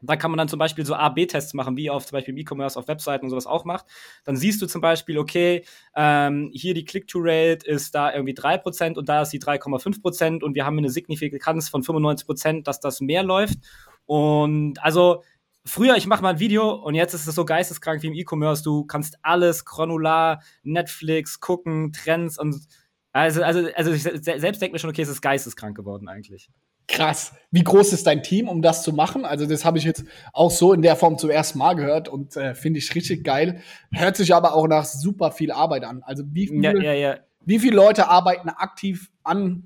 Da 0.00 0.16
kann 0.16 0.30
man 0.30 0.38
dann 0.38 0.48
zum 0.48 0.58
Beispiel 0.58 0.86
so 0.86 0.94
A-B-Tests 0.94 1.54
machen, 1.54 1.76
wie 1.76 1.90
auf 1.90 2.06
zum 2.06 2.16
Beispiel 2.16 2.32
im 2.32 2.38
E-Commerce 2.38 2.78
auf 2.78 2.86
Webseiten 2.86 3.24
und 3.24 3.30
sowas 3.30 3.46
auch 3.46 3.64
macht. 3.64 3.86
Dann 4.24 4.36
siehst 4.36 4.62
du 4.62 4.66
zum 4.66 4.80
Beispiel, 4.80 5.18
okay, 5.18 5.64
ähm, 5.96 6.50
hier 6.52 6.74
die 6.74 6.84
Click-to-Rate 6.84 7.66
ist 7.66 7.94
da 7.94 8.12
irgendwie 8.12 8.34
3% 8.34 8.96
und 8.96 9.08
da 9.08 9.22
ist 9.22 9.32
die 9.32 9.40
3,5% 9.40 10.42
und 10.42 10.54
wir 10.54 10.64
haben 10.64 10.78
eine 10.78 10.90
Signifikanz 10.90 11.68
von 11.68 11.82
95%, 11.82 12.62
dass 12.62 12.80
das 12.80 13.00
mehr 13.00 13.22
läuft. 13.22 13.58
Und 14.06 14.82
also 14.82 15.22
früher, 15.64 15.96
ich 15.96 16.06
mache 16.06 16.22
mal 16.22 16.30
ein 16.30 16.40
Video 16.40 16.70
und 16.70 16.94
jetzt 16.94 17.14
ist 17.14 17.26
es 17.26 17.34
so 17.34 17.44
geisteskrank 17.44 18.02
wie 18.02 18.08
im 18.08 18.14
E-Commerce. 18.14 18.62
Du 18.62 18.84
kannst 18.84 19.18
alles 19.22 19.64
granular, 19.64 20.42
Netflix, 20.62 21.40
gucken, 21.40 21.92
Trends 21.92 22.38
und 22.38 22.66
also, 23.12 23.42
also, 23.42 23.68
also 23.74 23.92
ich 23.92 24.02
selbst 24.02 24.62
denke 24.62 24.74
mir 24.74 24.78
schon, 24.78 24.90
okay, 24.90 25.02
es 25.02 25.08
ist 25.08 25.22
geisteskrank 25.22 25.76
geworden 25.76 26.08
eigentlich. 26.08 26.50
Krass. 26.88 27.34
Wie 27.50 27.62
groß 27.62 27.92
ist 27.92 28.06
dein 28.06 28.22
Team, 28.22 28.48
um 28.48 28.62
das 28.62 28.82
zu 28.82 28.92
machen? 28.92 29.24
Also, 29.24 29.46
das 29.46 29.64
habe 29.64 29.78
ich 29.78 29.84
jetzt 29.84 30.04
auch 30.32 30.50
so 30.50 30.72
in 30.72 30.82
der 30.82 30.96
Form 30.96 31.18
zum 31.18 31.30
ersten 31.30 31.58
Mal 31.58 31.74
gehört 31.74 32.08
und 32.08 32.36
äh, 32.36 32.54
finde 32.54 32.78
ich 32.78 32.94
richtig 32.94 33.24
geil. 33.24 33.60
Hört 33.92 34.16
sich 34.16 34.34
aber 34.34 34.54
auch 34.54 34.66
nach 34.66 34.84
super 34.84 35.30
viel 35.30 35.52
Arbeit 35.52 35.84
an. 35.84 36.02
Also, 36.02 36.24
wie, 36.32 36.48
viel, 36.48 36.64
ja, 36.64 36.72
ja, 36.72 36.92
ja. 36.92 37.18
wie 37.44 37.58
viele 37.58 37.76
Leute 37.76 38.08
arbeiten 38.08 38.48
aktiv 38.48 39.10
an 39.22 39.64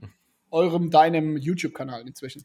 eurem, 0.51 0.91
deinem 0.91 1.37
YouTube-Kanal 1.37 2.07
inzwischen? 2.07 2.45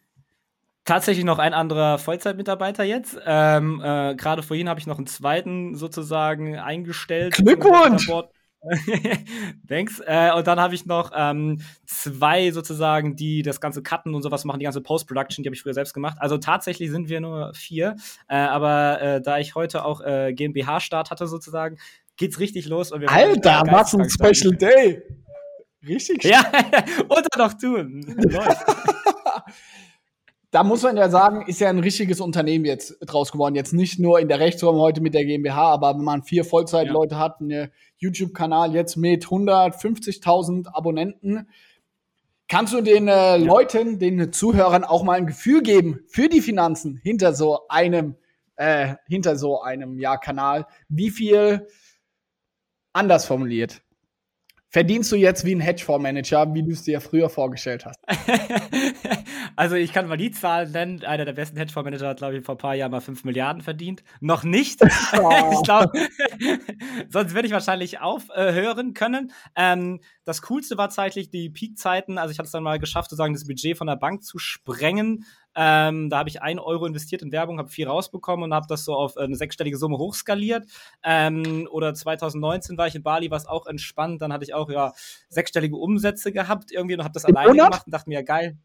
Tatsächlich 0.85 1.25
noch 1.25 1.39
ein 1.39 1.53
anderer 1.53 1.97
Vollzeitmitarbeiter 1.97 2.83
jetzt. 2.83 3.19
Ähm, 3.25 3.81
äh, 3.83 4.15
Gerade 4.15 4.41
vorhin 4.41 4.69
habe 4.69 4.79
ich 4.79 4.87
noch 4.87 4.97
einen 4.97 5.07
zweiten 5.07 5.75
sozusagen 5.75 6.57
eingestellt. 6.57 7.33
Glückwunsch! 7.33 8.09
Thanks. 9.67 10.01
Äh, 10.05 10.31
und 10.33 10.47
dann 10.47 10.59
habe 10.59 10.75
ich 10.75 10.85
noch 10.85 11.11
ähm, 11.15 11.61
zwei 11.85 12.51
sozusagen, 12.51 13.15
die 13.15 13.41
das 13.41 13.61
ganze 13.61 13.83
Cutten 13.83 14.15
und 14.15 14.23
sowas 14.23 14.45
machen, 14.45 14.59
die 14.59 14.65
ganze 14.65 14.81
Post-Production, 14.81 15.43
die 15.43 15.47
habe 15.47 15.55
ich 15.55 15.61
früher 15.61 15.73
selbst 15.73 15.93
gemacht. 15.93 16.17
Also 16.19 16.37
tatsächlich 16.37 16.89
sind 16.91 17.09
wir 17.09 17.21
nur 17.21 17.53
vier. 17.53 17.95
Äh, 18.27 18.37
aber 18.37 19.01
äh, 19.01 19.21
da 19.21 19.39
ich 19.39 19.55
heute 19.55 19.85
auch 19.85 20.01
äh, 20.01 20.33
GmbH-Start 20.33 21.11
hatte 21.11 21.27
sozusagen, 21.27 21.77
geht's 22.17 22.39
richtig 22.39 22.67
los. 22.67 22.91
Und 22.91 23.01
wir 23.01 23.11
Alter, 23.11 23.63
was 23.67 23.93
ein 23.93 24.09
Special 24.09 24.55
Day! 24.55 25.03
Richtig 25.87 26.23
Ja, 26.23 26.39
und 27.07 27.27
dann 27.31 27.47
noch 27.47 27.53
tun. 27.53 28.01
Läuft 28.17 28.65
da 30.51 30.63
muss 30.63 30.83
man 30.83 30.95
ja 30.95 31.09
sagen, 31.09 31.45
ist 31.47 31.59
ja 31.59 31.69
ein 31.69 31.79
richtiges 31.79 32.21
Unternehmen 32.21 32.63
jetzt 32.63 32.97
draus 33.01 33.31
geworden. 33.31 33.55
Jetzt 33.55 33.73
nicht 33.73 33.99
nur 33.99 34.19
in 34.19 34.29
der 34.29 34.39
Rechtsraum 34.39 34.77
heute 34.77 35.01
mit 35.01 35.13
der 35.13 35.25
GmbH, 35.25 35.73
aber 35.73 35.95
wenn 35.95 36.03
man 36.03 36.23
vier 36.23 36.45
Vollzeitleute 36.45 37.15
ja. 37.15 37.19
hat, 37.19 37.41
einen 37.41 37.69
YouTube-Kanal 37.97 38.73
jetzt 38.73 38.95
mit 38.95 39.25
150.000 39.25 40.67
Abonnenten, 40.73 41.49
kannst 42.47 42.73
du 42.73 42.81
den 42.81 43.09
äh, 43.09 43.11
ja. 43.11 43.35
Leuten, 43.35 43.99
den 43.99 44.31
Zuhörern 44.31 44.85
auch 44.85 45.03
mal 45.03 45.17
ein 45.17 45.27
Gefühl 45.27 45.61
geben 45.61 45.99
für 46.07 46.29
die 46.29 46.41
Finanzen 46.41 46.95
hinter 46.95 47.33
so 47.33 47.67
einem, 47.67 48.15
äh, 48.55 48.95
hinter 49.07 49.35
so 49.35 49.61
einem 49.61 49.99
ja, 49.99 50.15
Kanal? 50.15 50.65
Wie 50.87 51.09
viel 51.09 51.67
anders 52.93 53.25
formuliert? 53.25 53.81
verdienst 54.69 55.11
du 55.11 55.15
jetzt 55.15 55.45
wie 55.45 55.55
ein 55.55 55.59
Hedgefondsmanager, 55.59 56.53
wie 56.53 56.63
du 56.63 56.71
es 56.71 56.83
dir 56.83 57.01
früher 57.01 57.29
vorgestellt 57.29 57.85
hast? 57.85 57.99
also 59.57 59.75
ich 59.75 59.91
kann 59.91 60.07
mal 60.07 60.17
die 60.17 60.29
Zahlen 60.29 60.71
nennen. 60.71 61.03
Einer 61.03 61.25
der 61.25 61.33
besten 61.33 61.57
Hedgefondsmanager 61.57 62.09
hat, 62.09 62.17
glaube 62.17 62.37
ich, 62.37 62.45
vor 62.45 62.55
ein 62.55 62.59
paar 62.59 62.75
Jahren 62.75 62.91
mal 62.91 63.01
5 63.01 63.23
Milliarden 63.23 63.63
verdient. 63.63 64.03
Noch 64.21 64.43
nicht. 64.43 64.81
Oh. 65.17 65.31
ich 65.53 65.63
glaube, 65.63 65.91
sonst 67.09 67.33
würde 67.33 67.47
ich 67.47 67.53
wahrscheinlich 67.53 68.01
aufhören 68.01 68.93
können. 68.93 69.31
Ähm, 69.55 70.01
das 70.25 70.41
Coolste 70.43 70.77
war 70.77 70.89
zeitlich 70.89 71.29
die 71.29 71.49
Peakzeiten. 71.49 72.17
Also 72.17 72.31
ich 72.31 72.39
habe 72.39 72.45
es 72.45 72.51
dann 72.51 72.61
mal 72.61 72.77
geschafft, 72.77 73.09
sozusagen 73.09 73.33
das 73.33 73.47
Budget 73.47 73.77
von 73.77 73.87
der 73.87 73.95
Bank 73.95 74.23
zu 74.23 74.37
sprengen. 74.37 75.25
Ähm, 75.55 76.09
da 76.09 76.19
habe 76.19 76.29
ich 76.29 76.41
ein 76.41 76.59
Euro 76.59 76.85
investiert 76.85 77.21
in 77.21 77.31
Werbung, 77.31 77.57
habe 77.57 77.69
viel 77.69 77.87
rausbekommen 77.87 78.43
und 78.43 78.53
habe 78.53 78.67
das 78.69 78.85
so 78.85 78.93
auf 78.93 79.17
eine 79.17 79.35
sechsstellige 79.35 79.77
Summe 79.77 79.97
hochskaliert. 79.97 80.65
Ähm, 81.03 81.67
oder 81.71 81.93
2019 81.93 82.77
war 82.77 82.87
ich 82.87 82.95
in 82.95 83.03
Bali, 83.03 83.31
was 83.31 83.47
auch 83.47 83.65
entspannt. 83.65 84.21
Dann 84.21 84.33
hatte 84.33 84.43
ich 84.43 84.53
auch 84.53 84.69
ja 84.69 84.93
sechsstellige 85.29 85.77
Umsätze 85.77 86.31
gehabt 86.31 86.71
irgendwie 86.71 86.95
und 86.95 87.03
habe 87.03 87.13
das 87.13 87.23
Im 87.23 87.35
alleine 87.35 87.53
Monat? 87.53 87.71
gemacht 87.71 87.87
und 87.87 87.91
dachte 87.93 88.09
mir, 88.09 88.15
ja 88.15 88.21
geil. 88.23 88.57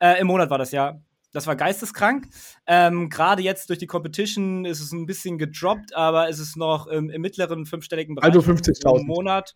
Äh, 0.00 0.20
Im 0.20 0.26
Monat 0.26 0.50
war 0.50 0.58
das 0.58 0.72
ja. 0.72 1.00
Das 1.32 1.46
war 1.46 1.54
geisteskrank. 1.54 2.28
Ähm, 2.66 3.08
Gerade 3.08 3.42
jetzt 3.42 3.68
durch 3.68 3.78
die 3.78 3.86
Competition 3.86 4.64
ist 4.64 4.80
es 4.80 4.90
ein 4.92 5.06
bisschen 5.06 5.38
gedroppt, 5.38 5.94
aber 5.94 6.28
es 6.28 6.40
ist 6.40 6.56
noch 6.56 6.88
im, 6.88 7.08
im 7.08 7.22
mittleren 7.22 7.66
fünfstelligen 7.66 8.16
Bereich. 8.16 8.34
Also 8.34 8.40
50.000 8.40 9.00
im 9.00 9.06
Monat. 9.06 9.54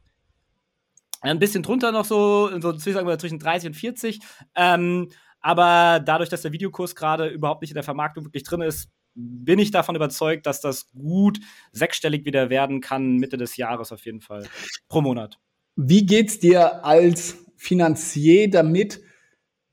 Ein 1.21 1.39
bisschen 1.39 1.63
drunter 1.63 1.91
noch 1.91 2.05
so, 2.05 2.51
so 2.61 2.73
zwischen 2.75 3.39
30 3.39 3.69
und 3.69 3.75
40. 3.75 4.21
Ähm, 4.55 5.09
aber 5.41 6.01
dadurch, 6.01 6.29
dass 6.29 6.43
der 6.43 6.53
Videokurs 6.53 6.95
gerade 6.95 7.29
überhaupt 7.29 7.63
nicht 7.63 7.71
in 7.71 7.77
der 7.77 7.83
Vermarktung 7.83 8.25
wirklich 8.25 8.45
drin 8.45 8.61
ist, 8.61 8.89
bin 9.15 9.59
ich 9.59 9.71
davon 9.71 9.97
überzeugt, 9.97 10.47
dass 10.47 10.61
das 10.61 10.91
gut 10.93 11.41
sechsstellig 11.73 12.25
wieder 12.25 12.51
werden 12.51 12.81
kann, 12.81 13.17
Mitte 13.17 13.37
des 13.37 13.57
Jahres 13.57 13.93
auf 13.93 14.05
jeden 14.05 14.21
Fall. 14.21 14.47
Pro 14.89 15.01
Monat. 15.01 15.39
Wie 15.77 16.07
geht's 16.07 16.39
dir 16.39 16.85
als 16.85 17.39
Finanzier 17.57 18.51
damit, 18.51 19.01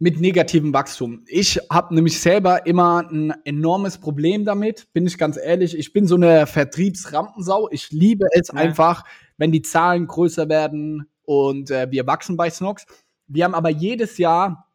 mit 0.01 0.19
negativem 0.19 0.73
Wachstum? 0.73 1.23
Ich 1.27 1.59
habe 1.69 1.93
nämlich 1.93 2.19
selber 2.19 2.65
immer 2.65 3.07
ein 3.07 3.35
enormes 3.45 3.99
Problem 3.99 4.45
damit, 4.45 4.91
bin 4.93 5.05
ich 5.05 5.15
ganz 5.15 5.37
ehrlich. 5.37 5.77
Ich 5.77 5.93
bin 5.93 6.07
so 6.07 6.15
eine 6.15 6.47
Vertriebsrampensau. 6.47 7.69
Ich 7.69 7.91
liebe 7.91 8.25
es 8.31 8.47
ja. 8.47 8.55
einfach, 8.55 9.05
wenn 9.37 9.51
die 9.51 9.61
Zahlen 9.61 10.07
größer 10.07 10.49
werden 10.49 11.07
und 11.21 11.69
äh, 11.69 11.91
wir 11.91 12.07
wachsen 12.07 12.35
bei 12.35 12.49
Snox. 12.49 12.87
Wir 13.27 13.43
haben 13.45 13.53
aber 13.53 13.69
jedes 13.69 14.17
Jahr 14.17 14.71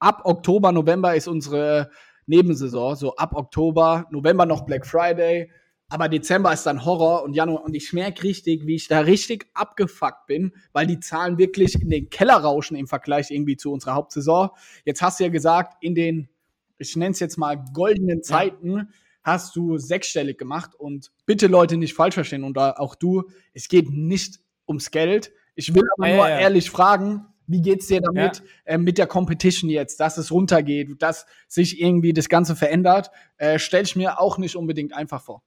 ab 0.00 0.22
Oktober, 0.24 0.72
November 0.72 1.14
ist 1.14 1.28
unsere 1.28 1.88
Nebensaison. 2.26 2.96
So 2.96 3.14
ab 3.14 3.36
Oktober, 3.36 4.06
November 4.10 4.46
noch 4.46 4.66
Black 4.66 4.84
Friday. 4.84 5.48
Aber 5.88 6.08
Dezember 6.08 6.52
ist 6.52 6.64
dann 6.64 6.84
Horror 6.84 7.22
und 7.22 7.34
Januar. 7.34 7.64
Und 7.64 7.74
ich 7.74 7.92
merke 7.92 8.24
richtig, 8.24 8.66
wie 8.66 8.74
ich 8.74 8.88
da 8.88 9.00
richtig 9.00 9.46
abgefuckt 9.54 10.26
bin, 10.26 10.52
weil 10.72 10.86
die 10.86 10.98
Zahlen 10.98 11.38
wirklich 11.38 11.80
in 11.80 11.90
den 11.90 12.10
Keller 12.10 12.36
rauschen 12.36 12.76
im 12.76 12.88
Vergleich 12.88 13.30
irgendwie 13.30 13.56
zu 13.56 13.72
unserer 13.72 13.94
Hauptsaison. 13.94 14.50
Jetzt 14.84 15.02
hast 15.02 15.20
du 15.20 15.24
ja 15.24 15.30
gesagt, 15.30 15.76
in 15.80 15.94
den, 15.94 16.28
ich 16.78 16.96
nenne 16.96 17.12
es 17.12 17.20
jetzt 17.20 17.36
mal 17.36 17.62
goldenen 17.72 18.22
Zeiten, 18.24 18.76
ja. 18.76 18.86
hast 19.22 19.54
du 19.54 19.78
sechsstellig 19.78 20.38
gemacht. 20.38 20.74
Und 20.74 21.12
bitte 21.24 21.46
Leute 21.46 21.76
nicht 21.76 21.94
falsch 21.94 22.14
verstehen 22.14 22.42
und 22.42 22.58
auch 22.58 22.96
du, 22.96 23.22
es 23.54 23.68
geht 23.68 23.88
nicht 23.90 24.40
ums 24.66 24.90
Geld. 24.90 25.32
Ich 25.54 25.72
will 25.72 25.84
aber 25.96 26.08
ja, 26.08 26.16
nur 26.16 26.28
ja, 26.28 26.40
ehrlich 26.40 26.68
fragen, 26.68 27.26
wie 27.46 27.62
geht's 27.62 27.86
dir 27.86 28.00
damit, 28.00 28.38
ja. 28.38 28.72
äh, 28.72 28.78
mit 28.78 28.98
der 28.98 29.06
Competition 29.06 29.70
jetzt, 29.70 30.00
dass 30.00 30.18
es 30.18 30.32
runtergeht, 30.32 31.00
dass 31.00 31.26
sich 31.46 31.80
irgendwie 31.80 32.12
das 32.12 32.28
Ganze 32.28 32.56
verändert? 32.56 33.12
Äh, 33.36 33.60
Stelle 33.60 33.84
ich 33.84 33.94
mir 33.94 34.20
auch 34.20 34.38
nicht 34.38 34.56
unbedingt 34.56 34.92
einfach 34.92 35.22
vor. 35.22 35.42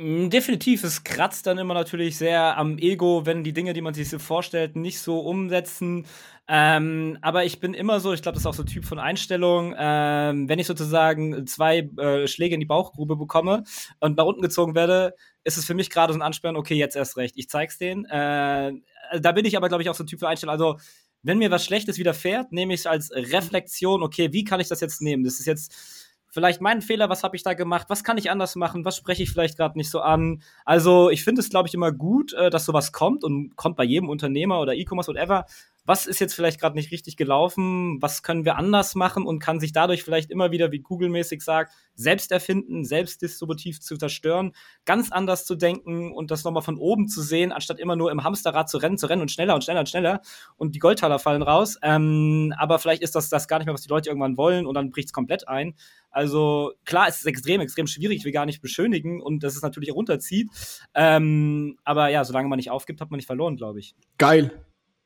Mm, 0.00 0.28
definitiv, 0.30 0.84
es 0.84 1.02
kratzt 1.02 1.46
dann 1.48 1.58
immer 1.58 1.74
natürlich 1.74 2.16
sehr 2.16 2.56
am 2.56 2.78
Ego, 2.78 3.26
wenn 3.26 3.42
die 3.42 3.52
Dinge, 3.52 3.72
die 3.72 3.80
man 3.80 3.94
sich 3.94 4.08
so 4.08 4.20
vorstellt, 4.20 4.76
nicht 4.76 5.00
so 5.00 5.18
umsetzen. 5.18 6.06
Ähm, 6.46 7.18
aber 7.20 7.44
ich 7.44 7.58
bin 7.58 7.74
immer 7.74 7.98
so, 7.98 8.12
ich 8.12 8.22
glaube, 8.22 8.34
das 8.34 8.42
ist 8.42 8.46
auch 8.46 8.54
so 8.54 8.62
ein 8.62 8.66
Typ 8.66 8.84
von 8.84 9.00
Einstellung, 9.00 9.74
ähm, 9.76 10.48
wenn 10.48 10.60
ich 10.60 10.68
sozusagen 10.68 11.46
zwei 11.48 11.78
äh, 11.98 12.28
Schläge 12.28 12.54
in 12.54 12.60
die 12.60 12.66
Bauchgrube 12.66 13.16
bekomme 13.16 13.64
und 13.98 14.16
nach 14.16 14.24
unten 14.24 14.40
gezogen 14.40 14.76
werde, 14.76 15.14
ist 15.42 15.58
es 15.58 15.64
für 15.64 15.74
mich 15.74 15.90
gerade 15.90 16.12
so 16.12 16.18
ein 16.18 16.22
Ansperren, 16.22 16.56
okay, 16.56 16.74
jetzt 16.76 16.94
erst 16.94 17.16
recht, 17.16 17.34
ich 17.36 17.48
zeig's 17.48 17.76
denen. 17.78 18.04
Äh, 18.04 18.72
da 19.20 19.32
bin 19.32 19.44
ich 19.46 19.56
aber, 19.56 19.68
glaube 19.68 19.82
ich, 19.82 19.90
auch 19.90 19.94
so 19.96 20.04
ein 20.04 20.06
Typ 20.06 20.20
für 20.20 20.28
Einstellung. 20.28 20.52
Also, 20.52 20.76
wenn 21.22 21.38
mir 21.38 21.50
was 21.50 21.64
Schlechtes 21.64 21.98
widerfährt, 21.98 22.52
nehme 22.52 22.72
ich 22.72 22.80
es 22.80 22.86
als 22.86 23.10
Reflexion, 23.10 24.04
okay, 24.04 24.32
wie 24.32 24.44
kann 24.44 24.60
ich 24.60 24.68
das 24.68 24.80
jetzt 24.80 25.02
nehmen? 25.02 25.24
Das 25.24 25.40
ist 25.40 25.46
jetzt 25.46 25.74
vielleicht 26.28 26.60
mein 26.60 26.82
Fehler, 26.82 27.08
was 27.08 27.24
habe 27.24 27.36
ich 27.36 27.42
da 27.42 27.54
gemacht, 27.54 27.86
was 27.88 28.04
kann 28.04 28.18
ich 28.18 28.30
anders 28.30 28.56
machen, 28.56 28.84
was 28.84 28.96
spreche 28.96 29.22
ich 29.22 29.30
vielleicht 29.30 29.56
gerade 29.56 29.78
nicht 29.78 29.90
so 29.90 30.00
an. 30.00 30.42
Also 30.64 31.10
ich 31.10 31.24
finde 31.24 31.40
es, 31.40 31.50
glaube 31.50 31.68
ich, 31.68 31.74
immer 31.74 31.92
gut, 31.92 32.32
äh, 32.34 32.50
dass 32.50 32.64
sowas 32.64 32.92
kommt 32.92 33.24
und 33.24 33.56
kommt 33.56 33.76
bei 33.76 33.84
jedem 33.84 34.08
Unternehmer 34.08 34.60
oder 34.60 34.74
E-Commerce, 34.74 35.10
whatever, 35.10 35.46
was 35.88 36.04
ist 36.04 36.18
jetzt 36.20 36.34
vielleicht 36.34 36.60
gerade 36.60 36.76
nicht 36.76 36.92
richtig 36.92 37.16
gelaufen, 37.16 37.96
was 38.02 38.22
können 38.22 38.44
wir 38.44 38.56
anders 38.56 38.94
machen 38.94 39.24
und 39.24 39.38
kann 39.38 39.58
sich 39.58 39.72
dadurch 39.72 40.02
vielleicht 40.02 40.30
immer 40.30 40.50
wieder, 40.50 40.70
wie 40.70 40.80
Google-mäßig 40.80 41.40
sagt, 41.40 41.72
selbst 41.94 42.30
erfinden, 42.30 42.84
selbst 42.84 43.22
distributiv 43.22 43.80
zu 43.80 43.96
zerstören, 43.96 44.52
ganz 44.84 45.10
anders 45.10 45.46
zu 45.46 45.54
denken 45.54 46.12
und 46.12 46.30
das 46.30 46.44
nochmal 46.44 46.62
von 46.62 46.76
oben 46.76 47.08
zu 47.08 47.22
sehen, 47.22 47.52
anstatt 47.52 47.80
immer 47.80 47.96
nur 47.96 48.12
im 48.12 48.22
Hamsterrad 48.22 48.68
zu 48.68 48.76
rennen, 48.76 48.98
zu 48.98 49.06
rennen 49.06 49.22
und 49.22 49.30
schneller 49.30 49.54
und 49.54 49.64
schneller 49.64 49.80
und 49.80 49.88
schneller 49.88 50.20
und 50.58 50.74
die 50.74 50.78
Goldtaler 50.78 51.18
fallen 51.18 51.40
raus. 51.40 51.78
Ähm, 51.82 52.52
aber 52.58 52.78
vielleicht 52.78 53.00
ist 53.00 53.14
das, 53.14 53.30
das 53.30 53.48
gar 53.48 53.56
nicht 53.56 53.64
mehr, 53.64 53.74
was 53.74 53.80
die 53.80 53.88
Leute 53.88 54.10
irgendwann 54.10 54.36
wollen 54.36 54.66
und 54.66 54.74
dann 54.74 54.90
bricht 54.90 55.08
es 55.08 55.12
komplett 55.14 55.48
ein. 55.48 55.74
Also 56.10 56.74
klar, 56.84 57.08
es 57.08 57.16
ist 57.16 57.26
extrem, 57.26 57.62
extrem 57.62 57.86
schwierig, 57.86 58.18
ich 58.18 58.24
will 58.26 58.32
gar 58.32 58.44
nicht 58.44 58.60
beschönigen 58.60 59.22
und 59.22 59.42
dass 59.42 59.56
es 59.56 59.62
natürlich 59.62 59.94
runterzieht. 59.94 60.50
Ähm, 60.92 61.78
aber 61.82 62.10
ja, 62.10 62.26
solange 62.26 62.50
man 62.50 62.58
nicht 62.58 62.70
aufgibt, 62.70 63.00
hat 63.00 63.10
man 63.10 63.16
nicht 63.16 63.26
verloren, 63.26 63.56
glaube 63.56 63.78
ich. 63.78 63.94
Geil. 64.18 64.52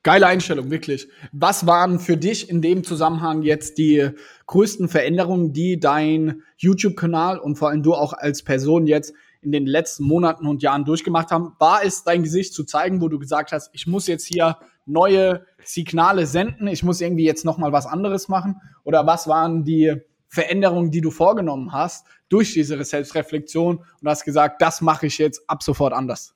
Geile 0.04 0.26
Einstellung, 0.26 0.68
wirklich. 0.72 1.08
Was 1.30 1.64
waren 1.64 2.00
für 2.00 2.16
dich 2.16 2.50
in 2.50 2.60
dem 2.60 2.82
Zusammenhang 2.82 3.42
jetzt 3.42 3.78
die 3.78 4.10
größten 4.46 4.88
Veränderungen, 4.88 5.52
die 5.52 5.78
dein 5.78 6.42
YouTube-Kanal 6.56 7.38
und 7.38 7.54
vor 7.54 7.68
allem 7.68 7.84
du 7.84 7.94
auch 7.94 8.12
als 8.12 8.42
Person 8.42 8.88
jetzt 8.88 9.14
in 9.42 9.52
den 9.52 9.64
letzten 9.64 10.02
Monaten 10.02 10.48
und 10.48 10.60
Jahren 10.60 10.84
durchgemacht 10.84 11.30
haben? 11.30 11.54
War 11.60 11.84
es 11.84 12.02
dein 12.02 12.24
Gesicht 12.24 12.52
zu 12.52 12.64
zeigen, 12.64 13.00
wo 13.00 13.08
du 13.08 13.20
gesagt 13.20 13.52
hast, 13.52 13.70
ich 13.74 13.86
muss 13.86 14.08
jetzt 14.08 14.26
hier 14.26 14.58
neue 14.86 15.46
Signale 15.62 16.26
senden, 16.26 16.66
ich 16.66 16.82
muss 16.82 17.00
irgendwie 17.00 17.24
jetzt 17.24 17.44
noch 17.44 17.58
mal 17.58 17.70
was 17.70 17.86
anderes 17.86 18.26
machen? 18.26 18.60
Oder 18.82 19.06
was 19.06 19.28
waren 19.28 19.62
die 19.62 19.94
Veränderungen, 20.26 20.90
die 20.90 21.00
du 21.00 21.12
vorgenommen 21.12 21.72
hast 21.72 22.06
durch 22.28 22.54
diese 22.54 22.82
Selbstreflexion 22.82 23.78
und 23.78 24.08
hast 24.08 24.24
gesagt, 24.24 24.60
das 24.62 24.80
mache 24.80 25.06
ich 25.06 25.18
jetzt 25.18 25.48
ab 25.48 25.62
sofort 25.62 25.92
anders? 25.92 26.34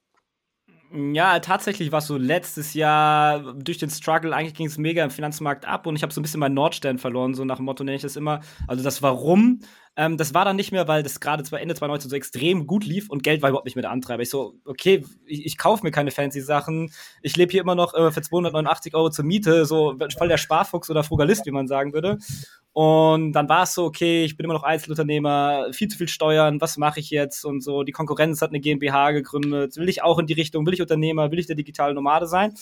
Ja, 0.93 1.41
tatsächlich 1.41 1.91
war 1.91 1.99
es 1.99 2.07
so 2.07 2.17
letztes 2.17 2.73
Jahr 2.73 3.55
durch 3.55 3.79
den 3.79 3.91
Struggle, 3.91 4.33
eigentlich 4.35 4.55
ging 4.55 4.67
es 4.67 4.79
mega 4.79 5.03
im 5.03 5.11
Finanzmarkt 5.11 5.65
ab 5.65 5.87
und 5.87 5.97
ich 5.97 6.03
habe 6.03 6.13
so 6.13 6.21
ein 6.21 6.23
bisschen 6.23 6.39
meinen 6.39 6.55
Nordstern 6.55 6.99
verloren, 6.99 7.35
so 7.35 7.45
nach 7.45 7.57
dem 7.57 7.65
Motto 7.65 7.83
nenne 7.83 7.97
ich 7.97 8.03
das 8.03 8.15
immer. 8.15 8.41
Also 8.69 8.85
das 8.85 9.03
Warum 9.03 9.61
ähm, 9.99 10.19
das 10.19 10.35
war 10.35 10.45
dann 10.45 10.57
nicht 10.57 10.73
mehr, 10.73 10.87
weil 10.89 11.03
das 11.03 11.21
gerade 11.21 11.43
Ende 11.43 11.75
2019 11.75 12.11
so 12.11 12.17
extrem 12.17 12.67
gut 12.67 12.85
lief 12.85 13.09
und 13.09 13.23
Geld 13.23 13.41
war 13.41 13.49
überhaupt 13.49 13.65
nicht 13.65 13.77
mehr 13.77 13.83
der 13.83 13.91
Antreiber. 13.91 14.23
Ich 14.23 14.29
so, 14.29 14.55
okay, 14.67 15.05
ich, 15.25 15.47
ich 15.47 15.57
kaufe 15.57 15.83
mir 15.85 15.91
keine 15.91 16.11
fancy 16.11 16.43
Sachen. 16.43 16.93
Ich 17.23 17.35
lebe 17.37 17.51
hier 17.51 17.63
immer 17.63 17.75
noch 17.75 17.95
äh, 17.95 18.13
für 18.13 18.21
289 18.21 18.95
Euro 18.95 19.09
zur 19.09 19.25
Miete, 19.25 19.65
so 19.65 19.97
voll 20.19 20.29
der 20.29 20.37
Sparfuchs 20.37 20.91
oder 20.91 21.03
Frugalist, 21.03 21.47
wie 21.47 21.51
man 21.51 21.67
sagen 21.67 21.95
würde. 21.95 22.19
Und 22.73 23.33
dann 23.33 23.49
war 23.49 23.63
es 23.63 23.73
so, 23.73 23.87
okay, 23.87 24.25
ich 24.25 24.37
bin 24.37 24.45
immer 24.45 24.53
noch 24.53 24.65
Einzelunternehmer, 24.65 25.69
viel 25.73 25.89
zu 25.89 25.97
viel 25.97 26.09
Steuern, 26.09 26.61
was 26.61 26.77
mache 26.77 27.01
ich 27.01 27.09
jetzt 27.09 27.47
und 27.47 27.63
so. 27.63 27.83
Die 27.83 27.93
Konkurrenz 27.93 28.43
hat 28.43 28.51
eine 28.51 28.61
GmbH 28.61 29.13
gegründet. 29.13 29.79
Will 29.79 29.89
ich 29.89 30.03
auch 30.03 30.19
in 30.19 30.27
die 30.27 30.35
Richtung, 30.35 30.67
will 30.67 30.75
ich 30.75 30.83
Unternehmer, 30.83 31.31
will 31.31 31.39
ich 31.39 31.47
der 31.47 31.57
digitale 31.57 31.95
Nomade 31.95 32.27
sein? 32.27 32.53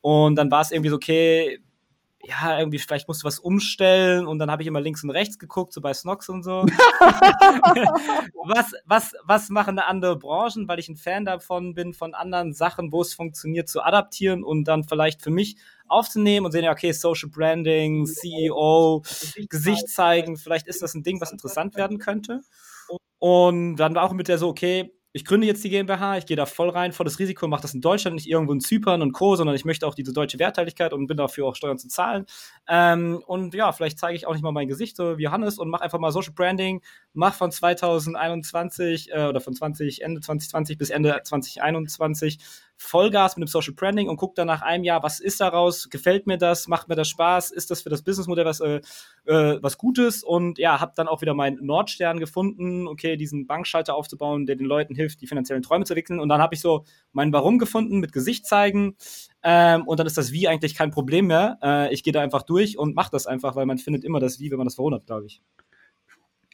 Und 0.00 0.36
dann 0.36 0.52
war 0.52 0.60
es 0.60 0.70
irgendwie 0.70 0.90
so, 0.90 0.96
okay, 0.96 1.58
ja, 2.24 2.58
irgendwie, 2.58 2.78
vielleicht 2.78 3.06
musst 3.06 3.22
du 3.22 3.26
was 3.26 3.38
umstellen 3.38 4.26
und 4.26 4.40
dann 4.40 4.50
habe 4.50 4.62
ich 4.62 4.68
immer 4.68 4.80
links 4.80 5.04
und 5.04 5.10
rechts 5.10 5.38
geguckt, 5.38 5.72
so 5.72 5.80
bei 5.80 5.94
Snox 5.94 6.28
und 6.28 6.42
so. 6.42 6.62
was, 8.44 8.72
was, 8.84 9.14
was 9.22 9.48
machen 9.50 9.78
andere 9.78 10.18
Branchen, 10.18 10.66
weil 10.66 10.80
ich 10.80 10.88
ein 10.88 10.96
Fan 10.96 11.24
davon 11.24 11.74
bin, 11.74 11.94
von 11.94 12.14
anderen 12.14 12.52
Sachen, 12.52 12.90
wo 12.90 13.02
es 13.02 13.14
funktioniert, 13.14 13.68
zu 13.68 13.82
adaptieren 13.82 14.42
und 14.42 14.64
dann 14.64 14.82
vielleicht 14.82 15.22
für 15.22 15.30
mich 15.30 15.56
aufzunehmen 15.86 16.44
und 16.46 16.52
sehen, 16.52 16.64
ja, 16.64 16.72
okay, 16.72 16.92
Social 16.92 17.30
Branding, 17.30 18.06
CEO, 18.06 19.02
Gesicht 19.48 19.88
zeigen, 19.88 20.36
vielleicht 20.36 20.66
ist 20.66 20.82
das 20.82 20.94
ein 20.94 21.04
Ding, 21.04 21.20
was 21.20 21.30
interessant 21.30 21.76
werden 21.76 21.98
könnte. 21.98 22.40
Und 23.18 23.76
dann 23.76 23.94
war 23.94 24.04
auch 24.04 24.12
mit 24.12 24.28
der 24.28 24.38
so, 24.38 24.48
okay, 24.48 24.92
ich 25.12 25.24
gründe 25.24 25.46
jetzt 25.46 25.64
die 25.64 25.70
GmbH, 25.70 26.18
ich 26.18 26.26
gehe 26.26 26.36
da 26.36 26.44
voll 26.44 26.68
rein, 26.68 26.92
volles 26.92 27.18
Risiko, 27.18 27.48
mache 27.48 27.62
das 27.62 27.72
in 27.72 27.80
Deutschland, 27.80 28.14
nicht 28.14 28.28
irgendwo 28.28 28.52
in 28.52 28.60
Zypern 28.60 29.00
und 29.00 29.12
Co., 29.12 29.36
sondern 29.36 29.56
ich 29.56 29.64
möchte 29.64 29.86
auch 29.86 29.94
diese 29.94 30.12
deutsche 30.12 30.38
Wertteiligkeit 30.38 30.92
und 30.92 31.06
bin 31.06 31.16
dafür 31.16 31.46
auch 31.46 31.56
Steuern 31.56 31.78
zu 31.78 31.88
zahlen. 31.88 32.26
Ähm, 32.68 33.22
und 33.26 33.54
ja, 33.54 33.72
vielleicht 33.72 33.98
zeige 33.98 34.16
ich 34.16 34.26
auch 34.26 34.34
nicht 34.34 34.42
mal 34.42 34.52
mein 34.52 34.68
Gesicht, 34.68 34.96
so 34.96 35.16
wie 35.16 35.22
Johannes, 35.22 35.58
und 35.58 35.70
mache 35.70 35.82
einfach 35.82 35.98
mal 35.98 36.12
Social 36.12 36.34
Branding, 36.34 36.82
mache 37.14 37.38
von 37.38 37.50
2021 37.50 39.10
äh, 39.10 39.26
oder 39.26 39.40
von 39.40 39.54
20, 39.54 40.02
Ende 40.02 40.20
2020 40.20 40.76
bis 40.76 40.90
Ende 40.90 41.20
2021 41.24 42.38
Vollgas 42.80 43.36
mit 43.36 43.46
dem 43.46 43.50
Social 43.50 43.74
Branding 43.74 44.08
und 44.08 44.16
gucke 44.16 44.34
dann 44.36 44.46
nach 44.46 44.62
einem 44.62 44.84
Jahr, 44.84 45.02
was 45.02 45.18
ist 45.18 45.40
daraus, 45.40 45.90
gefällt 45.90 46.28
mir 46.28 46.38
das, 46.38 46.68
macht 46.68 46.88
mir 46.88 46.94
das 46.94 47.08
Spaß, 47.08 47.50
ist 47.50 47.70
das 47.72 47.82
für 47.82 47.90
das 47.90 48.02
Businessmodell 48.02 48.44
was, 48.44 48.60
äh, 48.60 48.80
äh, 49.26 49.58
was 49.60 49.78
Gutes 49.78 50.22
und 50.22 50.58
ja, 50.58 50.80
habe 50.80 50.92
dann 50.94 51.08
auch 51.08 51.20
wieder 51.20 51.34
meinen 51.34 51.64
Nordstern 51.66 52.20
gefunden, 52.20 52.86
okay, 52.86 53.16
diesen 53.16 53.48
Bankschalter 53.48 53.94
aufzubauen, 53.94 54.46
der 54.46 54.54
den 54.54 54.66
Leuten 54.66 54.94
hilft, 54.94 55.20
die 55.20 55.26
finanziellen 55.26 55.62
Träume 55.62 55.84
zu 55.84 55.92
entwickeln 55.92 56.20
und 56.20 56.28
dann 56.28 56.40
habe 56.40 56.54
ich 56.54 56.60
so 56.60 56.84
mein 57.12 57.32
Warum 57.32 57.58
gefunden 57.58 57.98
mit 57.98 58.12
Gesicht 58.12 58.46
zeigen 58.46 58.96
ähm, 59.42 59.82
und 59.86 59.98
dann 59.98 60.06
ist 60.06 60.16
das 60.16 60.30
Wie 60.30 60.46
eigentlich 60.46 60.76
kein 60.76 60.92
Problem 60.92 61.26
mehr. 61.26 61.58
Äh, 61.62 61.92
ich 61.92 62.04
gehe 62.04 62.12
da 62.12 62.20
einfach 62.20 62.42
durch 62.42 62.78
und 62.78 62.94
mache 62.94 63.10
das 63.10 63.26
einfach, 63.26 63.56
weil 63.56 63.66
man 63.66 63.78
findet 63.78 64.04
immer 64.04 64.20
das 64.20 64.38
Wie, 64.38 64.52
wenn 64.52 64.58
man 64.58 64.66
das 64.66 64.76
verwundert, 64.76 65.04
glaube 65.04 65.26
ich. 65.26 65.42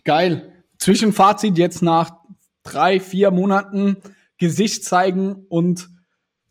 Geil. 0.04 0.52
Zwischenfazit 0.78 1.58
jetzt 1.58 1.82
nach 1.82 2.16
drei, 2.62 2.98
vier 2.98 3.30
Monaten 3.30 3.98
Gesicht 4.38 4.84
zeigen 4.84 5.46
und 5.48 5.88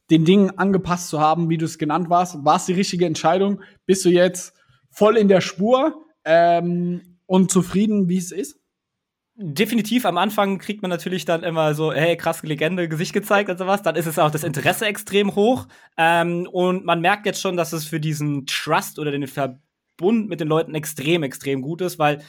den 0.10 0.26
Dingen 0.26 0.58
angepasst 0.58 1.10
zu 1.10 1.20
haben, 1.20 1.49
wie 1.49 1.58
du 1.58 1.66
es 1.66 1.78
genannt 1.78 2.10
warst. 2.10 2.43
War 2.43 2.58
es 2.58 2.66
die 2.66 2.74
richtige 2.74 3.06
Entscheidung? 3.06 3.62
Bist 3.86 4.06
du 4.06 4.10
jetzt 4.10 4.54
voll 4.91 5.18
in 5.18 5.28
der 5.28 5.41
Spur 5.41 6.06
ähm, 6.26 7.18
und 7.26 7.51
zufrieden, 7.51 8.10
wie 8.10 8.18
es 8.18 8.32
ist? 8.32 8.60
Definitiv, 9.36 10.06
am 10.06 10.20
Anfang 10.20 10.60
kriegt 10.60 10.84
man 10.84 10.89
natürlich 10.89 11.26
dann 11.26 11.41
immer 11.41 11.74
so, 11.74 11.91
hey, 11.91 12.16
krasse 12.18 12.45
Legende, 12.45 12.88
Gesicht 12.88 13.14
gezeigt 13.14 13.49
und 13.49 13.58
sowas. 13.58 13.82
Dann 13.82 13.95
ist 13.95 14.06
es 14.06 14.20
auch 14.20 14.30
das 14.30 14.43
Interesse 14.43 14.86
extrem 14.86 15.36
hoch. 15.36 15.68
Ähm, 15.97 16.47
und 16.51 16.86
man 16.86 17.01
merkt 17.01 17.26
jetzt 17.26 17.41
schon, 17.41 17.58
dass 17.58 17.74
es 17.74 17.86
für 17.86 17.99
diesen 17.99 18.45
Trust 18.45 18.99
oder 18.99 19.10
den 19.10 19.26
Verbund 19.26 20.30
mit 20.30 20.39
den 20.39 20.47
Leuten 20.47 20.76
extrem, 20.76 21.24
extrem 21.24 21.64
gut 21.64 21.82
ist, 21.82 21.97
weil 21.97 22.22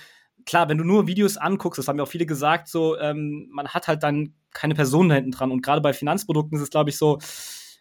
klar, 0.46 0.68
wenn 0.68 0.78
du 0.78 0.84
nur 0.84 1.06
Videos 1.06 1.36
anguckst, 1.36 1.78
das 1.78 1.88
haben 1.88 1.98
ja 1.98 2.04
auch 2.04 2.08
viele 2.08 2.26
gesagt, 2.26 2.68
so, 2.68 2.98
ähm, 2.98 3.48
man 3.50 3.68
hat 3.68 3.88
halt 3.88 4.02
dann 4.02 4.34
keine 4.52 4.74
Person 4.74 5.08
da 5.08 5.16
hinten 5.16 5.32
dran. 5.32 5.50
Und 5.50 5.62
gerade 5.62 5.80
bei 5.80 5.92
Finanzprodukten 5.92 6.56
ist 6.56 6.62
es, 6.62 6.70
glaube 6.70 6.90
ich, 6.90 6.96
so, 6.96 7.18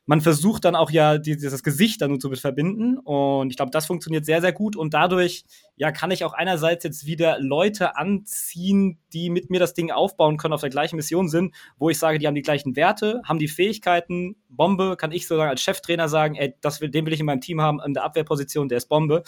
man 0.05 0.21
versucht 0.21 0.65
dann 0.65 0.75
auch 0.75 0.91
ja 0.91 1.17
dieses 1.17 1.63
Gesicht 1.63 2.01
dann 2.01 2.19
zu 2.19 2.29
verbinden 2.33 2.97
und 2.97 3.49
ich 3.49 3.55
glaube, 3.55 3.71
das 3.71 3.85
funktioniert 3.85 4.25
sehr, 4.25 4.41
sehr 4.41 4.51
gut 4.51 4.75
und 4.75 4.93
dadurch 4.93 5.45
ja 5.75 5.91
kann 5.91 6.11
ich 6.11 6.25
auch 6.25 6.33
einerseits 6.33 6.83
jetzt 6.83 7.05
wieder 7.05 7.39
Leute 7.39 7.95
anziehen, 7.95 8.99
die 9.13 9.29
mit 9.29 9.49
mir 9.49 9.59
das 9.59 9.73
Ding 9.73 9.91
aufbauen 9.91 10.37
können, 10.37 10.53
auf 10.53 10.61
der 10.61 10.69
gleichen 10.69 10.97
Mission 10.97 11.29
sind, 11.29 11.55
wo 11.77 11.89
ich 11.89 11.99
sage, 11.99 12.19
die 12.19 12.27
haben 12.27 12.35
die 12.35 12.41
gleichen 12.41 12.75
Werte, 12.75 13.21
haben 13.25 13.39
die 13.39 13.47
Fähigkeiten, 13.47 14.35
Bombe, 14.49 14.97
kann 14.97 15.11
ich 15.11 15.27
sozusagen 15.27 15.49
als 15.49 15.61
Cheftrainer 15.61 16.09
sagen, 16.09 16.35
ey, 16.35 16.53
das 16.61 16.81
will, 16.81 16.89
den 16.89 17.05
will 17.05 17.13
ich 17.13 17.19
in 17.19 17.25
meinem 17.25 17.41
Team 17.41 17.61
haben, 17.61 17.79
in 17.85 17.93
der 17.93 18.03
Abwehrposition, 18.03 18.69
der 18.69 18.77
ist 18.77 18.89
Bombe. 18.89 19.23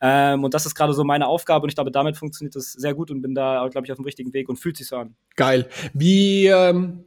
Ähm, 0.00 0.44
und 0.44 0.54
das 0.54 0.66
ist 0.66 0.74
gerade 0.74 0.92
so 0.92 1.04
meine 1.04 1.26
Aufgabe 1.26 1.64
und 1.64 1.70
ich 1.70 1.74
glaube, 1.74 1.90
damit 1.90 2.16
funktioniert 2.16 2.54
das 2.54 2.72
sehr 2.72 2.94
gut 2.94 3.10
und 3.10 3.20
bin 3.20 3.34
da, 3.34 3.66
glaube 3.70 3.86
ich, 3.86 3.92
auf 3.92 3.98
dem 3.98 4.04
richtigen 4.04 4.32
Weg 4.32 4.48
und 4.48 4.56
fühlt 4.56 4.76
sich 4.76 4.86
so 4.86 4.96
an. 4.96 5.16
Geil. 5.34 5.68
Wie, 5.92 6.46
ähm, 6.46 7.04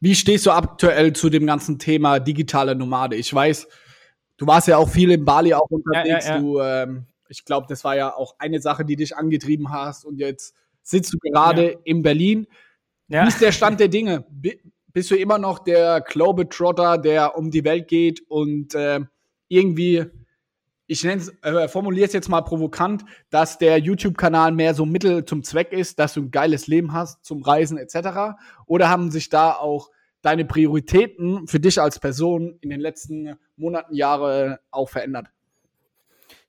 wie 0.00 0.14
stehst 0.14 0.46
du 0.46 0.50
aktuell 0.50 1.12
zu 1.12 1.28
dem 1.30 1.46
ganzen 1.46 1.78
Thema 1.78 2.18
digitale 2.18 2.74
Nomade? 2.74 3.16
Ich 3.16 3.32
weiß, 3.32 3.68
du 4.36 4.46
warst 4.46 4.68
ja 4.68 4.78
auch 4.78 4.88
viel 4.88 5.10
in 5.10 5.24
Bali 5.24 5.54
auch 5.54 5.68
unterwegs. 5.68 6.26
Ja, 6.26 6.32
ja, 6.32 6.36
ja. 6.36 6.38
Du, 6.40 6.60
ähm, 6.60 7.06
ich 7.28 7.44
glaube, 7.44 7.66
das 7.68 7.84
war 7.84 7.96
ja 7.96 8.14
auch 8.14 8.34
eine 8.38 8.60
Sache, 8.60 8.84
die 8.84 8.96
dich 8.96 9.16
angetrieben 9.16 9.70
hast. 9.70 10.04
Und 10.04 10.18
jetzt 10.18 10.54
sitzt 10.82 11.12
du 11.12 11.18
gerade 11.18 11.78
in 11.84 12.02
Berlin. 12.02 12.46
Wie 13.08 13.28
ist 13.28 13.40
der 13.40 13.52
Stand 13.52 13.80
der 13.80 13.88
Dinge? 13.88 14.24
bist 14.92 15.10
du 15.10 15.16
immer 15.16 15.38
noch 15.38 15.58
der 15.60 16.00
Globetrotter, 16.00 16.98
der 16.98 17.36
um 17.36 17.50
die 17.50 17.64
Welt 17.64 17.88
geht 17.88 18.22
und 18.28 18.74
äh, 18.74 19.00
irgendwie 19.48 20.06
ich 20.90 21.04
äh, 21.04 21.68
formuliere 21.68 22.08
es 22.08 22.12
jetzt 22.12 22.28
mal 22.28 22.40
provokant, 22.40 23.04
dass 23.30 23.58
der 23.58 23.78
YouTube-Kanal 23.78 24.50
mehr 24.50 24.74
so 24.74 24.84
Mittel 24.84 25.24
zum 25.24 25.44
Zweck 25.44 25.72
ist, 25.72 26.00
dass 26.00 26.14
du 26.14 26.22
ein 26.22 26.32
geiles 26.32 26.66
Leben 26.66 26.92
hast 26.92 27.24
zum 27.24 27.42
Reisen 27.42 27.78
etc. 27.78 28.34
Oder 28.66 28.88
haben 28.88 29.12
sich 29.12 29.28
da 29.28 29.52
auch 29.52 29.90
deine 30.20 30.44
Prioritäten 30.44 31.46
für 31.46 31.60
dich 31.60 31.80
als 31.80 32.00
Person 32.00 32.58
in 32.60 32.70
den 32.70 32.80
letzten 32.80 33.36
Monaten, 33.56 33.94
Jahre 33.94 34.58
auch 34.72 34.88
verändert? 34.88 35.28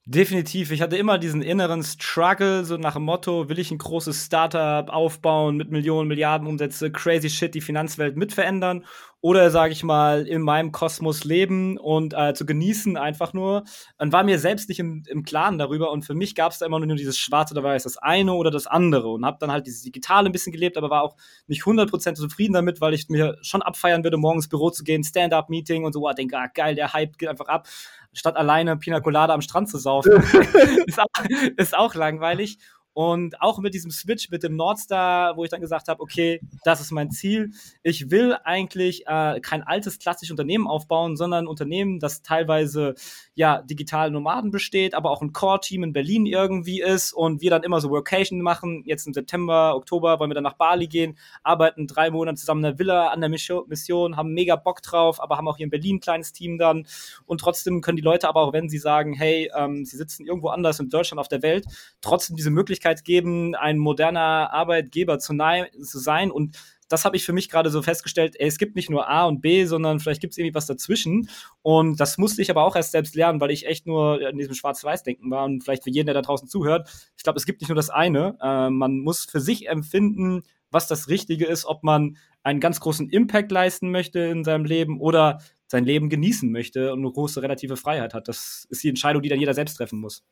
Definitiv. 0.07 0.71
Ich 0.71 0.81
hatte 0.81 0.97
immer 0.97 1.19
diesen 1.19 1.43
inneren 1.43 1.83
Struggle, 1.83 2.65
so 2.65 2.77
nach 2.77 2.95
dem 2.95 3.03
Motto, 3.03 3.47
will 3.47 3.59
ich 3.59 3.69
ein 3.69 3.77
großes 3.77 4.25
Startup 4.25 4.89
aufbauen 4.89 5.55
mit 5.55 5.69
Millionen, 5.69 6.07
Milliarden 6.07 6.47
Umsätze, 6.47 6.91
crazy 6.91 7.29
shit, 7.29 7.53
die 7.53 7.61
Finanzwelt 7.61 8.17
mitverändern 8.17 8.85
oder, 9.22 9.51
sage 9.51 9.72
ich 9.72 9.84
mal, 9.84 10.26
in 10.28 10.41
meinem 10.41 10.72
Kosmos 10.72 11.24
leben 11.24 11.78
und 11.78 12.13
äh, 12.15 12.34
zu 12.34 12.45
genießen 12.45 12.97
einfach 12.97 13.34
nur. 13.34 13.63
Und 13.99 14.11
war 14.11 14.24
mir 14.24 14.39
selbst 14.39 14.67
nicht 14.67 14.80
im, 14.80 15.03
im 15.07 15.24
Klaren 15.24 15.59
darüber 15.59 15.91
und 15.91 16.03
für 16.03 16.15
mich 16.15 16.34
gab 16.34 16.51
es 16.51 16.57
da 16.57 16.65
immer 16.65 16.80
nur 16.80 16.95
dieses 16.95 17.17
Schwarze 17.17 17.53
oder 17.53 17.63
Weiß, 17.63 17.84
das 17.84 17.97
eine 17.97 18.34
oder 18.34 18.49
das 18.49 18.65
andere 18.65 19.09
und 19.09 19.24
habe 19.24 19.38
dann 19.39 19.51
halt 19.51 19.67
dieses 19.67 19.84
Digitale 19.84 20.28
ein 20.28 20.32
bisschen 20.32 20.51
gelebt, 20.51 20.76
aber 20.78 20.89
war 20.89 21.03
auch 21.03 21.15
nicht 21.47 21.63
100% 21.63 22.15
zufrieden 22.15 22.53
damit, 22.53 22.82
weil 22.82 22.95
ich 22.95 23.09
mir 23.09 23.38
schon 23.41 23.61
abfeiern 23.61 24.03
würde, 24.03 24.17
morgens 24.17 24.45
ins 24.45 24.49
Büro 24.49 24.72
zu 24.72 24.84
gehen, 24.84 25.03
Stand-Up-Meeting 25.03 25.84
und 25.84 25.93
so, 25.93 26.07
oh, 26.07 26.13
denke, 26.13 26.38
ah, 26.38 26.47
geil, 26.47 26.74
der 26.74 26.93
Hype 26.93 27.17
geht 27.17 27.30
einfach 27.30 27.47
ab 27.47 27.67
statt 28.13 28.36
alleine 28.36 28.76
Pina 28.78 28.99
Colada 28.99 29.34
am 29.34 29.41
Strand 29.41 29.69
zu 29.69 29.78
saufen. 29.78 30.11
ist, 30.86 30.99
auch, 30.99 31.07
ist 31.55 31.78
auch 31.78 31.95
langweilig. 31.95 32.57
Und 32.93 33.41
auch 33.41 33.59
mit 33.59 33.73
diesem 33.73 33.89
Switch 33.89 34.29
mit 34.29 34.43
dem 34.43 34.55
Nordstar, 34.57 35.37
wo 35.37 35.45
ich 35.45 35.49
dann 35.49 35.61
gesagt 35.61 35.87
habe, 35.87 36.01
okay, 36.01 36.41
das 36.65 36.81
ist 36.81 36.91
mein 36.91 37.09
Ziel. 37.09 37.51
Ich 37.83 38.11
will 38.11 38.35
eigentlich 38.43 39.07
äh, 39.07 39.39
kein 39.39 39.63
altes 39.63 39.97
klassisches 39.97 40.31
Unternehmen 40.31 40.67
aufbauen, 40.67 41.15
sondern 41.15 41.45
ein 41.45 41.47
Unternehmen, 41.47 41.99
das 41.99 42.21
teilweise 42.21 42.95
ja 43.33 43.61
digital 43.61 44.11
Nomaden 44.11 44.51
besteht, 44.51 44.93
aber 44.93 45.09
auch 45.11 45.21
ein 45.21 45.31
Core-Team 45.31 45.83
in 45.83 45.93
Berlin 45.93 46.25
irgendwie 46.25 46.81
ist 46.81 47.13
und 47.13 47.41
wir 47.41 47.49
dann 47.49 47.63
immer 47.63 47.79
so 47.79 47.89
Workation 47.89 48.41
machen. 48.41 48.83
Jetzt 48.85 49.07
im 49.07 49.13
September, 49.13 49.73
Oktober 49.75 50.19
wollen 50.19 50.29
wir 50.29 50.35
dann 50.35 50.43
nach 50.43 50.57
Bali 50.57 50.87
gehen, 50.87 51.17
arbeiten 51.43 51.87
drei 51.87 52.11
Monate 52.11 52.35
zusammen 52.35 52.59
in 52.59 52.71
der 52.71 52.79
Villa 52.79 53.07
an 53.07 53.21
der 53.21 53.29
Mission, 53.29 54.17
haben 54.17 54.33
mega 54.33 54.57
Bock 54.57 54.81
drauf, 54.81 55.21
aber 55.21 55.37
haben 55.37 55.47
auch 55.47 55.55
hier 55.55 55.65
in 55.65 55.69
Berlin 55.69 55.95
ein 55.95 55.99
kleines 56.01 56.33
Team 56.33 56.57
dann. 56.57 56.85
Und 57.25 57.39
trotzdem 57.39 57.79
können 57.79 57.95
die 57.95 58.03
Leute 58.03 58.27
aber 58.27 58.41
auch, 58.41 58.51
wenn 58.51 58.67
sie 58.67 58.79
sagen, 58.79 59.13
hey, 59.13 59.49
ähm, 59.55 59.85
sie 59.85 59.95
sitzen 59.95 60.25
irgendwo 60.25 60.49
anders 60.49 60.79
in 60.79 60.89
Deutschland 60.89 61.19
auf 61.19 61.29
der 61.29 61.41
Welt, 61.41 61.65
trotzdem 62.01 62.35
diese 62.35 62.49
Möglichkeit 62.49 62.80
Möglichkeit 62.82 63.05
geben, 63.05 63.55
ein 63.55 63.77
moderner 63.77 64.51
Arbeitgeber 64.51 65.19
zu, 65.19 65.36
zu 65.84 65.99
sein. 65.99 66.32
Und 66.32 66.57
das 66.89 67.05
habe 67.05 67.15
ich 67.15 67.25
für 67.25 67.32
mich 67.32 67.49
gerade 67.49 67.69
so 67.69 67.82
festgestellt, 67.82 68.36
ey, 68.38 68.47
es 68.47 68.57
gibt 68.57 68.75
nicht 68.75 68.89
nur 68.89 69.07
A 69.07 69.25
und 69.25 69.41
B, 69.41 69.65
sondern 69.65 69.99
vielleicht 69.99 70.19
gibt 70.19 70.34
es 70.34 70.38
irgendwie 70.38 70.55
was 70.55 70.65
dazwischen. 70.65 71.29
Und 71.61 71.99
das 71.99 72.17
musste 72.17 72.41
ich 72.41 72.49
aber 72.49 72.63
auch 72.65 72.75
erst 72.75 72.91
selbst 72.91 73.15
lernen, 73.15 73.39
weil 73.39 73.51
ich 73.51 73.65
echt 73.65 73.88
nur 73.88 74.27
in 74.27 74.38
diesem 74.38 74.55
Schwarz-Weiß-Denken 74.55 75.29
war. 75.32 75.45
Und 75.45 75.63
vielleicht 75.63 75.84
für 75.84 75.91
jeden, 75.91 76.07
der 76.07 76.15
da 76.15 76.21
draußen 76.21 76.47
zuhört, 76.47 76.89
ich 77.15 77.23
glaube, 77.23 77.38
es 77.38 77.45
gibt 77.45 77.61
nicht 77.61 77.69
nur 77.69 77.75
das 77.75 77.89
eine. 77.89 78.38
Äh, 78.41 78.69
man 78.69 78.97
muss 78.99 79.25
für 79.25 79.39
sich 79.39 79.69
empfinden, 79.69 80.43
was 80.71 80.88
das 80.88 81.07
Richtige 81.07 81.45
ist, 81.45 81.65
ob 81.65 81.84
man 81.84 82.17
einen 82.43 82.59
ganz 82.59 82.79
großen 82.79 83.09
Impact 83.09 83.51
leisten 83.51 83.91
möchte 83.91 84.19
in 84.19 84.43
seinem 84.43 84.65
Leben 84.65 84.99
oder 84.99 85.39
sein 85.67 85.86
Leben 85.86 86.09
genießen 86.09 86.51
möchte 86.51 86.91
und 86.91 86.99
eine 86.99 87.11
große 87.11 87.41
relative 87.41 87.77
Freiheit 87.77 88.13
hat. 88.13 88.27
Das 88.27 88.65
ist 88.69 88.84
die 88.84 88.89
Entscheidung, 88.89 89.21
die 89.21 89.29
dann 89.29 89.39
jeder 89.39 89.53
selbst 89.53 89.75
treffen 89.75 89.99
muss. 89.99 90.23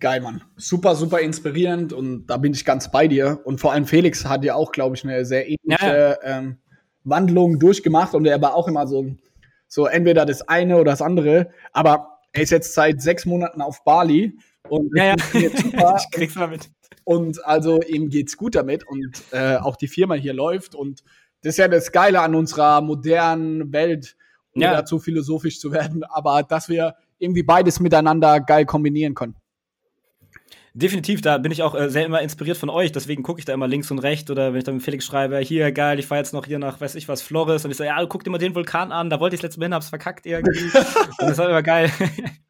Geil, 0.00 0.22
Mann. 0.22 0.42
Super, 0.56 0.94
super 0.94 1.20
inspirierend 1.20 1.92
und 1.92 2.26
da 2.26 2.38
bin 2.38 2.54
ich 2.54 2.64
ganz 2.64 2.90
bei 2.90 3.06
dir. 3.06 3.40
Und 3.44 3.60
vor 3.60 3.72
allem 3.72 3.84
Felix 3.84 4.24
hat 4.24 4.44
ja 4.44 4.54
auch, 4.54 4.72
glaube 4.72 4.96
ich, 4.96 5.04
eine 5.04 5.26
sehr 5.26 5.46
ähnliche 5.46 6.18
ja. 6.22 6.38
Ähm, 6.38 6.56
Wandlung 7.04 7.58
durchgemacht 7.58 8.14
und 8.14 8.24
er 8.24 8.40
war 8.40 8.54
auch 8.54 8.66
immer 8.66 8.86
so, 8.86 9.14
so 9.68 9.86
entweder 9.86 10.24
das 10.24 10.48
eine 10.48 10.76
oder 10.76 10.92
das 10.92 11.02
andere. 11.02 11.50
Aber 11.72 12.18
er 12.32 12.42
ist 12.42 12.50
jetzt 12.50 12.72
seit 12.72 13.02
sechs 13.02 13.26
Monaten 13.26 13.60
auf 13.60 13.84
Bali 13.84 14.38
und 14.70 14.90
ja, 14.96 15.04
ja. 15.04 15.16
super. 15.56 15.98
ich 15.98 16.10
krieg's 16.10 16.34
mal 16.34 16.48
mit. 16.48 16.70
Und 17.04 17.44
also 17.44 17.82
ihm 17.82 18.08
geht's 18.08 18.38
gut 18.38 18.54
damit 18.54 18.86
und 18.88 19.22
äh, 19.32 19.56
auch 19.56 19.76
die 19.76 19.88
Firma 19.88 20.14
hier 20.14 20.32
läuft 20.32 20.74
und 20.74 21.02
das 21.42 21.54
ist 21.54 21.58
ja 21.58 21.68
das 21.68 21.92
Geile 21.92 22.20
an 22.20 22.34
unserer 22.34 22.80
modernen 22.80 23.72
Welt, 23.72 24.16
um 24.54 24.62
ja. 24.62 24.72
dazu 24.72 24.98
philosophisch 24.98 25.58
zu 25.58 25.72
werden, 25.72 26.04
aber 26.04 26.42
dass 26.42 26.68
wir 26.68 26.94
irgendwie 27.18 27.42
beides 27.42 27.80
miteinander 27.80 28.40
geil 28.40 28.64
kombinieren 28.64 29.14
können. 29.14 29.36
Definitiv, 30.72 31.20
da 31.20 31.38
bin 31.38 31.50
ich 31.50 31.62
auch 31.62 31.74
äh, 31.74 31.90
sehr 31.90 32.06
immer 32.06 32.22
inspiriert 32.22 32.56
von 32.56 32.70
euch, 32.70 32.92
deswegen 32.92 33.24
gucke 33.24 33.40
ich 33.40 33.44
da 33.44 33.52
immer 33.52 33.66
links 33.66 33.90
und 33.90 33.98
rechts 33.98 34.30
oder 34.30 34.52
wenn 34.52 34.58
ich 34.58 34.64
dann 34.64 34.76
mit 34.76 34.84
Felix 34.84 35.04
schreibe, 35.04 35.38
hier 35.38 35.72
geil, 35.72 35.98
ich 35.98 36.06
fahre 36.06 36.20
jetzt 36.20 36.32
noch 36.32 36.46
hier 36.46 36.60
nach, 36.60 36.80
weiß 36.80 36.94
ich 36.94 37.08
was, 37.08 37.22
Flores 37.22 37.64
und 37.64 37.72
ich 37.72 37.76
so, 37.76 37.82
ja, 37.82 38.04
guck 38.06 38.22
dir 38.22 38.30
mal 38.30 38.38
den 38.38 38.54
Vulkan 38.54 38.92
an, 38.92 39.10
da 39.10 39.18
wollte 39.18 39.34
ich 39.34 39.42
letztes 39.42 39.58
Mal 39.58 39.64
hin, 39.66 39.74
hab's 39.74 39.88
verkackt 39.88 40.26
irgendwie. 40.26 40.64
und 41.18 41.28
das 41.28 41.38
war 41.38 41.48
immer 41.48 41.62
geil. 41.62 41.90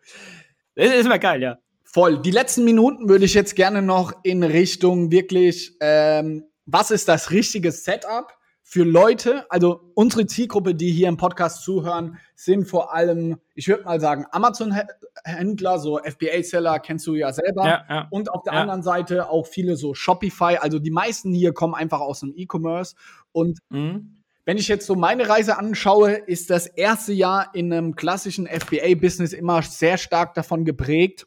ist 0.75 1.07
immer 1.07 1.19
geil, 1.19 1.43
ja. 1.43 1.59
Voll. 1.83 2.21
Die 2.21 2.31
letzten 2.31 2.65
Minuten 2.65 3.09
würde 3.09 3.25
ich 3.25 3.35
jetzt 3.35 3.57
gerne 3.57 3.83
noch 3.83 4.13
in 4.23 4.43
Richtung 4.43 5.11
wirklich, 5.11 5.77
ähm, 5.81 6.45
was 6.67 6.91
ist 6.91 7.09
das 7.09 7.31
richtige 7.31 7.73
Setup 7.73 8.33
für 8.73 8.85
Leute? 8.85 9.51
Also 9.51 9.81
unsere 9.95 10.27
Zielgruppe, 10.27 10.77
die 10.77 10.93
hier 10.93 11.09
im 11.09 11.17
Podcast 11.17 11.65
zuhören, 11.65 12.19
sind 12.37 12.69
vor 12.69 12.95
allem, 12.95 13.39
ich 13.57 13.67
würde 13.67 13.83
mal 13.83 14.01
sagen, 14.01 14.27
Amazon-Händler, 14.31 15.81
so 15.81 15.99
FBA-Seller 15.99 16.79
kennst 16.79 17.05
du 17.09 17.15
ja 17.17 17.33
selber. 17.33 17.67
Ja, 17.67 17.85
ja. 17.89 18.07
Und 18.11 18.31
auf 18.33 18.45
der 18.45 18.53
Ja. 18.55 18.61
anderen 18.61 18.85
Seite 18.85 19.29
auch 19.29 19.49
viele 19.49 19.75
so 19.75 19.93
Shopify. 19.95 20.57
Also 20.61 20.79
die 20.79 20.93
meisten 20.93 21.35
hier 21.35 21.53
kommen 21.53 21.75
einfach 21.75 21.99
aus 21.99 22.21
dem 22.21 22.33
E-Commerce. 22.37 22.95
Und 23.33 23.59
Mhm. 23.71 24.23
wenn 24.45 24.57
ich 24.57 24.69
jetzt 24.69 24.87
so 24.87 24.95
meine 24.95 25.29
Reise 25.29 25.59
anschaue, 25.59 26.13
ist 26.13 26.49
das 26.51 26.69
erste 26.69 27.13
Jahr 27.13 27.53
in 27.57 27.73
einem 27.73 27.97
klassischen 27.97 28.47
FBA-Business 28.47 29.33
immer 29.33 29.63
sehr 29.63 29.99
stark 29.99 30.35
davon 30.35 30.65
geprägt, 30.65 31.27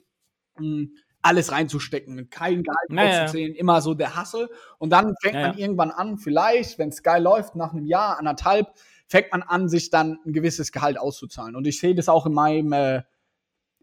mh, 0.60 0.88
alles 1.24 1.52
reinzustecken, 1.52 2.30
kein 2.30 2.64
Gehalt 2.64 2.90
Naja. 2.90 3.24
auszuzählen, 3.24 3.56
immer 3.56 3.82
so 3.82 3.94
der 3.96 4.16
Hassel. 4.16 4.50
Und 4.78 4.92
dann 4.92 5.16
fängt 5.22 5.36
Ja, 5.36 5.48
man 5.48 5.58
irgendwann 5.58 5.92
an, 5.92 6.18
vielleicht, 6.18 6.78
wenn 6.80 6.90
es 6.90 7.02
geil 7.04 7.24
läuft, 7.24 7.56
nach 7.56 7.74
einem 7.74 7.86
Jahr, 7.88 8.20
anderthalb, 8.20 8.68
fängt 9.08 9.32
man 9.32 9.42
an, 9.44 9.70
sich 9.70 9.90
dann 9.90 10.20
ein 10.26 10.34
gewisses 10.34 10.72
Gehalt 10.72 11.00
auszuzahlen. 11.00 11.56
Und 11.56 11.66
ich 11.68 11.80
sehe 11.80 11.96
das 11.96 12.10
auch 12.10 12.26
in 12.26 12.34
meinem 12.34 12.72
äh, 12.74 13.02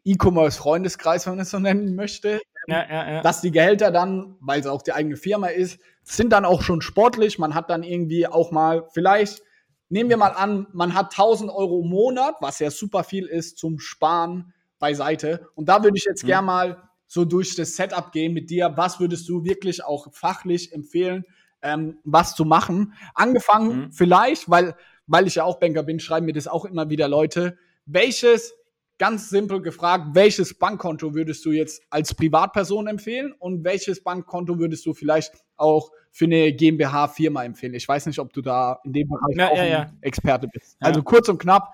E-Commerce-Freundeskreis, 0.05 1.27
wenn 1.27 1.35
man 1.35 1.41
es 1.41 1.51
so 1.51 1.59
nennen 1.59 1.95
möchte, 1.95 2.41
Ja, 2.67 2.87
ja, 2.89 3.11
ja. 3.13 3.23
dass 3.23 3.41
die 3.41 3.51
Gehälter 3.51 3.91
dann, 3.91 4.37
weil 4.41 4.61
es 4.61 4.67
auch 4.67 4.83
die 4.83 4.93
eigene 4.93 5.17
Firma 5.17 5.49
ist, 5.49 5.81
sind 6.03 6.31
dann 6.33 6.45
auch 6.45 6.63
schon 6.63 6.81
sportlich. 6.83 7.39
Man 7.39 7.55
hat 7.55 7.71
dann 7.71 7.83
irgendwie 7.83 8.27
auch 8.27 8.51
mal, 8.51 8.87
vielleicht, 8.93 9.43
nehmen 9.89 10.11
wir 10.11 10.17
mal 10.17 10.31
an, 10.31 10.67
man 10.73 10.95
hat 10.95 11.13
1000 11.13 11.51
Euro 11.51 11.81
im 11.83 11.89
Monat, 11.91 12.37
was 12.41 12.59
ja 12.59 12.71
super 12.71 13.05
viel 13.05 13.27
ist, 13.27 13.59
zum 13.59 13.79
Sparen 13.79 14.53
beiseite. 14.79 15.49
Und 15.55 15.69
da 15.69 15.83
würde 15.85 15.97
ich 15.99 16.05
jetzt 16.05 16.23
Mhm. 16.23 16.29
gern 16.29 16.45
mal 16.47 16.90
so 17.11 17.25
durch 17.25 17.57
das 17.57 17.75
Setup 17.75 18.13
gehen 18.13 18.33
mit 18.33 18.51
dir. 18.51 18.73
Was 18.77 19.01
würdest 19.01 19.29
du 19.29 19.45
wirklich 19.45 19.83
auch 19.83 20.13
fachlich 20.13 20.73
empfehlen, 20.73 21.25
ähm, 21.61 21.99
was 22.05 22.37
zu 22.37 22.45
machen? 22.45 22.95
Angefangen 23.15 23.87
Mhm. 23.87 23.93
vielleicht, 23.93 24.49
weil, 24.49 24.77
weil 25.09 25.27
ich 25.27 25.35
ja 25.35 25.43
auch 25.43 25.59
Banker 25.59 25.83
bin, 25.83 25.99
schreiben 25.99 26.27
mir 26.27 26.33
das 26.33 26.47
auch 26.47 26.65
immer 26.65 26.89
wieder 26.89 27.09
Leute. 27.09 27.59
Welches 27.85 28.55
ganz 28.97 29.29
simpel 29.29 29.61
gefragt, 29.61 30.11
welches 30.13 30.57
Bankkonto 30.57 31.13
würdest 31.13 31.45
du 31.45 31.51
jetzt 31.51 31.83
als 31.91 32.15
Privatperson 32.15 32.87
empfehlen 32.87 33.33
und 33.33 33.65
welches 33.65 34.05
Bankkonto 34.05 34.61
würdest 34.61 34.87
du 34.87 34.95
vielleicht 34.95 35.33
auch 35.57 35.91
für 36.13 36.27
eine 36.27 36.53
GmbH-Firma 36.53 37.43
empfehlen? 37.43 37.75
Ich 37.75 37.89
weiß 37.89 38.07
nicht, 38.07 38.21
ob 38.21 38.33
du 38.33 38.41
da 38.41 38.79
in 38.85 38.93
dem 38.93 39.09
Bereich 39.09 39.37
Ja, 39.37 39.49
auch 39.49 39.57
ja, 39.57 39.63
ein 39.63 39.71
ja. 39.71 39.91
Experte 40.03 40.47
bist. 40.47 40.77
Also 40.79 41.03
kurz 41.03 41.29
und 41.29 41.39
knapp, 41.39 41.73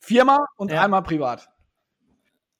Firma 0.00 0.46
und 0.56 0.72
einmal 0.72 1.04
privat. 1.04 1.48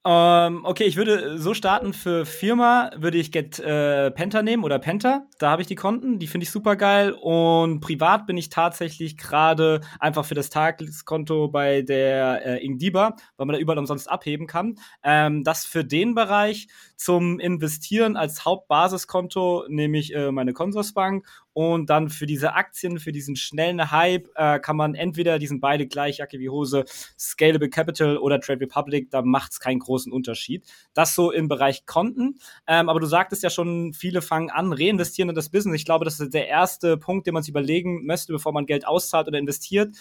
Ähm, 0.06 0.66
okay, 0.66 0.84
ich 0.84 0.96
würde 0.96 1.38
so 1.38 1.54
starten. 1.54 1.94
Für 1.94 2.26
Firma 2.26 2.90
würde 2.94 3.16
ich 3.16 3.32
Get 3.32 3.58
äh, 3.58 4.10
Penta 4.10 4.42
nehmen 4.42 4.62
oder 4.62 4.78
Penta. 4.78 5.26
Da 5.38 5.50
habe 5.50 5.62
ich 5.62 5.68
die 5.68 5.76
Konten, 5.76 6.18
die 6.18 6.26
finde 6.26 6.44
ich 6.44 6.50
super 6.50 6.76
geil. 6.76 7.12
Und 7.12 7.80
privat 7.80 8.26
bin 8.26 8.36
ich 8.36 8.50
tatsächlich 8.50 9.16
gerade 9.16 9.80
einfach 9.98 10.26
für 10.26 10.34
das 10.34 10.50
Tageskonto 10.50 11.48
bei 11.48 11.80
der 11.80 12.44
äh, 12.44 12.64
Ingdiba, 12.64 13.16
weil 13.38 13.46
man 13.46 13.54
da 13.54 13.60
überall 13.60 13.78
umsonst 13.78 14.10
abheben 14.10 14.46
kann. 14.46 14.74
Ähm, 15.02 15.42
das 15.42 15.64
für 15.64 15.84
den 15.84 16.14
Bereich 16.14 16.68
zum 16.96 17.40
Investieren 17.40 18.16
als 18.16 18.44
Hauptbasiskonto 18.44 19.64
nehme 19.68 19.98
ich 19.98 20.14
äh, 20.14 20.30
meine 20.30 20.52
Consorsbank 20.52 21.26
und 21.54 21.88
dann 21.88 22.10
für 22.10 22.26
diese 22.26 22.54
Aktien, 22.54 22.98
für 22.98 23.12
diesen 23.12 23.36
schnellen 23.36 23.90
Hype, 23.92 24.28
äh, 24.34 24.58
kann 24.58 24.76
man 24.76 24.94
entweder, 24.94 25.38
die 25.38 25.46
sind 25.46 25.60
beide 25.60 25.86
gleich, 25.86 26.18
Jacke 26.18 26.40
wie 26.40 26.50
Hose, 26.50 26.84
Scalable 27.18 27.70
Capital 27.70 28.18
oder 28.18 28.40
Trade 28.40 28.60
Republic, 28.60 29.10
da 29.10 29.22
macht 29.22 29.52
es 29.52 29.60
keinen 29.60 29.78
großen 29.78 30.12
Unterschied. 30.12 30.64
Das 30.94 31.14
so 31.14 31.30
im 31.30 31.48
Bereich 31.48 31.86
Konten. 31.86 32.40
Ähm, 32.66 32.88
aber 32.88 32.98
du 32.98 33.06
sagtest 33.06 33.44
ja 33.44 33.50
schon, 33.50 33.92
viele 33.92 34.20
fangen 34.20 34.50
an, 34.50 34.72
reinvestieren 34.72 35.28
in 35.28 35.34
das 35.36 35.48
Business. 35.48 35.76
Ich 35.76 35.84
glaube, 35.84 36.04
das 36.04 36.18
ist 36.18 36.34
der 36.34 36.48
erste 36.48 36.96
Punkt, 36.96 37.26
den 37.26 37.34
man 37.34 37.44
sich 37.44 37.50
überlegen 37.50 38.02
müsste, 38.02 38.32
bevor 38.32 38.52
man 38.52 38.66
Geld 38.66 38.86
auszahlt 38.86 39.28
oder 39.28 39.38
investiert. 39.38 39.94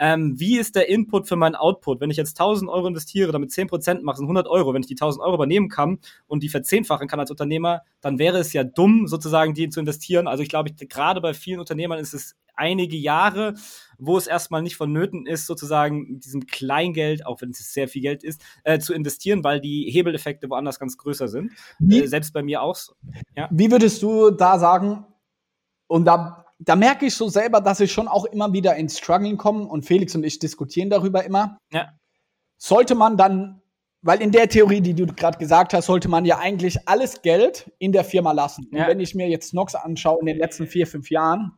Ähm, 0.00 0.40
wie 0.40 0.58
ist 0.58 0.74
der 0.74 0.88
Input 0.88 1.28
für 1.28 1.36
meinen 1.36 1.54
Output? 1.54 2.00
Wenn 2.00 2.10
ich 2.10 2.16
jetzt 2.16 2.40
1000 2.40 2.70
Euro 2.70 2.86
investiere, 2.88 3.30
damit 3.30 3.50
10% 3.50 4.02
mache, 4.02 4.16
sind 4.16 4.24
100 4.24 4.48
Euro. 4.48 4.72
Wenn 4.74 4.80
ich 4.82 4.88
die 4.88 4.94
1000 4.94 5.22
Euro 5.22 5.34
übernehmen 5.34 5.68
kann 5.68 5.98
und 6.26 6.42
die 6.42 6.48
verzehnfachen 6.48 7.06
kann 7.06 7.20
als 7.20 7.30
Unternehmer, 7.30 7.82
dann 8.00 8.18
wäre 8.18 8.38
es 8.38 8.52
ja 8.54 8.64
dumm, 8.64 9.06
sozusagen 9.06 9.54
die 9.54 9.68
zu 9.68 9.78
investieren. 9.78 10.26
Also 10.26 10.42
ich 10.42 10.48
glaube, 10.48 10.70
ich, 10.70 10.88
gerade 10.88 11.20
bei 11.20 11.34
vielen 11.34 11.60
Unternehmern 11.60 11.98
ist 11.98 12.14
es 12.14 12.34
einige 12.56 12.96
Jahre, 12.96 13.54
wo 13.98 14.16
es 14.16 14.26
erstmal 14.26 14.62
nicht 14.62 14.76
vonnöten 14.76 15.26
ist, 15.26 15.46
sozusagen 15.46 16.12
mit 16.12 16.24
diesem 16.24 16.46
Kleingeld, 16.46 17.26
auch 17.26 17.40
wenn 17.40 17.50
es 17.50 17.72
sehr 17.72 17.88
viel 17.88 18.02
Geld 18.02 18.22
ist, 18.22 18.42
äh, 18.64 18.78
zu 18.78 18.92
investieren, 18.92 19.44
weil 19.44 19.60
die 19.60 19.90
Hebeleffekte 19.90 20.48
woanders 20.50 20.78
ganz 20.78 20.96
größer 20.96 21.28
sind. 21.28 21.52
Wie, 21.78 22.00
Äh, 22.02 22.06
selbst 22.06 22.32
bei 22.32 22.42
mir 22.42 22.62
auch. 22.62 22.76
so. 22.76 22.92
wie 23.50 23.70
würdest 23.70 24.02
du 24.02 24.30
da 24.30 24.58
sagen, 24.58 25.04
und 25.86 26.04
da, 26.04 26.44
da 26.60 26.76
merke 26.76 27.06
ich 27.06 27.14
so 27.14 27.28
selber, 27.28 27.60
dass 27.60 27.80
ich 27.80 27.90
schon 27.90 28.06
auch 28.06 28.26
immer 28.26 28.52
wieder 28.52 28.76
ins 28.76 28.98
Struggling 28.98 29.38
komme 29.38 29.66
und 29.66 29.86
Felix 29.86 30.14
und 30.14 30.24
ich 30.24 30.38
diskutieren 30.38 30.90
darüber 30.90 31.24
immer. 31.24 31.58
Ja. 31.72 31.88
Sollte 32.58 32.94
man 32.94 33.16
dann, 33.16 33.62
weil 34.02 34.20
in 34.20 34.30
der 34.30 34.48
Theorie, 34.48 34.82
die 34.82 34.92
du 34.92 35.06
gerade 35.06 35.38
gesagt 35.38 35.72
hast, 35.72 35.86
sollte 35.86 36.08
man 36.08 36.26
ja 36.26 36.38
eigentlich 36.38 36.86
alles 36.86 37.22
Geld 37.22 37.72
in 37.78 37.92
der 37.92 38.04
Firma 38.04 38.32
lassen. 38.32 38.68
Ja. 38.72 38.82
Und 38.82 38.90
wenn 38.90 39.00
ich 39.00 39.14
mir 39.14 39.28
jetzt 39.28 39.54
Nox 39.54 39.74
anschaue 39.74 40.20
in 40.20 40.26
den 40.26 40.36
letzten 40.36 40.66
vier, 40.66 40.86
fünf 40.86 41.10
Jahren, 41.10 41.52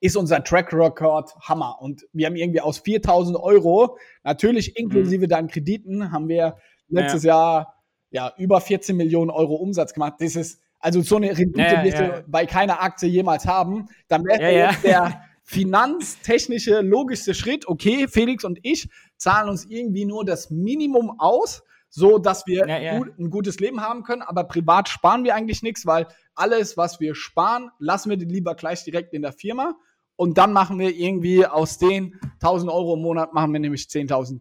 ist 0.00 0.16
unser 0.16 0.42
Track 0.42 0.72
Record 0.72 1.36
Hammer. 1.40 1.76
Und 1.80 2.06
wir 2.12 2.26
haben 2.26 2.34
irgendwie 2.34 2.62
aus 2.62 2.78
4000 2.78 3.36
Euro, 3.36 3.98
natürlich 4.24 4.76
inklusive 4.76 5.28
deinen 5.28 5.48
Krediten, 5.48 6.10
haben 6.10 6.28
wir 6.28 6.56
letztes 6.88 7.22
Jahr 7.22 7.76
ja 8.10 8.32
über 8.38 8.60
14 8.60 8.96
Millionen 8.96 9.30
Euro 9.30 9.54
Umsatz 9.56 9.92
gemacht. 9.92 10.14
Das 10.18 10.36
ist 10.36 10.60
also 10.82 11.00
so 11.00 11.16
eine 11.16 11.36
Rendite 11.36 11.60
Ja, 11.60 11.84
wirst 11.84 11.98
ja. 11.98 12.08
du 12.08 12.24
bei 12.26 12.44
keiner 12.44 12.82
Aktie 12.82 13.08
jemals 13.08 13.46
haben. 13.46 13.88
Dann 14.08 14.24
wäre 14.24 14.42
Ja, 14.42 14.50
ja. 14.50 14.70
jetzt 14.70 14.84
der 14.84 15.22
finanztechnische, 15.44 16.80
logischste 16.80 17.34
Schritt, 17.34 17.66
okay, 17.66 18.06
Felix 18.08 18.44
und 18.44 18.58
ich 18.62 18.88
zahlen 19.16 19.48
uns 19.48 19.64
irgendwie 19.64 20.04
nur 20.04 20.24
das 20.24 20.50
Minimum 20.50 21.18
aus, 21.18 21.62
so 21.88 22.18
dass 22.18 22.46
wir 22.46 22.66
Ja, 22.66 22.78
ja. 22.78 22.98
Gut, 22.98 23.18
ein 23.18 23.30
gutes 23.30 23.60
Leben 23.60 23.80
haben 23.80 24.02
können, 24.02 24.22
aber 24.22 24.44
privat 24.44 24.88
sparen 24.88 25.24
wir 25.24 25.34
eigentlich 25.34 25.62
nichts, 25.62 25.86
weil 25.86 26.06
alles, 26.34 26.76
was 26.76 27.00
wir 27.00 27.14
sparen, 27.14 27.70
lassen 27.78 28.10
wir 28.10 28.16
lieber 28.16 28.54
gleich 28.54 28.84
direkt 28.84 29.12
in 29.14 29.22
der 29.22 29.32
Firma 29.32 29.74
und 30.16 30.38
dann 30.38 30.52
machen 30.52 30.78
wir 30.78 30.94
irgendwie 30.94 31.46
aus 31.46 31.78
den 31.78 32.18
1000 32.40 32.70
Euro 32.70 32.94
im 32.94 33.02
Monat, 33.02 33.34
machen 33.34 33.52
wir 33.52 33.60
nämlich 33.60 33.82
10.000. 33.82 34.40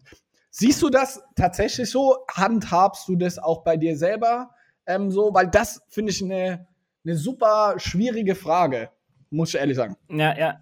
Siehst 0.50 0.82
du 0.82 0.90
das 0.90 1.22
tatsächlich 1.36 1.90
so? 1.90 2.18
Handhabst 2.30 3.08
du 3.08 3.16
das 3.16 3.38
auch 3.40 3.64
bei 3.64 3.78
dir 3.78 3.98
selber 3.98 4.52
ähm, 4.86 5.12
so? 5.12 5.34
Weil 5.34 5.48
das 5.48 5.82
finde 5.90 6.12
ich 6.12 6.24
eine, 6.24 6.68
eine 7.06 7.16
super 7.16 7.76
schwierige 7.78 8.36
Frage, 8.36 8.90
muss 9.30 9.54
ich 9.54 9.60
ehrlich 9.60 9.78
sagen. 9.78 9.96
Ja, 10.10 10.38
ja. 10.38 10.60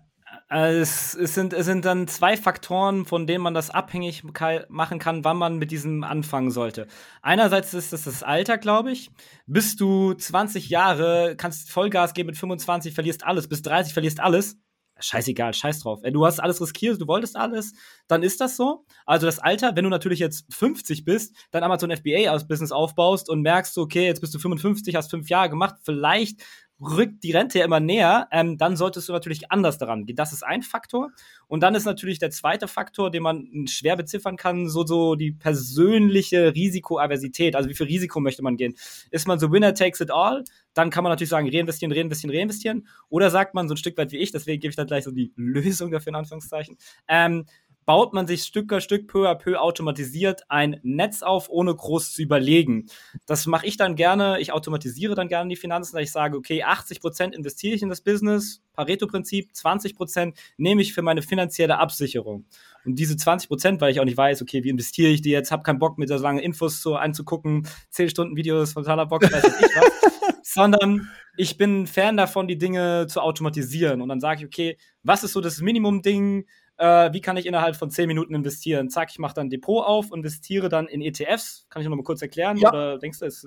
Also 0.47 0.79
Es, 0.79 1.15
es, 1.15 1.35
sind, 1.35 1.53
es 1.53 1.65
sind 1.65 1.85
dann 1.85 2.07
zwei 2.07 2.35
Faktoren, 2.35 3.05
von 3.05 3.27
denen 3.27 3.43
man 3.43 3.53
das 3.53 3.69
abhängig 3.69 4.23
machen 4.69 4.99
kann, 4.99 5.23
wann 5.23 5.37
man 5.37 5.57
mit 5.57 5.71
diesem 5.71 6.03
anfangen 6.03 6.49
sollte. 6.49 6.87
Einerseits 7.21 7.73
ist 7.73 7.93
das 7.93 8.05
das 8.05 8.23
Alter, 8.23 8.57
glaube 8.57 8.91
ich. 8.91 9.11
Bist 9.45 9.79
du 9.79 10.13
20 10.13 10.69
Jahre, 10.69 11.35
kannst 11.37 11.71
Vollgas 11.71 12.13
geben 12.13 12.27
mit 12.27 12.37
25, 12.37 12.93
verlierst 12.93 13.25
alles, 13.25 13.47
bis 13.47 13.61
30 13.61 13.93
verlierst 13.93 14.19
alles. 14.19 14.57
Scheißegal, 14.99 15.53
scheiß 15.53 15.79
drauf. 15.79 16.01
Du 16.03 16.25
hast 16.25 16.39
alles 16.39 16.61
riskiert, 16.61 17.01
du 17.01 17.07
wolltest 17.07 17.35
alles, 17.35 17.73
dann 18.07 18.23
ist 18.23 18.41
das 18.41 18.55
so. 18.57 18.85
Also 19.05 19.25
das 19.25 19.39
Alter, 19.39 19.75
wenn 19.75 19.83
du 19.83 19.89
natürlich 19.89 20.19
jetzt 20.19 20.45
50 20.53 21.05
bist, 21.05 21.35
dann 21.51 21.63
Amazon 21.63 21.95
FBA 21.95 22.31
als 22.31 22.47
Business 22.47 22.71
aufbaust 22.71 23.29
und 23.29 23.41
merkst, 23.41 23.77
okay, 23.77 24.05
jetzt 24.05 24.21
bist 24.21 24.33
du 24.33 24.39
55, 24.39 24.95
hast 24.95 25.09
fünf 25.09 25.29
Jahre 25.29 25.49
gemacht, 25.49 25.75
vielleicht 25.83 26.41
rückt 26.81 27.23
die 27.23 27.31
Rente 27.31 27.59
ja 27.59 27.65
immer 27.65 27.79
näher, 27.79 28.27
ähm, 28.31 28.57
dann 28.57 28.77
solltest 28.77 29.09
du 29.09 29.13
natürlich 29.13 29.51
anders 29.51 29.77
daran 29.77 30.05
gehen. 30.05 30.15
Das 30.15 30.33
ist 30.33 30.43
ein 30.43 30.61
Faktor. 30.61 31.11
Und 31.47 31.61
dann 31.61 31.75
ist 31.75 31.85
natürlich 31.85 32.19
der 32.19 32.31
zweite 32.31 32.67
Faktor, 32.67 33.11
den 33.11 33.23
man 33.23 33.67
schwer 33.67 33.95
beziffern 33.95 34.37
kann, 34.37 34.69
so, 34.69 34.85
so 34.85 35.15
die 35.15 35.31
persönliche 35.31 36.53
Risikoaversität. 36.55 37.55
Also 37.55 37.69
wie 37.69 37.75
viel 37.75 37.87
Risiko 37.87 38.19
möchte 38.19 38.41
man 38.43 38.57
gehen? 38.57 38.75
Ist 39.11 39.27
man 39.27 39.39
so 39.39 39.51
Winner 39.51 39.73
takes 39.73 39.99
it 39.99 40.11
all? 40.11 40.43
Dann 40.73 40.89
kann 40.89 41.03
man 41.03 41.11
natürlich 41.11 41.29
sagen, 41.29 41.49
reinvestieren, 41.49 41.91
reinvestieren, 41.91 42.35
reinvestieren. 42.35 42.87
Oder 43.09 43.29
sagt 43.29 43.53
man 43.53 43.67
so 43.67 43.73
ein 43.73 43.77
Stück 43.77 43.97
weit 43.97 44.11
wie 44.11 44.17
ich, 44.17 44.31
deswegen 44.31 44.61
gebe 44.61 44.69
ich 44.69 44.75
dann 44.75 44.87
gleich 44.87 45.03
so 45.03 45.11
die 45.11 45.33
Lösung 45.35 45.91
dafür 45.91 46.09
in 46.09 46.15
Anführungszeichen, 46.15 46.77
ähm, 47.07 47.45
baut 47.89 48.13
man 48.13 48.27
sich 48.27 48.43
Stück 48.43 48.69
für 48.69 48.81
Stück, 48.81 49.07
peu 49.07 49.27
à 49.27 49.33
peu 49.33 49.59
automatisiert 49.59 50.43
ein 50.47 50.79
Netz 50.83 51.23
auf, 51.23 51.49
ohne 51.49 51.73
groß 51.73 52.13
zu 52.13 52.21
überlegen. 52.21 52.85
Das 53.25 53.47
mache 53.47 53.65
ich 53.65 53.77
dann 53.77 53.95
gerne. 53.95 54.39
Ich 54.39 54.51
automatisiere 54.51 55.15
dann 55.15 55.27
gerne 55.27 55.49
die 55.49 55.55
Finanzen, 55.55 55.95
dass 55.95 56.03
ich 56.03 56.11
sage, 56.11 56.37
okay, 56.37 56.63
80% 56.63 57.33
investiere 57.33 57.73
ich 57.73 57.81
in 57.81 57.89
das 57.89 58.01
Business, 58.01 58.61
Pareto-Prinzip, 58.73 59.49
20% 59.55 60.35
nehme 60.57 60.83
ich 60.83 60.93
für 60.93 61.01
meine 61.01 61.23
finanzielle 61.23 61.79
Absicherung. 61.79 62.45
Und 62.85 62.99
diese 62.99 63.15
20%, 63.15 63.81
weil 63.81 63.91
ich 63.91 63.99
auch 63.99 64.05
nicht 64.05 64.17
weiß, 64.17 64.43
okay, 64.43 64.63
wie 64.63 64.69
investiere 64.69 65.09
ich 65.09 65.23
die 65.23 65.31
jetzt, 65.31 65.51
habe 65.51 65.63
keinen 65.63 65.79
Bock, 65.79 65.97
mir 65.97 66.07
so 66.07 66.15
lange 66.15 66.43
Infos 66.43 66.83
so 66.83 66.95
anzugucken, 66.95 67.67
10 67.89 68.11
Stunden 68.11 68.35
Videos 68.35 68.73
von 68.73 68.83
totaler 68.83 69.07
Bock, 69.07 69.23
weiß 69.23 69.43
nicht 69.43 69.75
was, 69.75 70.43
sondern 70.43 71.09
ich 71.37 71.57
bin 71.57 71.87
Fan 71.87 72.17
davon, 72.17 72.47
die 72.47 72.59
Dinge 72.59 73.07
zu 73.07 73.19
automatisieren. 73.19 74.03
Und 74.03 74.09
dann 74.09 74.19
sage 74.19 74.41
ich, 74.41 74.45
okay, 74.45 74.77
was 75.01 75.23
ist 75.23 75.33
so 75.33 75.41
das 75.41 75.59
Minimum-Ding, 75.59 76.45
äh, 76.79 77.11
wie 77.11 77.19
kann 77.19 77.35
ich 77.35 77.45
innerhalb 77.45 77.75
von 77.75 77.91
10 77.91 78.07
Minuten 78.07 78.33
investieren? 78.33 78.89
Zack, 78.89 79.09
ich 79.11 79.19
mache 79.19 79.33
dann 79.33 79.47
ein 79.47 79.49
Depot 79.49 79.85
auf, 79.85 80.13
investiere 80.13 80.69
dann 80.69 80.87
in 80.87 81.01
ETFs. 81.01 81.65
Kann 81.69 81.81
ich 81.81 81.87
noch 81.89 81.95
mal 81.95 82.03
kurz 82.03 82.21
erklären? 82.21 82.55
Ja. 82.55 82.69
Oder 82.69 82.97
denkst 82.97 83.19
du, 83.19 83.25
es, 83.25 83.43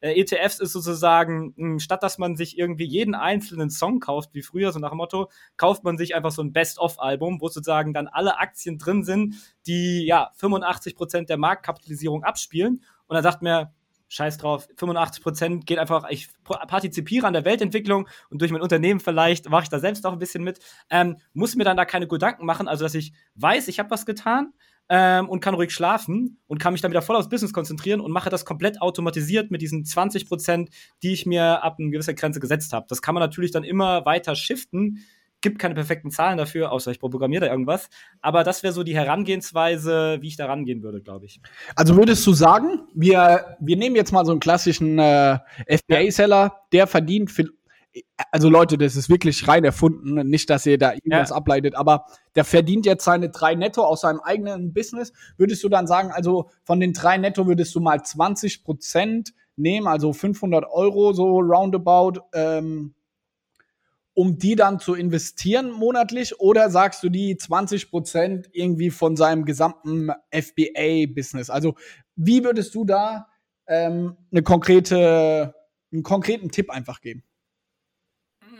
äh, 0.00 0.18
ETFs 0.18 0.58
ist 0.58 0.72
sozusagen, 0.72 1.52
mh, 1.56 1.80
statt 1.80 2.02
dass 2.02 2.16
man 2.16 2.34
sich 2.34 2.58
irgendwie 2.58 2.86
jeden 2.86 3.14
einzelnen 3.14 3.68
Song 3.68 4.00
kauft, 4.00 4.30
wie 4.32 4.40
früher, 4.40 4.72
so 4.72 4.78
nach 4.78 4.88
dem 4.88 4.96
Motto, 4.96 5.30
kauft 5.58 5.84
man 5.84 5.98
sich 5.98 6.14
einfach 6.14 6.30
so 6.30 6.42
ein 6.42 6.54
Best-of-Album, 6.54 7.42
wo 7.42 7.48
sozusagen 7.48 7.92
dann 7.92 8.08
alle 8.08 8.38
Aktien 8.38 8.78
drin 8.78 9.04
sind, 9.04 9.34
die 9.66 10.06
ja 10.06 10.30
85% 10.40 11.26
der 11.26 11.36
Marktkapitalisierung 11.36 12.24
abspielen. 12.24 12.82
Und 13.06 13.14
dann 13.14 13.22
sagt 13.22 13.42
mir, 13.42 13.74
scheiß 14.12 14.36
drauf, 14.36 14.68
85 14.76 15.22
Prozent 15.22 15.66
geht 15.66 15.78
einfach, 15.78 16.04
ich 16.10 16.28
partizipiere 16.44 17.26
an 17.26 17.32
der 17.32 17.46
Weltentwicklung 17.46 18.06
und 18.28 18.42
durch 18.42 18.52
mein 18.52 18.60
Unternehmen 18.60 19.00
vielleicht 19.00 19.48
mache 19.48 19.62
ich 19.64 19.68
da 19.70 19.78
selbst 19.78 20.04
auch 20.04 20.12
ein 20.12 20.18
bisschen 20.18 20.44
mit, 20.44 20.58
ähm, 20.90 21.16
muss 21.32 21.56
mir 21.56 21.64
dann 21.64 21.78
da 21.78 21.86
keine 21.86 22.06
Gedanken 22.06 22.44
machen, 22.44 22.68
also 22.68 22.84
dass 22.84 22.94
ich 22.94 23.12
weiß, 23.36 23.68
ich 23.68 23.78
habe 23.78 23.90
was 23.90 24.04
getan 24.04 24.52
ähm, 24.90 25.30
und 25.30 25.40
kann 25.40 25.54
ruhig 25.54 25.72
schlafen 25.72 26.38
und 26.46 26.58
kann 26.58 26.74
mich 26.74 26.82
dann 26.82 26.90
wieder 26.90 27.00
voll 27.00 27.16
aufs 27.16 27.30
Business 27.30 27.54
konzentrieren 27.54 28.00
und 28.00 28.12
mache 28.12 28.28
das 28.28 28.44
komplett 28.44 28.82
automatisiert 28.82 29.50
mit 29.50 29.62
diesen 29.62 29.86
20 29.86 30.28
Prozent, 30.28 30.68
die 31.02 31.12
ich 31.12 31.24
mir 31.24 31.64
ab 31.64 31.76
einer 31.78 31.90
gewissen 31.90 32.14
Grenze 32.14 32.40
gesetzt 32.40 32.74
habe. 32.74 32.86
Das 32.90 33.00
kann 33.00 33.14
man 33.14 33.22
natürlich 33.22 33.50
dann 33.50 33.64
immer 33.64 34.04
weiter 34.04 34.36
shiften, 34.36 35.04
gibt 35.42 35.58
keine 35.58 35.74
perfekten 35.74 36.10
Zahlen 36.10 36.38
dafür, 36.38 36.72
außer 36.72 36.90
ich 36.90 37.00
programmiere 37.00 37.46
da 37.46 37.50
irgendwas. 37.50 37.90
Aber 38.20 38.44
das 38.44 38.62
wäre 38.62 38.72
so 38.72 38.82
die 38.82 38.94
Herangehensweise, 38.94 40.18
wie 40.20 40.28
ich 40.28 40.36
da 40.36 40.46
rangehen 40.46 40.82
würde, 40.82 41.00
glaube 41.02 41.26
ich. 41.26 41.40
Also 41.76 41.96
würdest 41.96 42.26
du 42.26 42.32
sagen, 42.32 42.86
wir, 42.94 43.56
wir 43.60 43.76
nehmen 43.76 43.96
jetzt 43.96 44.12
mal 44.12 44.24
so 44.24 44.30
einen 44.30 44.40
klassischen 44.40 44.98
äh, 44.98 45.38
FBA-Seller, 45.68 46.60
der 46.72 46.86
verdient, 46.86 47.30
viel, 47.30 47.50
also 48.30 48.48
Leute, 48.48 48.78
das 48.78 48.96
ist 48.96 49.10
wirklich 49.10 49.46
rein 49.48 49.64
erfunden, 49.64 50.14
nicht, 50.28 50.48
dass 50.48 50.64
ihr 50.64 50.78
da 50.78 50.92
irgendwas 50.92 51.30
Ja. 51.30 51.36
ableitet, 51.36 51.74
aber 51.74 52.06
der 52.34 52.44
verdient 52.44 52.86
jetzt 52.86 53.04
seine 53.04 53.28
drei 53.28 53.54
Netto 53.54 53.82
aus 53.84 54.00
seinem 54.02 54.20
eigenen 54.20 54.72
Business. 54.72 55.12
Würdest 55.36 55.62
du 55.62 55.68
dann 55.68 55.86
sagen, 55.86 56.10
also 56.10 56.50
von 56.64 56.80
den 56.80 56.92
drei 56.92 57.18
Netto 57.18 57.46
würdest 57.46 57.74
du 57.74 57.80
mal 57.80 58.02
20 58.02 58.64
Prozent 58.64 59.34
nehmen, 59.56 59.86
also 59.86 60.12
500 60.12 60.64
Euro 60.70 61.12
so 61.12 61.38
roundabout, 61.40 62.20
ähm, 62.32 62.94
um 64.14 64.38
die 64.38 64.56
dann 64.56 64.78
zu 64.78 64.94
investieren 64.94 65.70
monatlich? 65.70 66.38
Oder 66.40 66.70
sagst 66.70 67.02
du 67.02 67.08
die 67.08 67.36
20 67.36 67.90
Prozent 67.90 68.48
irgendwie 68.52 68.90
von 68.90 69.16
seinem 69.16 69.44
gesamten 69.44 70.10
FBA-Business? 70.30 71.50
Also 71.50 71.74
wie 72.16 72.44
würdest 72.44 72.74
du 72.74 72.84
da 72.84 73.28
ähm, 73.66 74.16
eine 74.30 74.42
konkrete, 74.42 75.54
einen 75.92 76.02
konkreten 76.02 76.50
Tipp 76.50 76.70
einfach 76.70 77.00
geben? 77.00 77.24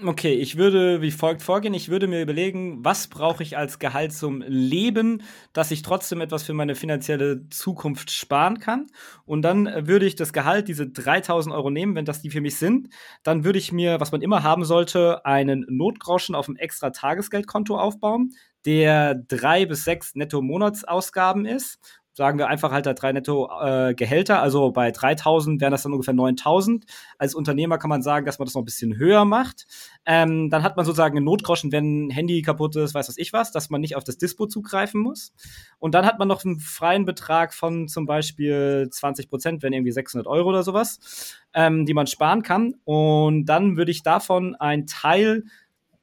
Okay, 0.04 0.34
ich 0.34 0.56
würde 0.56 1.00
wie 1.00 1.12
folgt 1.12 1.42
vorgehen. 1.42 1.74
Ich 1.74 1.88
würde 1.88 2.08
mir 2.08 2.22
überlegen, 2.22 2.84
was 2.84 3.06
brauche 3.06 3.42
ich 3.44 3.56
als 3.56 3.78
Gehalt 3.78 4.12
zum 4.12 4.42
Leben, 4.42 5.22
dass 5.52 5.70
ich 5.70 5.82
trotzdem 5.82 6.20
etwas 6.20 6.42
für 6.42 6.54
meine 6.54 6.74
finanzielle 6.74 7.48
Zukunft 7.50 8.10
sparen 8.10 8.58
kann. 8.58 8.88
Und 9.24 9.42
dann 9.42 9.68
äh, 9.68 9.86
würde 9.86 10.06
ich 10.06 10.16
das 10.16 10.32
Gehalt, 10.32 10.66
diese 10.66 10.88
3000 10.88 11.54
Euro 11.54 11.70
nehmen, 11.70 11.94
wenn 11.94 12.04
das 12.04 12.20
die 12.20 12.30
für 12.30 12.40
mich 12.40 12.56
sind. 12.56 12.88
Dann 13.22 13.44
würde 13.44 13.60
ich 13.60 13.70
mir, 13.70 14.00
was 14.00 14.10
man 14.10 14.22
immer 14.22 14.42
haben 14.42 14.64
sollte, 14.64 15.24
einen 15.24 15.64
Notgroschen 15.68 16.34
auf 16.34 16.48
einem 16.48 16.56
extra 16.56 16.90
Tagesgeldkonto 16.90 17.78
aufbauen, 17.78 18.32
der 18.64 19.14
drei 19.14 19.66
bis 19.66 19.84
sechs 19.84 20.14
Netto-Monatsausgaben 20.16 21.46
ist 21.46 21.78
sagen 22.14 22.38
wir 22.38 22.48
einfach 22.48 22.72
halt 22.72 22.86
da 22.86 22.92
drei 22.92 23.12
netto 23.12 23.48
äh, 23.62 23.94
Gehälter, 23.94 24.42
also 24.42 24.70
bei 24.70 24.90
3000 24.90 25.60
wären 25.60 25.70
das 25.70 25.82
dann 25.82 25.92
ungefähr 25.92 26.14
9000. 26.14 26.84
Als 27.18 27.34
Unternehmer 27.34 27.78
kann 27.78 27.88
man 27.88 28.02
sagen, 28.02 28.26
dass 28.26 28.38
man 28.38 28.46
das 28.46 28.54
noch 28.54 28.62
ein 28.62 28.66
bisschen 28.66 28.96
höher 28.96 29.24
macht. 29.24 29.66
Ähm, 30.04 30.50
dann 30.50 30.62
hat 30.62 30.76
man 30.76 30.84
sozusagen 30.84 31.16
einen 31.16 31.24
Notgroschen, 31.24 31.72
wenn 31.72 32.06
ein 32.06 32.10
Handy 32.10 32.42
kaputt 32.42 32.76
ist, 32.76 32.94
weiß 32.94 33.08
was 33.08 33.18
ich 33.18 33.32
was, 33.32 33.50
dass 33.50 33.70
man 33.70 33.80
nicht 33.80 33.96
auf 33.96 34.04
das 34.04 34.18
Dispo 34.18 34.46
zugreifen 34.46 35.00
muss. 35.00 35.32
Und 35.78 35.94
dann 35.94 36.04
hat 36.04 36.18
man 36.18 36.28
noch 36.28 36.44
einen 36.44 36.60
freien 36.60 37.04
Betrag 37.04 37.54
von 37.54 37.88
zum 37.88 38.04
Beispiel 38.06 38.88
20 38.90 39.28
Prozent, 39.28 39.62
wenn 39.62 39.72
irgendwie 39.72 39.92
600 39.92 40.26
Euro 40.26 40.50
oder 40.50 40.62
sowas, 40.62 41.36
ähm, 41.54 41.86
die 41.86 41.94
man 41.94 42.06
sparen 42.06 42.42
kann. 42.42 42.74
Und 42.84 43.46
dann 43.46 43.76
würde 43.76 43.90
ich 43.90 44.02
davon 44.02 44.54
einen 44.54 44.86
Teil 44.86 45.44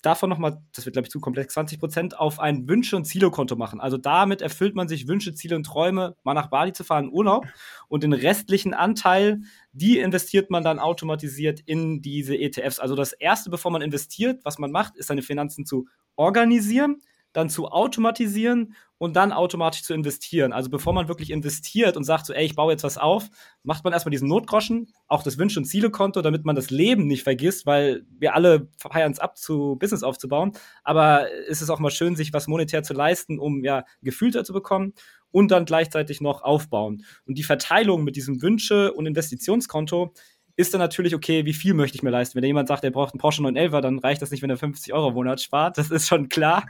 davon 0.02 0.30
nochmal, 0.30 0.62
das 0.74 0.86
wird 0.86 0.94
glaube 0.94 1.08
ich 1.08 1.12
zu 1.12 1.20
komplex, 1.20 1.54
20 1.54 1.80
Prozent 1.80 2.20
auf 2.20 2.40
ein 2.40 2.68
Wünsche- 2.68 2.96
und 2.96 3.06
Ziele-Konto 3.06 3.56
machen. 3.56 3.80
Also 3.80 3.98
damit 3.98 4.42
erfüllt 4.42 4.76
man 4.76 4.88
sich 4.88 5.08
Wünsche, 5.08 5.34
Ziele 5.34 5.56
und 5.56 5.66
Träume, 5.66 6.16
mal 6.24 6.34
nach 6.34 6.50
Bali 6.50 6.74
zu 6.74 6.84
fahren, 6.84 7.10
Urlaub. 7.12 7.46
Und 7.88 8.04
den 8.04 8.14
restlichen 8.14 8.74
Anteil, 8.74 9.42
die 9.72 10.00
investiert 10.00 10.50
man 10.50 10.64
dann 10.64 10.80
automatisiert 10.80 11.60
in 11.60 12.02
diese 12.02 12.38
ETFs. 12.38 12.80
Also 12.80 12.96
das 12.96 13.14
erste, 13.14 13.50
bevor 13.50 13.72
man 13.72 13.82
investiert, 13.82 14.42
was 14.44 14.58
man 14.58 14.72
macht, 14.72 14.96
ist 14.96 15.08
seine 15.08 15.22
Finanzen 15.22 15.66
zu 15.66 15.88
organisieren, 16.16 17.02
dann 17.34 17.50
zu 17.50 17.68
automatisieren 17.68 18.76
und 18.98 19.16
dann 19.16 19.32
automatisch 19.32 19.84
zu 19.84 19.94
investieren. 19.94 20.52
Also 20.52 20.70
bevor 20.70 20.94
man 20.94 21.08
wirklich 21.08 21.32
investiert 21.32 21.96
und 21.96 22.04
sagt 22.04 22.26
so, 22.26 22.34
ey, 22.34 22.46
ich 22.46 22.56
baue 22.56 22.72
jetzt 22.72 22.84
was 22.84 22.98
auf, 22.98 23.30
macht 23.64 23.84
man 23.84 23.94
erstmal 23.94 24.12
diesen 24.12 24.28
Notgroschen, 24.28 24.92
auch 25.08 25.24
das 25.24 25.38
Wünsch- 25.38 25.58
und 25.58 25.66
Ziele-Konto, 25.66 26.22
damit 26.22 26.44
man 26.44 26.56
das 26.56 26.70
Leben 26.70 27.08
nicht 27.08 27.24
vergisst, 27.24 27.66
weil 27.66 28.06
wir 28.10 28.36
alle 28.36 28.68
feiern 28.78 29.12
es 29.12 29.20
ab, 29.20 29.38
zu 29.38 29.78
Business 29.80 30.04
aufzubauen. 30.04 30.52
Aber 30.84 31.28
es 31.48 31.62
ist 31.62 31.70
auch 31.70 31.80
mal 31.80 31.92
schön, 31.92 32.16
sich 32.16 32.34
was 32.34 32.48
monetär 32.48 32.84
zu 32.84 32.94
leisten, 32.94 33.40
um 33.40 33.64
ja 33.64 33.86
Gefühl 34.02 34.32
dazu 34.32 34.52
bekommen 34.52 34.94
und 35.32 35.52
dann 35.52 35.66
gleichzeitig 35.66 36.20
noch 36.22 36.42
aufbauen. 36.42 37.06
Und 37.26 37.38
die 37.38 37.44
Verteilung 37.44 38.04
mit 38.04 38.16
diesem 38.16 38.42
Wünsche- 38.42 38.94
und 38.94 39.06
Investitionskonto 39.06 40.14
ist 40.60 40.74
dann 40.74 40.80
natürlich, 40.80 41.16
okay, 41.16 41.46
wie 41.46 41.54
viel 41.54 41.74
möchte 41.74 41.96
ich 41.96 42.04
mir 42.04 42.10
leisten? 42.10 42.36
Wenn 42.36 42.44
jemand 42.44 42.68
sagt, 42.68 42.84
er 42.84 42.92
braucht 42.92 43.14
einen 43.14 43.22
Porsche 43.22 43.42
911, 43.42 43.82
dann 43.82 44.00
reicht 44.00 44.22
das 44.22 44.30
nicht, 44.30 44.44
wenn 44.44 44.50
er 44.50 44.58
50 44.58 44.92
Euro 44.94 45.08
im 45.08 45.14
Monat 45.14 45.40
spart. 45.40 45.78
Das 45.78 45.90
ist 45.90 46.06
schon 46.06 46.28
klar. 46.28 46.66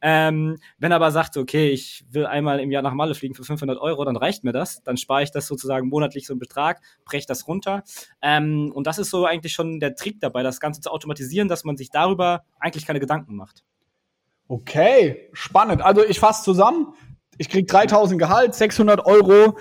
Ähm, 0.00 0.56
wenn 0.78 0.92
er 0.92 0.96
aber 0.96 1.10
sagt, 1.10 1.36
okay, 1.36 1.68
ich 1.68 2.06
will 2.08 2.24
einmal 2.24 2.58
im 2.58 2.70
Jahr 2.70 2.80
nach 2.80 2.94
Malle 2.94 3.14
fliegen 3.14 3.34
für 3.34 3.44
500 3.44 3.78
Euro, 3.78 4.02
dann 4.06 4.16
reicht 4.16 4.44
mir 4.44 4.52
das. 4.52 4.82
Dann 4.82 4.96
spare 4.96 5.24
ich 5.24 5.30
das 5.30 5.46
sozusagen 5.46 5.88
monatlich 5.88 6.26
so 6.26 6.32
einen 6.32 6.40
Betrag, 6.40 6.80
breche 7.04 7.26
das 7.26 7.46
runter. 7.46 7.82
Ähm, 8.22 8.72
und 8.74 8.86
das 8.86 8.98
ist 8.98 9.10
so 9.10 9.26
eigentlich 9.26 9.52
schon 9.52 9.78
der 9.78 9.94
Trick 9.94 10.20
dabei, 10.20 10.42
das 10.42 10.58
Ganze 10.58 10.80
zu 10.80 10.90
automatisieren, 10.90 11.48
dass 11.48 11.64
man 11.64 11.76
sich 11.76 11.90
darüber 11.90 12.44
eigentlich 12.58 12.86
keine 12.86 12.98
Gedanken 12.98 13.36
macht. 13.36 13.62
Okay, 14.48 15.28
spannend. 15.34 15.82
Also 15.82 16.02
ich 16.02 16.18
fasse 16.18 16.44
zusammen. 16.44 16.94
Ich 17.36 17.50
krieg 17.50 17.68
3000 17.68 18.18
Gehalt, 18.18 18.54
600 18.54 19.04
Euro 19.04 19.58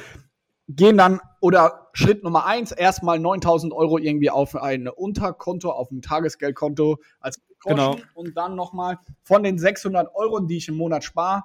gehen 0.70 0.98
dann 0.98 1.20
oder 1.44 1.90
Schritt 1.92 2.24
Nummer 2.24 2.46
eins 2.46 2.72
erstmal 2.72 3.20
9000 3.20 3.74
Euro 3.74 3.98
irgendwie 3.98 4.30
auf 4.30 4.56
ein 4.56 4.88
Unterkonto, 4.88 5.72
auf 5.72 5.92
ein 5.92 6.02
Tagesgeldkonto 6.02 7.00
als 7.20 7.42
Groschen 7.60 7.76
Genau. 7.76 7.98
und 8.14 8.38
dann 8.38 8.56
nochmal 8.56 8.98
von 9.24 9.44
den 9.44 9.60
600 9.60 10.16
Euro, 10.16 10.40
die 10.40 10.56
ich 10.56 10.70
im 10.70 10.76
Monat 10.76 11.04
spare, 11.04 11.44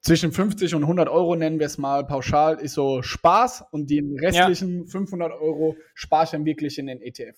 zwischen 0.00 0.32
50 0.32 0.74
und 0.76 0.82
100 0.82 1.10
Euro 1.10 1.36
nennen 1.36 1.58
wir 1.58 1.66
es 1.66 1.76
mal 1.76 2.06
pauschal, 2.06 2.58
ist 2.58 2.72
so 2.72 3.02
Spaß 3.02 3.64
und 3.70 3.90
die 3.90 4.00
restlichen 4.18 4.86
500 4.86 5.32
Euro 5.32 5.76
spare 5.92 6.24
ich 6.24 6.30
dann 6.30 6.46
wirklich 6.46 6.78
in 6.78 6.86
den 6.86 7.02
ETF. 7.02 7.36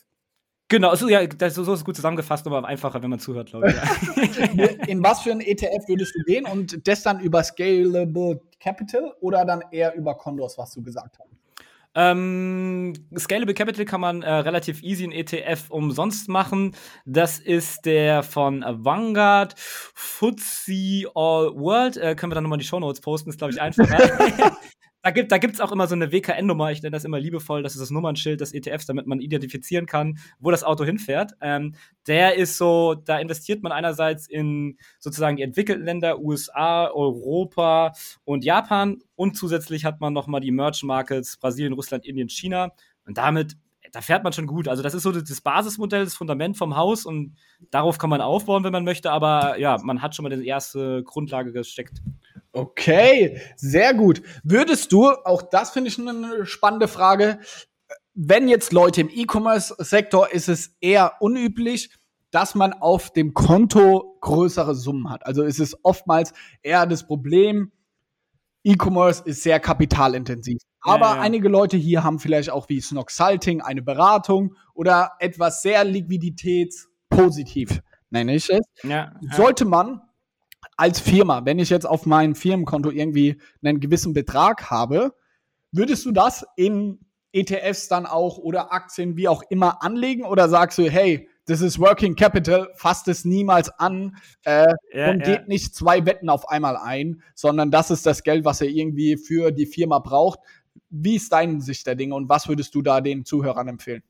Genau, 0.68 0.90
also, 0.90 1.08
ja, 1.08 1.26
das, 1.26 1.54
so 1.54 1.62
ist 1.62 1.68
es 1.68 1.84
gut 1.84 1.94
zusammengefasst, 1.96 2.46
aber 2.46 2.64
einfacher, 2.64 3.00
wenn 3.02 3.10
man 3.10 3.20
zuhört, 3.20 3.50
glaube 3.50 3.68
ich. 3.68 3.76
Ja. 3.76 4.66
In 4.88 5.02
was 5.02 5.20
für 5.22 5.30
ein 5.30 5.40
ETF 5.40 5.88
würdest 5.88 6.12
du 6.16 6.24
gehen 6.24 6.44
und 6.44 6.88
das 6.88 7.04
dann 7.04 7.20
über 7.20 7.44
Scalable 7.44 8.40
Capital 8.66 9.14
oder 9.20 9.44
dann 9.44 9.62
eher 9.70 9.94
über 9.94 10.14
Condors, 10.16 10.58
was 10.58 10.72
du 10.72 10.82
gesagt 10.82 11.18
hast? 11.20 11.30
Ähm, 11.98 12.92
Scalable 13.16 13.54
Capital 13.54 13.84
kann 13.86 14.00
man 14.00 14.22
äh, 14.22 14.30
relativ 14.30 14.82
easy 14.82 15.04
in 15.04 15.12
ETF 15.12 15.70
umsonst 15.70 16.28
machen. 16.28 16.74
Das 17.06 17.38
ist 17.38 17.86
der 17.86 18.22
von 18.22 18.62
Vanguard 18.66 19.54
FTSE 19.56 21.08
All 21.14 21.54
World. 21.54 21.96
Äh, 21.96 22.14
können 22.16 22.32
wir 22.32 22.34
dann 22.34 22.44
nochmal 22.44 22.58
die 22.58 22.66
Show 22.66 22.80
Notes 22.80 23.00
posten, 23.00 23.30
ist 23.30 23.38
glaube 23.38 23.52
ich 23.52 23.60
einfacher. 23.60 24.58
da 25.06 25.38
gibt 25.38 25.60
da 25.60 25.64
auch 25.64 25.72
immer 25.72 25.86
so 25.86 25.94
eine 25.94 26.10
WKN-Nummer, 26.10 26.72
ich 26.72 26.82
nenne 26.82 26.96
das 26.96 27.04
immer 27.04 27.20
liebevoll, 27.20 27.62
das 27.62 27.74
ist 27.74 27.80
das 27.80 27.90
Nummernschild 27.90 28.40
des 28.40 28.52
ETFs, 28.52 28.86
damit 28.86 29.06
man 29.06 29.20
identifizieren 29.20 29.86
kann, 29.86 30.18
wo 30.40 30.50
das 30.50 30.64
Auto 30.64 30.84
hinfährt. 30.84 31.32
Ähm, 31.40 31.74
der 32.06 32.34
ist 32.34 32.56
so, 32.56 32.94
da 32.94 33.18
investiert 33.18 33.62
man 33.62 33.72
einerseits 33.72 34.26
in 34.26 34.78
sozusagen 34.98 35.36
die 35.36 35.42
entwickelten 35.42 35.84
Länder, 35.84 36.18
USA, 36.18 36.90
Europa 36.90 37.92
und 38.24 38.44
Japan 38.44 38.98
und 39.14 39.36
zusätzlich 39.36 39.84
hat 39.84 40.00
man 40.00 40.12
noch 40.12 40.26
mal 40.26 40.40
die 40.40 40.50
Merge 40.50 40.80
Markets 40.84 41.36
Brasilien, 41.36 41.72
Russland, 41.72 42.04
Indien, 42.04 42.28
China 42.28 42.72
und 43.06 43.16
damit 43.18 43.56
da 43.92 44.00
fährt 44.00 44.24
man 44.24 44.32
schon 44.32 44.46
gut. 44.46 44.68
Also 44.68 44.82
das 44.82 44.94
ist 44.94 45.04
so 45.04 45.12
das 45.12 45.40
Basismodell, 45.40 46.04
das 46.04 46.14
Fundament 46.14 46.56
vom 46.56 46.76
Haus 46.76 47.06
und 47.06 47.36
darauf 47.70 47.98
kann 47.98 48.10
man 48.10 48.20
aufbauen, 48.20 48.64
wenn 48.64 48.72
man 48.72 48.84
möchte, 48.84 49.10
aber 49.10 49.58
ja, 49.58 49.78
man 49.82 50.02
hat 50.02 50.14
schon 50.14 50.24
mal 50.24 50.36
die 50.36 50.46
erste 50.46 51.02
Grundlage 51.02 51.52
gesteckt. 51.52 52.02
Okay, 52.56 53.38
sehr 53.56 53.92
gut. 53.92 54.22
Würdest 54.42 54.90
du, 54.90 55.10
auch 55.10 55.42
das 55.42 55.70
finde 55.70 55.90
ich 55.90 55.98
eine 55.98 56.46
spannende 56.46 56.88
Frage, 56.88 57.38
wenn 58.14 58.48
jetzt 58.48 58.72
Leute 58.72 59.02
im 59.02 59.10
E-Commerce-Sektor 59.10 60.32
ist 60.32 60.48
es 60.48 60.74
eher 60.80 61.20
unüblich, 61.20 61.90
dass 62.30 62.54
man 62.54 62.72
auf 62.72 63.12
dem 63.12 63.34
Konto 63.34 64.16
größere 64.22 64.74
Summen 64.74 65.10
hat. 65.10 65.26
Also 65.26 65.42
ist 65.42 65.60
es 65.60 65.76
oftmals 65.84 66.32
eher 66.62 66.86
das 66.86 67.06
Problem, 67.06 67.72
E-Commerce 68.64 69.22
ist 69.26 69.42
sehr 69.42 69.60
kapitalintensiv. 69.60 70.56
Aber 70.80 71.10
Ja, 71.10 71.16
ja. 71.16 71.20
einige 71.20 71.50
Leute 71.50 71.76
hier 71.76 72.04
haben 72.04 72.18
vielleicht 72.18 72.48
auch 72.48 72.70
wie 72.70 72.80
Snock 72.80 73.10
Salting 73.10 73.60
eine 73.60 73.82
Beratung 73.82 74.54
oder 74.72 75.12
etwas 75.18 75.60
sehr 75.60 75.84
liquiditätspositiv, 75.84 77.82
nenne 78.08 78.34
ich 78.34 78.48
es 78.48 78.60
ja. 78.82 79.12
sollte 79.32 79.66
man 79.66 80.00
als 80.76 81.00
Firma, 81.00 81.44
wenn 81.44 81.58
ich 81.58 81.70
jetzt 81.70 81.86
auf 81.86 82.06
meinem 82.06 82.34
Firmenkonto 82.34 82.90
irgendwie 82.90 83.40
einen 83.62 83.80
gewissen 83.80 84.12
Betrag 84.12 84.70
habe, 84.70 85.14
würdest 85.72 86.04
du 86.04 86.12
das 86.12 86.46
in 86.56 87.00
ETFs 87.32 87.88
dann 87.88 88.06
auch 88.06 88.38
oder 88.38 88.72
Aktien, 88.72 89.16
wie 89.16 89.28
auch 89.28 89.42
immer, 89.50 89.82
anlegen? 89.82 90.24
Oder 90.24 90.48
sagst 90.48 90.78
du, 90.78 90.90
hey, 90.90 91.28
das 91.46 91.60
ist 91.60 91.78
Working 91.78 92.16
Capital, 92.16 92.70
fasst 92.74 93.08
es 93.08 93.24
niemals 93.24 93.70
an 93.78 94.16
äh, 94.44 94.66
ja, 94.92 95.10
und 95.10 95.20
ja. 95.20 95.36
geht 95.36 95.48
nicht 95.48 95.74
zwei 95.74 96.04
Wetten 96.04 96.28
auf 96.28 96.48
einmal 96.48 96.76
ein, 96.76 97.22
sondern 97.34 97.70
das 97.70 97.90
ist 97.90 98.04
das 98.04 98.22
Geld, 98.22 98.44
was 98.44 98.60
er 98.60 98.68
irgendwie 98.68 99.16
für 99.16 99.52
die 99.52 99.66
Firma 99.66 100.00
braucht. 100.00 100.40
Wie 100.90 101.16
ist 101.16 101.32
deine 101.32 101.60
Sicht 101.60 101.86
der 101.86 101.94
Dinge 101.94 102.14
und 102.14 102.28
was 102.28 102.48
würdest 102.48 102.74
du 102.74 102.82
da 102.82 103.00
den 103.00 103.24
Zuhörern 103.24 103.68
empfehlen? 103.68 104.02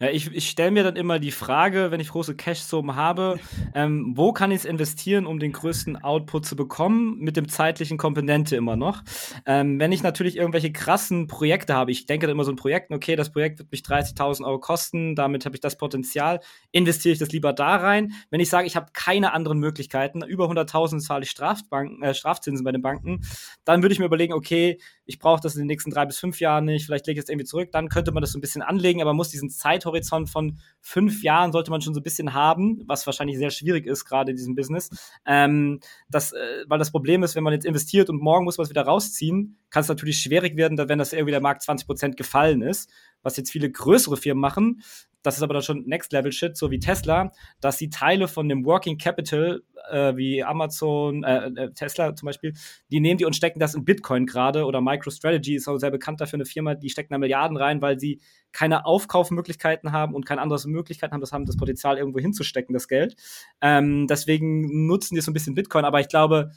Ja, 0.00 0.10
ich, 0.10 0.32
ich 0.32 0.48
stelle 0.48 0.70
mir 0.70 0.84
dann 0.84 0.94
immer 0.94 1.18
die 1.18 1.32
Frage, 1.32 1.90
wenn 1.90 1.98
ich 1.98 2.10
große 2.10 2.36
Cash-Summen 2.36 2.94
habe, 2.94 3.40
ähm, 3.74 4.12
wo 4.14 4.32
kann 4.32 4.52
ich 4.52 4.58
es 4.58 4.64
investieren, 4.64 5.26
um 5.26 5.40
den 5.40 5.50
größten 5.50 5.96
Output 5.96 6.46
zu 6.46 6.54
bekommen, 6.54 7.18
mit 7.18 7.36
dem 7.36 7.48
zeitlichen 7.48 7.98
Komponente 7.98 8.54
immer 8.54 8.76
noch. 8.76 9.02
Ähm, 9.44 9.80
wenn 9.80 9.90
ich 9.90 10.04
natürlich 10.04 10.36
irgendwelche 10.36 10.70
krassen 10.70 11.26
Projekte 11.26 11.74
habe, 11.74 11.90
ich 11.90 12.06
denke 12.06 12.28
dann 12.28 12.36
immer 12.36 12.44
so 12.44 12.52
ein 12.52 12.56
Projekt, 12.56 12.92
okay, 12.92 13.16
das 13.16 13.32
Projekt 13.32 13.58
wird 13.58 13.72
mich 13.72 13.80
30.000 13.80 14.44
Euro 14.46 14.60
kosten, 14.60 15.16
damit 15.16 15.44
habe 15.44 15.56
ich 15.56 15.60
das 15.60 15.76
Potenzial, 15.76 16.38
investiere 16.70 17.14
ich 17.14 17.18
das 17.18 17.32
lieber 17.32 17.52
da 17.52 17.74
rein. 17.74 18.12
Wenn 18.30 18.38
ich 18.38 18.50
sage, 18.50 18.68
ich 18.68 18.76
habe 18.76 18.92
keine 18.92 19.32
anderen 19.32 19.58
Möglichkeiten, 19.58 20.22
über 20.22 20.48
100.000 20.48 21.00
zahle 21.00 21.24
ich 21.24 21.30
Strafbanken, 21.30 22.04
äh, 22.04 22.14
Strafzinsen 22.14 22.62
bei 22.62 22.70
den 22.70 22.82
Banken, 22.82 23.22
dann 23.64 23.82
würde 23.82 23.94
ich 23.94 23.98
mir 23.98 24.06
überlegen, 24.06 24.32
okay, 24.32 24.78
ich 25.06 25.18
brauche 25.18 25.40
das 25.40 25.56
in 25.56 25.62
den 25.62 25.66
nächsten 25.66 25.90
drei 25.90 26.06
bis 26.06 26.18
fünf 26.18 26.38
Jahren 26.38 26.66
nicht, 26.66 26.86
vielleicht 26.86 27.08
lege 27.08 27.18
ich 27.18 27.24
es 27.24 27.28
irgendwie 27.28 27.46
zurück, 27.46 27.70
dann 27.72 27.88
könnte 27.88 28.12
man 28.12 28.20
das 28.20 28.30
so 28.30 28.38
ein 28.38 28.42
bisschen 28.42 28.62
anlegen, 28.62 29.02
aber 29.02 29.12
muss 29.12 29.30
diesen 29.30 29.50
Zeithorizont 29.50 29.87
von 30.26 30.58
fünf 30.80 31.22
Jahren 31.22 31.52
sollte 31.52 31.70
man 31.70 31.80
schon 31.80 31.94
so 31.94 32.00
ein 32.00 32.02
bisschen 32.02 32.34
haben, 32.34 32.82
was 32.86 33.06
wahrscheinlich 33.06 33.38
sehr 33.38 33.50
schwierig 33.50 33.86
ist, 33.86 34.04
gerade 34.04 34.30
in 34.30 34.36
diesem 34.36 34.54
Business. 34.54 34.90
Ähm, 35.26 35.80
das, 36.08 36.32
äh, 36.32 36.64
weil 36.66 36.78
das 36.78 36.90
Problem 36.90 37.22
ist, 37.22 37.34
wenn 37.34 37.44
man 37.44 37.52
jetzt 37.52 37.66
investiert 37.66 38.10
und 38.10 38.20
morgen 38.20 38.44
muss 38.44 38.58
man 38.58 38.64
es 38.64 38.70
wieder 38.70 38.82
rausziehen, 38.82 39.58
kann 39.70 39.82
es 39.82 39.88
natürlich 39.88 40.18
schwierig 40.18 40.56
werden, 40.56 40.78
wenn 40.88 40.98
das 40.98 41.12
irgendwie 41.12 41.32
der 41.32 41.40
Markt 41.40 41.62
20% 41.62 42.16
gefallen 42.16 42.62
ist, 42.62 42.90
was 43.22 43.36
jetzt 43.36 43.50
viele 43.50 43.70
größere 43.70 44.16
Firmen 44.16 44.40
machen. 44.40 44.82
Das 45.22 45.36
ist 45.36 45.42
aber 45.42 45.54
dann 45.54 45.62
schon 45.62 45.84
Next-Level-Shit, 45.86 46.56
so 46.56 46.70
wie 46.70 46.78
Tesla, 46.78 47.32
dass 47.60 47.78
sie 47.78 47.90
Teile 47.90 48.28
von 48.28 48.48
dem 48.48 48.64
Working 48.64 48.98
Capital, 48.98 49.62
äh, 49.90 50.16
wie 50.16 50.44
Amazon, 50.44 51.24
äh, 51.24 51.46
äh, 51.46 51.72
Tesla 51.72 52.14
zum 52.14 52.26
Beispiel, 52.26 52.52
die 52.90 53.00
nehmen 53.00 53.18
die 53.18 53.24
und 53.24 53.34
stecken 53.34 53.58
das 53.58 53.74
in 53.74 53.84
Bitcoin 53.84 54.26
gerade 54.26 54.64
oder 54.64 54.80
MicroStrategy 54.80 55.54
ist 55.54 55.68
auch 55.68 55.78
sehr 55.78 55.90
bekannt 55.90 56.20
dafür, 56.20 56.36
eine 56.36 56.46
Firma, 56.46 56.74
die 56.74 56.90
stecken 56.90 57.12
da 57.12 57.18
Milliarden 57.18 57.56
rein, 57.56 57.82
weil 57.82 57.98
sie 57.98 58.20
keine 58.52 58.86
Aufkaufmöglichkeiten 58.86 59.92
haben 59.92 60.14
und 60.14 60.24
keine 60.24 60.40
andere 60.40 60.58
Möglichkeiten 60.68 61.12
haben, 61.12 61.20
das 61.20 61.32
haben 61.32 61.46
das 61.46 61.56
Potenzial 61.56 61.98
irgendwo 61.98 62.20
hinzustecken, 62.20 62.72
das 62.72 62.88
Geld. 62.88 63.16
Ähm, 63.60 64.06
deswegen 64.06 64.86
nutzen 64.86 65.14
die 65.14 65.20
so 65.20 65.30
ein 65.30 65.34
bisschen 65.34 65.54
Bitcoin, 65.54 65.84
aber 65.84 66.00
ich 66.00 66.08
glaube, 66.08 66.52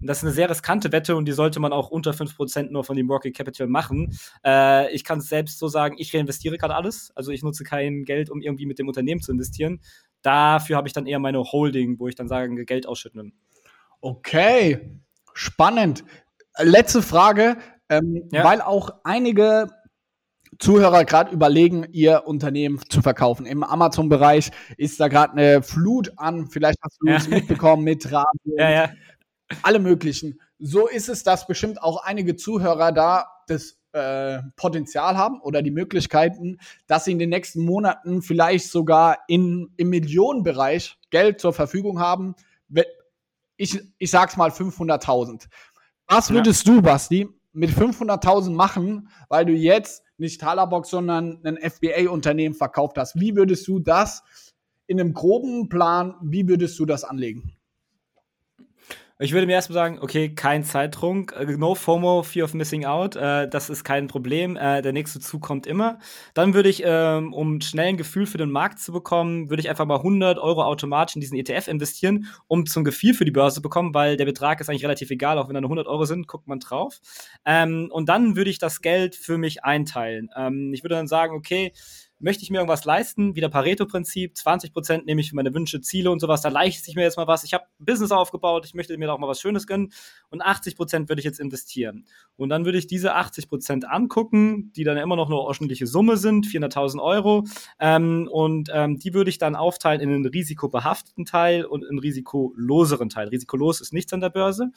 das 0.00 0.18
ist 0.18 0.24
eine 0.24 0.32
sehr 0.32 0.50
riskante 0.50 0.92
Wette 0.92 1.16
und 1.16 1.26
die 1.26 1.32
sollte 1.32 1.60
man 1.60 1.72
auch 1.72 1.90
unter 1.90 2.10
5% 2.10 2.70
nur 2.70 2.84
von 2.84 2.96
dem 2.96 3.08
Working 3.08 3.32
Capital 3.32 3.66
machen. 3.66 4.18
Äh, 4.44 4.92
ich 4.92 5.04
kann 5.04 5.18
es 5.18 5.28
selbst 5.28 5.58
so 5.58 5.68
sagen, 5.68 5.96
ich 5.98 6.14
reinvestiere 6.14 6.58
gerade 6.58 6.74
alles. 6.74 7.12
Also 7.14 7.30
ich 7.30 7.42
nutze 7.42 7.64
kein 7.64 8.04
Geld, 8.04 8.30
um 8.30 8.40
irgendwie 8.40 8.66
mit 8.66 8.78
dem 8.78 8.88
Unternehmen 8.88 9.22
zu 9.22 9.32
investieren. 9.32 9.80
Dafür 10.22 10.76
habe 10.76 10.88
ich 10.88 10.94
dann 10.94 11.06
eher 11.06 11.18
meine 11.18 11.42
Holding, 11.42 11.98
wo 11.98 12.08
ich 12.08 12.14
dann 12.14 12.28
sage, 12.28 12.64
Geld 12.64 12.86
ausschütten. 12.86 13.34
Okay, 14.00 15.00
spannend. 15.32 16.04
Letzte 16.58 17.02
Frage, 17.02 17.56
ähm, 17.88 18.28
ja. 18.32 18.44
weil 18.44 18.60
auch 18.60 18.90
einige 19.04 19.70
Zuhörer 20.58 21.04
gerade 21.04 21.32
überlegen, 21.32 21.86
ihr 21.92 22.26
Unternehmen 22.26 22.80
zu 22.88 23.02
verkaufen. 23.02 23.46
Im 23.46 23.64
Amazon-Bereich 23.64 24.50
ist 24.76 25.00
da 25.00 25.08
gerade 25.08 25.32
eine 25.32 25.62
Flut 25.62 26.12
an, 26.16 26.48
vielleicht 26.48 26.78
hast 26.82 26.98
du 27.00 27.10
es 27.10 27.28
mitbekommen 27.28 27.82
mit 27.82 28.10
Radio, 28.12 28.28
ja, 28.58 28.70
ja 28.70 28.90
alle 29.62 29.78
möglichen. 29.78 30.40
So 30.58 30.88
ist 30.88 31.08
es, 31.08 31.22
dass 31.22 31.46
bestimmt 31.46 31.82
auch 31.82 32.02
einige 32.04 32.36
Zuhörer 32.36 32.92
da 32.92 33.26
das 33.46 33.78
äh, 33.92 34.42
Potenzial 34.56 35.16
haben 35.16 35.40
oder 35.40 35.62
die 35.62 35.70
Möglichkeiten, 35.70 36.58
dass 36.86 37.04
sie 37.04 37.12
in 37.12 37.18
den 37.18 37.30
nächsten 37.30 37.64
Monaten 37.64 38.22
vielleicht 38.22 38.70
sogar 38.70 39.18
in, 39.28 39.72
im 39.76 39.90
Millionenbereich 39.90 40.98
Geld 41.10 41.40
zur 41.40 41.52
Verfügung 41.52 42.00
haben. 42.00 42.34
Ich, 43.56 43.80
ich 43.98 44.10
sag's 44.10 44.36
mal 44.36 44.50
500.000. 44.50 45.46
Was 46.08 46.30
würdest 46.30 46.66
ja. 46.66 46.74
du, 46.74 46.82
Basti, 46.82 47.28
mit 47.52 47.70
500.000 47.70 48.50
machen, 48.50 49.08
weil 49.28 49.46
du 49.46 49.52
jetzt 49.52 50.02
nicht 50.18 50.40
Talabox, 50.40 50.90
sondern 50.90 51.40
ein 51.44 51.56
FBA-Unternehmen 51.56 52.54
verkauft 52.54 52.98
hast? 52.98 53.18
Wie 53.18 53.36
würdest 53.36 53.68
du 53.68 53.78
das 53.78 54.22
in 54.86 55.00
einem 55.00 55.14
groben 55.14 55.68
Plan, 55.68 56.16
wie 56.20 56.48
würdest 56.48 56.78
du 56.78 56.84
das 56.84 57.04
anlegen? 57.04 57.56
Ich 59.20 59.32
würde 59.32 59.46
mir 59.46 59.52
erstmal 59.52 59.74
sagen, 59.74 59.98
okay, 60.00 60.34
kein 60.34 60.64
Zeitdruck, 60.64 61.34
äh, 61.36 61.44
no 61.56 61.76
FOMO, 61.76 62.24
Fear 62.24 62.46
of 62.46 62.54
Missing 62.54 62.84
Out, 62.84 63.14
äh, 63.14 63.48
das 63.48 63.70
ist 63.70 63.84
kein 63.84 64.08
Problem, 64.08 64.56
äh, 64.56 64.82
der 64.82 64.92
nächste 64.92 65.20
Zug 65.20 65.40
kommt 65.40 65.68
immer. 65.68 66.00
Dann 66.34 66.52
würde 66.52 66.68
ich, 66.68 66.82
ähm, 66.84 67.32
um 67.32 67.60
schnell 67.60 67.90
ein 67.90 67.96
Gefühl 67.96 68.26
für 68.26 68.38
den 68.38 68.50
Markt 68.50 68.80
zu 68.80 68.90
bekommen, 68.90 69.50
würde 69.50 69.60
ich 69.60 69.70
einfach 69.70 69.86
mal 69.86 70.02
100 70.02 70.38
Euro 70.40 70.64
automatisch 70.64 71.14
in 71.14 71.20
diesen 71.20 71.38
ETF 71.38 71.68
investieren, 71.68 72.26
um 72.48 72.66
zum 72.66 72.82
Gefühl 72.82 73.14
für 73.14 73.24
die 73.24 73.30
Börse 73.30 73.56
zu 73.56 73.62
bekommen, 73.62 73.94
weil 73.94 74.16
der 74.16 74.24
Betrag 74.24 74.60
ist 74.60 74.68
eigentlich 74.68 74.82
relativ 74.82 75.12
egal, 75.12 75.38
auch 75.38 75.46
wenn 75.46 75.54
da 75.54 75.60
nur 75.60 75.70
100 75.70 75.86
Euro 75.86 76.06
sind, 76.06 76.26
guckt 76.26 76.48
man 76.48 76.58
drauf. 76.58 76.98
Ähm, 77.44 77.90
und 77.92 78.08
dann 78.08 78.34
würde 78.34 78.50
ich 78.50 78.58
das 78.58 78.80
Geld 78.80 79.14
für 79.14 79.38
mich 79.38 79.62
einteilen. 79.62 80.28
Ähm, 80.36 80.72
ich 80.74 80.82
würde 80.82 80.96
dann 80.96 81.06
sagen, 81.06 81.36
okay, 81.36 81.72
möchte 82.18 82.42
ich 82.42 82.50
mir 82.50 82.58
irgendwas 82.58 82.84
leisten, 82.84 83.34
wieder 83.34 83.48
Pareto-Prinzip, 83.48 84.34
20% 84.34 85.04
nehme 85.04 85.20
ich 85.20 85.30
für 85.30 85.36
meine 85.36 85.52
Wünsche, 85.54 85.80
Ziele 85.80 86.10
und 86.10 86.20
sowas, 86.20 86.42
da 86.42 86.48
leiste 86.48 86.88
ich 86.90 86.96
mir 86.96 87.02
jetzt 87.02 87.16
mal 87.16 87.26
was. 87.26 87.44
Ich 87.44 87.54
habe 87.54 87.64
Business 87.78 88.12
aufgebaut, 88.12 88.64
ich 88.66 88.74
möchte 88.74 88.96
mir 88.96 89.06
da 89.06 89.12
auch 89.12 89.18
mal 89.18 89.28
was 89.28 89.40
Schönes 89.40 89.66
gönnen 89.66 89.92
und 90.30 90.42
80% 90.42 91.08
würde 91.08 91.20
ich 91.20 91.24
jetzt 91.24 91.40
investieren. 91.40 92.06
Und 92.36 92.48
dann 92.48 92.64
würde 92.64 92.78
ich 92.78 92.86
diese 92.86 93.16
80% 93.16 93.84
angucken, 93.84 94.72
die 94.72 94.84
dann 94.84 94.96
immer 94.96 95.16
noch 95.16 95.26
eine 95.26 95.36
ordentliche 95.36 95.86
Summe 95.86 96.16
sind, 96.16 96.46
400.000 96.46 97.02
Euro, 97.02 97.44
ähm, 97.78 98.28
und 98.30 98.70
ähm, 98.72 98.98
die 98.98 99.14
würde 99.14 99.30
ich 99.30 99.38
dann 99.38 99.56
aufteilen 99.56 100.00
in 100.00 100.10
einen 100.10 100.26
risikobehafteten 100.26 101.24
Teil 101.24 101.64
und 101.64 101.84
einen 101.86 101.98
risikoloseren 101.98 103.08
Teil. 103.08 103.28
Risikolos 103.28 103.80
ist 103.80 103.92
nichts 103.92 104.12
an 104.12 104.20
der 104.20 104.30
Börse 104.30 104.70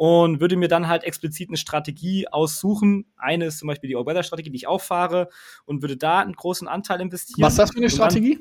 und 0.00 0.40
würde 0.40 0.56
mir 0.56 0.68
dann 0.68 0.88
halt 0.88 1.04
explizit 1.04 1.50
eine 1.50 1.58
Strategie 1.58 2.26
aussuchen. 2.26 3.04
Eine 3.18 3.44
ist 3.44 3.58
zum 3.58 3.68
Beispiel 3.68 3.90
die 3.90 3.96
All-Weather-Strategie, 3.96 4.48
die 4.48 4.56
ich 4.56 4.66
auch 4.66 4.80
fahre 4.80 5.28
und 5.66 5.82
würde 5.82 5.98
da 5.98 6.20
einen 6.20 6.32
großen 6.32 6.66
Anteil 6.66 7.02
investieren. 7.02 7.44
Was 7.44 7.52
ist 7.52 7.58
das 7.58 7.70
für 7.72 7.76
eine 7.76 7.90
Strategie? 7.90 8.38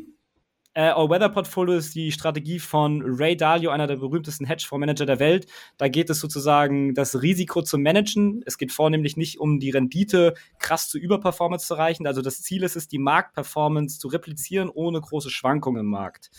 Äh, 0.73 0.83
All 0.83 1.09
Weather 1.09 1.27
Portfolio 1.27 1.75
ist 1.75 1.95
die 1.95 2.13
Strategie 2.13 2.59
von 2.59 3.03
Ray 3.05 3.35
Dalio, 3.35 3.71
einer 3.71 3.87
der 3.87 3.97
berühmtesten 3.97 4.45
Hedgefondsmanager 4.45 5.05
der 5.05 5.19
Welt. 5.19 5.47
Da 5.75 5.89
geht 5.89 6.09
es 6.09 6.21
sozusagen, 6.21 6.93
das 6.93 7.21
Risiko 7.21 7.61
zu 7.61 7.77
managen. 7.77 8.41
Es 8.45 8.57
geht 8.57 8.71
vornehmlich 8.71 9.17
nicht 9.17 9.37
um 9.37 9.59
die 9.59 9.71
Rendite 9.71 10.35
krass 10.59 10.87
zu 10.87 10.97
Überperformance 10.97 11.67
zu 11.67 11.73
erreichen. 11.73 12.07
Also 12.07 12.21
das 12.21 12.41
Ziel 12.41 12.63
ist 12.63 12.77
es, 12.77 12.87
die 12.87 12.99
Marktperformance 12.99 13.99
zu 13.99 14.07
replizieren 14.07 14.69
ohne 14.69 15.01
große 15.01 15.29
Schwankungen 15.29 15.81
im 15.81 15.87
Markt. 15.87 16.31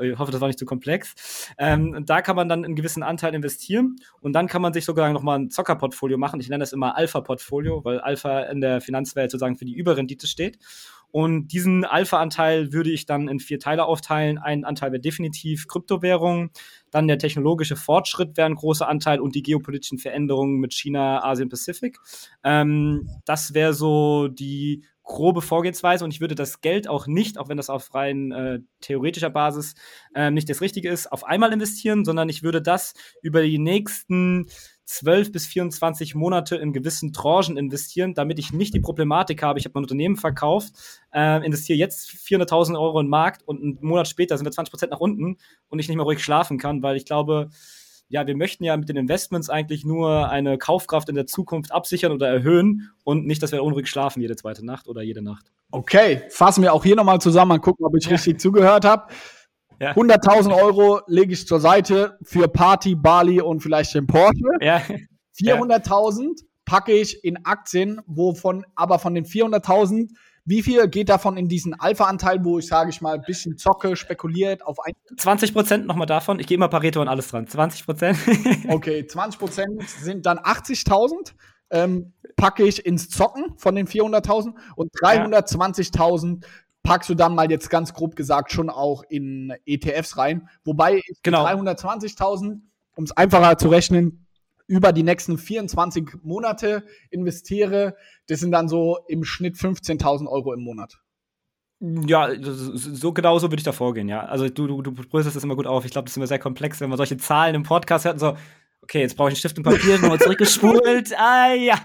Ich 0.00 0.18
hoffe, 0.18 0.32
das 0.32 0.40
war 0.40 0.48
nicht 0.48 0.58
zu 0.58 0.66
komplex. 0.66 1.48
Ähm, 1.58 2.04
da 2.06 2.22
kann 2.22 2.36
man 2.36 2.48
dann 2.48 2.64
einen 2.64 2.76
gewissen 2.76 3.02
Anteil 3.02 3.34
investieren 3.34 3.96
und 4.20 4.32
dann 4.32 4.46
kann 4.46 4.62
man 4.62 4.72
sich 4.72 4.84
sogar 4.84 5.12
nochmal 5.12 5.38
ein 5.38 5.50
Zockerportfolio 5.50 6.18
machen. 6.18 6.40
Ich 6.40 6.48
nenne 6.48 6.62
das 6.62 6.72
immer 6.72 6.96
Alpha-Portfolio, 6.96 7.84
weil 7.84 8.00
Alpha 8.00 8.40
in 8.42 8.60
der 8.60 8.80
Finanzwelt 8.80 9.30
sozusagen 9.30 9.56
für 9.56 9.64
die 9.64 9.74
Überrendite 9.74 10.26
steht. 10.26 10.58
Und 11.12 11.48
diesen 11.48 11.84
Alpha-Anteil 11.84 12.72
würde 12.72 12.90
ich 12.90 13.06
dann 13.06 13.28
in 13.28 13.40
vier 13.40 13.58
Teile 13.58 13.84
aufteilen. 13.84 14.38
Ein 14.38 14.64
Anteil 14.64 14.92
wäre 14.92 15.00
definitiv 15.00 15.66
Kryptowährung, 15.66 16.50
dann 16.90 17.08
der 17.08 17.18
technologische 17.18 17.76
Fortschritt 17.76 18.36
wäre 18.36 18.46
ein 18.46 18.54
großer 18.54 18.88
Anteil 18.88 19.20
und 19.20 19.34
die 19.34 19.42
geopolitischen 19.42 19.98
Veränderungen 19.98 20.58
mit 20.58 20.74
China, 20.74 21.24
Asien, 21.24 21.48
Pazifik. 21.48 21.98
Ähm, 22.44 23.08
das 23.24 23.54
wäre 23.54 23.74
so 23.74 24.28
die 24.28 24.84
grobe 25.10 25.42
Vorgehensweise 25.42 26.04
und 26.04 26.12
ich 26.12 26.20
würde 26.20 26.36
das 26.36 26.60
Geld 26.60 26.88
auch 26.88 27.08
nicht, 27.08 27.36
auch 27.36 27.48
wenn 27.48 27.56
das 27.56 27.68
auf 27.68 27.92
rein 27.94 28.30
äh, 28.30 28.60
theoretischer 28.80 29.30
Basis 29.30 29.74
äh, 30.14 30.30
nicht 30.30 30.48
das 30.48 30.60
Richtige 30.60 30.88
ist, 30.88 31.10
auf 31.10 31.24
einmal 31.24 31.52
investieren, 31.52 32.04
sondern 32.04 32.28
ich 32.28 32.44
würde 32.44 32.62
das 32.62 32.94
über 33.20 33.42
die 33.42 33.58
nächsten 33.58 34.46
12 34.90 35.30
bis 35.30 35.46
24 35.46 36.16
Monate 36.16 36.56
in 36.56 36.72
gewissen 36.72 37.12
Tranchen 37.12 37.56
investieren, 37.56 38.12
damit 38.14 38.40
ich 38.40 38.52
nicht 38.52 38.74
die 38.74 38.80
Problematik 38.80 39.40
habe, 39.42 39.58
ich 39.58 39.64
habe 39.64 39.74
mein 39.74 39.84
Unternehmen 39.84 40.16
verkauft, 40.16 40.74
äh, 41.12 41.44
investiere 41.46 41.78
jetzt 41.78 42.10
400.000 42.10 42.76
Euro 42.76 42.98
in 42.98 43.06
den 43.06 43.10
Markt 43.10 43.46
und 43.46 43.62
einen 43.62 43.78
Monat 43.80 44.08
später 44.08 44.36
sind 44.36 44.46
wir 44.46 44.50
20 44.50 44.72
Prozent 44.72 44.90
nach 44.90 44.98
unten 44.98 45.36
und 45.68 45.78
ich 45.78 45.86
nicht 45.86 45.96
mehr 45.96 46.04
ruhig 46.04 46.22
schlafen 46.24 46.58
kann, 46.58 46.82
weil 46.82 46.96
ich 46.96 47.04
glaube, 47.04 47.50
ja, 48.08 48.26
wir 48.26 48.36
möchten 48.36 48.64
ja 48.64 48.76
mit 48.76 48.88
den 48.88 48.96
Investments 48.96 49.48
eigentlich 49.48 49.84
nur 49.84 50.28
eine 50.28 50.58
Kaufkraft 50.58 51.08
in 51.08 51.14
der 51.14 51.28
Zukunft 51.28 51.70
absichern 51.70 52.10
oder 52.10 52.26
erhöhen 52.28 52.90
und 53.04 53.24
nicht, 53.24 53.40
dass 53.44 53.52
wir 53.52 53.62
unruhig 53.62 53.86
schlafen 53.86 54.20
jede 54.20 54.34
zweite 54.34 54.66
Nacht 54.66 54.88
oder 54.88 55.02
jede 55.02 55.22
Nacht. 55.22 55.52
Okay, 55.70 56.22
fassen 56.30 56.62
wir 56.62 56.74
auch 56.74 56.82
hier 56.82 56.96
nochmal 56.96 57.20
zusammen 57.20 57.52
und 57.52 57.60
gucken, 57.60 57.86
ob 57.86 57.94
ich 57.96 58.06
ja. 58.06 58.10
richtig 58.10 58.40
zugehört 58.40 58.84
habe. 58.84 59.12
Ja. 59.80 59.92
100.000 59.92 60.54
Euro 60.54 61.00
lege 61.06 61.32
ich 61.32 61.46
zur 61.46 61.58
Seite 61.58 62.18
für 62.22 62.48
Party, 62.48 62.94
Bali 62.94 63.40
und 63.40 63.62
vielleicht 63.62 63.94
den 63.94 64.06
Porsche. 64.06 64.44
Ja. 64.60 64.82
400.000 65.40 66.38
packe 66.66 66.92
ich 66.92 67.24
in 67.24 67.44
Aktien, 67.46 68.00
wovon 68.06 68.64
aber 68.76 68.98
von 68.98 69.14
den 69.14 69.24
400.000 69.24 70.10
Wie 70.44 70.62
viel 70.62 70.86
geht 70.88 71.08
davon 71.08 71.36
in 71.36 71.48
diesen 71.48 71.78
Alpha-Anteil, 71.78 72.44
wo 72.44 72.58
ich, 72.58 72.66
sage 72.66 72.90
ich 72.90 73.00
mal, 73.00 73.14
ein 73.14 73.22
bisschen 73.22 73.56
zocke, 73.56 73.96
spekuliert 73.96 74.62
auf 74.66 74.78
ein 74.84 74.92
20 75.16 75.54
Prozent 75.54 75.86
nochmal 75.86 76.06
davon. 76.06 76.40
Ich 76.40 76.46
gehe 76.46 76.56
immer 76.56 76.68
Pareto 76.68 77.00
und 77.00 77.08
alles 77.08 77.28
dran. 77.28 77.46
20 77.46 77.86
Prozent. 77.86 78.18
okay, 78.68 79.06
20 79.06 79.38
Prozent 79.38 79.88
sind 79.88 80.26
dann 80.26 80.38
80.000. 80.38 81.32
Ähm, 81.72 82.12
packe 82.36 82.64
ich 82.64 82.84
ins 82.84 83.08
Zocken 83.08 83.54
von 83.56 83.74
den 83.74 83.86
400.000 83.86 84.54
und 84.76 84.92
320.000 84.92 86.44
packst 86.82 87.08
du 87.10 87.14
dann 87.14 87.34
mal 87.34 87.50
jetzt 87.50 87.70
ganz 87.70 87.92
grob 87.92 88.16
gesagt 88.16 88.52
schon 88.52 88.70
auch 88.70 89.02
in 89.08 89.52
ETFs 89.66 90.16
rein. 90.16 90.48
Wobei 90.64 90.96
ich 90.96 91.22
Genau. 91.22 91.44
320.000, 91.46 92.60
um 92.96 93.04
es 93.04 93.16
einfacher 93.16 93.58
zu 93.58 93.68
rechnen, 93.68 94.26
über 94.66 94.92
die 94.92 95.02
nächsten 95.02 95.36
24 95.36 96.22
Monate 96.22 96.84
investiere. 97.10 97.96
Das 98.28 98.40
sind 98.40 98.52
dann 98.52 98.68
so 98.68 98.98
im 99.08 99.24
Schnitt 99.24 99.56
15.000 99.56 100.28
Euro 100.28 100.52
im 100.52 100.62
Monat. 100.62 101.00
Ja, 101.80 102.28
so, 102.40 103.12
genau 103.12 103.38
so 103.38 103.50
würde 103.50 103.60
ich 103.60 103.64
da 103.64 103.72
vorgehen, 103.72 104.06
ja. 104.06 104.20
Also 104.26 104.48
du, 104.48 104.66
du, 104.66 104.82
du 104.82 105.04
das 105.12 105.34
immer 105.36 105.56
gut 105.56 105.66
auf. 105.66 105.86
Ich 105.86 105.90
glaube, 105.90 106.04
das 106.04 106.12
ist 106.12 106.18
immer 106.18 106.26
sehr 106.26 106.38
komplex, 106.38 106.80
wenn 106.80 106.90
man 106.90 106.98
solche 106.98 107.16
Zahlen 107.16 107.54
im 107.54 107.62
Podcast 107.62 108.04
hört 108.04 108.14
und 108.14 108.20
so, 108.20 108.36
okay, 108.82 109.00
jetzt 109.00 109.16
brauche 109.16 109.28
ich 109.28 109.34
einen 109.34 109.38
Stift 109.38 109.58
und 109.58 109.64
Papier, 109.64 109.98
nochmal 109.98 110.18
zurückgespult. 110.18 111.12
Ah 111.16 111.52
ja. 111.54 111.78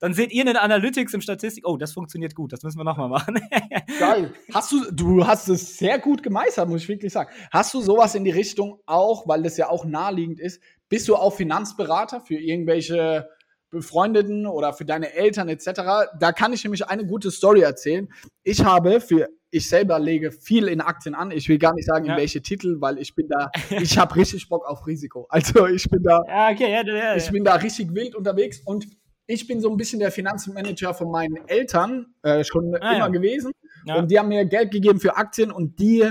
Dann 0.00 0.14
seht 0.14 0.32
ihr 0.32 0.42
in 0.42 0.48
den 0.48 0.56
Analytics, 0.56 1.14
im 1.14 1.20
Statistik, 1.20 1.66
oh, 1.66 1.76
das 1.76 1.92
funktioniert 1.92 2.34
gut, 2.34 2.52
das 2.52 2.62
müssen 2.62 2.78
wir 2.78 2.84
nochmal 2.84 3.08
machen. 3.08 3.40
Geil. 3.98 4.32
Hast 4.52 4.72
du, 4.72 4.90
du 4.90 5.26
hast 5.26 5.48
es 5.48 5.78
sehr 5.78 5.98
gut 5.98 6.22
gemeistert, 6.22 6.68
muss 6.68 6.82
ich 6.82 6.88
wirklich 6.88 7.12
sagen. 7.12 7.30
Hast 7.50 7.72
du 7.74 7.80
sowas 7.80 8.14
in 8.14 8.24
die 8.24 8.30
Richtung 8.30 8.80
auch, 8.86 9.26
weil 9.28 9.42
das 9.42 9.56
ja 9.56 9.68
auch 9.68 9.84
naheliegend 9.84 10.40
ist, 10.40 10.60
bist 10.88 11.08
du 11.08 11.16
auch 11.16 11.34
Finanzberater 11.34 12.20
für 12.20 12.34
irgendwelche 12.34 13.28
Befreundeten 13.70 14.46
oder 14.46 14.72
für 14.72 14.84
deine 14.84 15.14
Eltern 15.14 15.48
etc.? 15.48 16.10
Da 16.18 16.32
kann 16.32 16.52
ich 16.52 16.64
nämlich 16.64 16.86
eine 16.86 17.06
gute 17.06 17.30
Story 17.30 17.60
erzählen. 17.60 18.12
Ich 18.42 18.64
habe 18.64 19.00
für 19.00 19.28
ich 19.54 19.68
selber 19.68 19.98
lege 20.00 20.32
viel 20.32 20.66
in 20.66 20.80
Aktien 20.80 21.14
an. 21.14 21.30
Ich 21.30 21.48
will 21.48 21.58
gar 21.58 21.74
nicht 21.74 21.86
sagen, 21.86 22.06
in 22.06 22.12
Ja. 22.12 22.16
welche 22.16 22.40
Titel, 22.42 22.80
weil 22.80 22.98
ich 22.98 23.14
bin 23.14 23.28
da, 23.28 23.50
ich 23.70 23.98
habe 23.98 24.16
richtig 24.16 24.48
Bock 24.48 24.66
auf 24.66 24.86
Risiko. 24.86 25.26
Also 25.28 25.66
ich 25.68 25.88
bin 25.88 26.02
da, 26.02 26.22
ja, 26.26 26.50
okay, 26.50 26.72
ja, 26.72 27.14
ich 27.16 27.30
bin 27.30 27.44
da 27.44 27.54
richtig 27.56 27.94
wild 27.94 28.14
unterwegs 28.14 28.60
und 28.64 28.86
ich 29.26 29.46
bin 29.46 29.60
so 29.60 29.70
ein 29.70 29.76
bisschen 29.76 30.00
der 30.00 30.10
Finanzmanager 30.10 30.94
von 30.94 31.10
meinen 31.10 31.36
Eltern 31.46 32.06
äh, 32.22 32.42
schon 32.44 32.74
Ah, 32.80 32.96
immer 32.96 33.10
gewesen. 33.10 33.52
Und 33.86 34.10
die 34.10 34.18
haben 34.18 34.28
mir 34.28 34.44
Geld 34.46 34.70
gegeben 34.70 34.98
für 35.00 35.16
Aktien 35.16 35.50
und 35.52 35.78
die, 35.78 36.10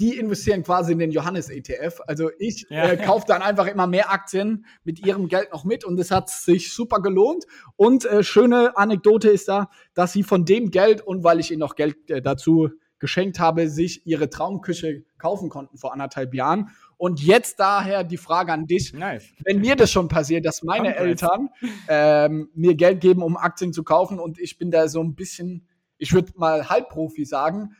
die 0.00 0.18
investieren 0.18 0.62
quasi 0.62 0.92
in 0.92 0.98
den 0.98 1.10
Johannes-ETF. 1.10 2.00
Also 2.06 2.30
ich 2.38 2.66
Ja. 2.70 2.84
äh, 2.90 2.96
kaufe 2.96 3.24
dann 3.26 3.42
einfach 3.42 3.66
immer 3.66 3.86
mehr 3.86 4.10
Aktien 4.12 4.64
mit 4.84 5.04
ihrem 5.04 5.28
Geld 5.28 5.52
noch 5.52 5.64
mit 5.64 5.84
und 5.84 5.98
es 6.00 6.10
hat 6.10 6.28
sich 6.30 6.72
super 6.72 7.00
gelohnt. 7.00 7.44
Und 7.76 8.04
äh, 8.04 8.22
schöne 8.22 8.76
Anekdote 8.76 9.28
ist 9.30 9.48
da, 9.48 9.68
dass 9.94 10.12
sie 10.12 10.22
von 10.22 10.44
dem 10.44 10.70
Geld 10.70 11.00
und 11.00 11.24
weil 11.24 11.40
ich 11.40 11.50
ihnen 11.50 11.60
noch 11.60 11.74
Geld 11.76 12.10
äh, 12.10 12.22
dazu 12.22 12.70
geschenkt 12.98 13.38
habe, 13.40 13.68
sich 13.68 14.06
ihre 14.06 14.30
Traumküche 14.30 15.04
kaufen 15.18 15.50
konnten 15.50 15.76
vor 15.76 15.92
anderthalb 15.92 16.32
Jahren. 16.32 16.70
Und 16.96 17.20
jetzt 17.22 17.60
daher 17.60 18.04
die 18.04 18.16
Frage 18.16 18.52
an 18.54 18.66
dich 18.66 18.94
Nice. 18.94 19.26
wenn 19.44 19.60
mir 19.60 19.76
das 19.76 19.90
schon 19.92 20.08
passiert, 20.08 20.46
dass 20.46 20.62
meine 20.62 20.94
Congrats. 20.94 21.22
Eltern 21.22 21.48
ähm, 21.88 22.48
mir 22.54 22.74
Geld 22.74 23.00
geben, 23.02 23.22
um 23.22 23.36
Aktien 23.36 23.74
zu 23.74 23.84
kaufen 23.84 24.18
und 24.18 24.38
ich 24.38 24.56
bin 24.56 24.70
da 24.70 24.88
so 24.88 25.02
ein 25.02 25.14
bisschen, 25.14 25.66
ich 25.98 26.14
würde 26.14 26.32
mal 26.36 26.70
Halbprofi 26.70 27.26
sagen. 27.26 27.76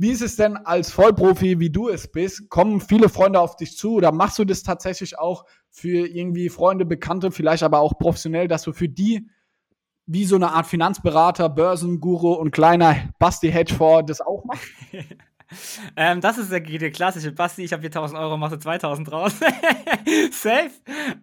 Wie 0.00 0.08
ist 0.08 0.22
es 0.22 0.36
denn 0.36 0.56
als 0.56 0.90
Vollprofi, 0.90 1.60
wie 1.60 1.68
du 1.68 1.90
es 1.90 2.10
bist? 2.10 2.48
Kommen 2.48 2.80
viele 2.80 3.10
Freunde 3.10 3.38
auf 3.38 3.56
dich 3.56 3.76
zu 3.76 3.96
oder 3.96 4.12
machst 4.12 4.38
du 4.38 4.46
das 4.46 4.62
tatsächlich 4.62 5.18
auch 5.18 5.44
für 5.68 6.08
irgendwie 6.08 6.48
Freunde, 6.48 6.86
Bekannte, 6.86 7.30
vielleicht 7.30 7.62
aber 7.62 7.80
auch 7.80 7.98
professionell, 7.98 8.48
dass 8.48 8.62
du 8.62 8.72
für 8.72 8.88
die 8.88 9.28
wie 10.06 10.24
so 10.24 10.36
eine 10.36 10.52
Art 10.52 10.66
Finanzberater, 10.66 11.50
Börsenguru 11.50 12.32
und 12.32 12.50
kleiner 12.50 13.10
Basti 13.18 13.52
Hedgefonds 13.52 14.08
das 14.08 14.22
auch 14.22 14.42
machst? 14.46 14.70
Ähm, 15.96 16.20
das 16.20 16.38
ist 16.38 16.52
der, 16.52 16.60
der 16.60 16.90
klassische 16.90 17.32
Basti, 17.32 17.64
ich 17.64 17.72
habe 17.72 17.82
4000 17.82 18.18
Euro, 18.18 18.36
machst 18.36 18.54
du 18.54 18.58
2000 18.58 19.10
draus. 19.10 19.32
Safe. 20.30 20.70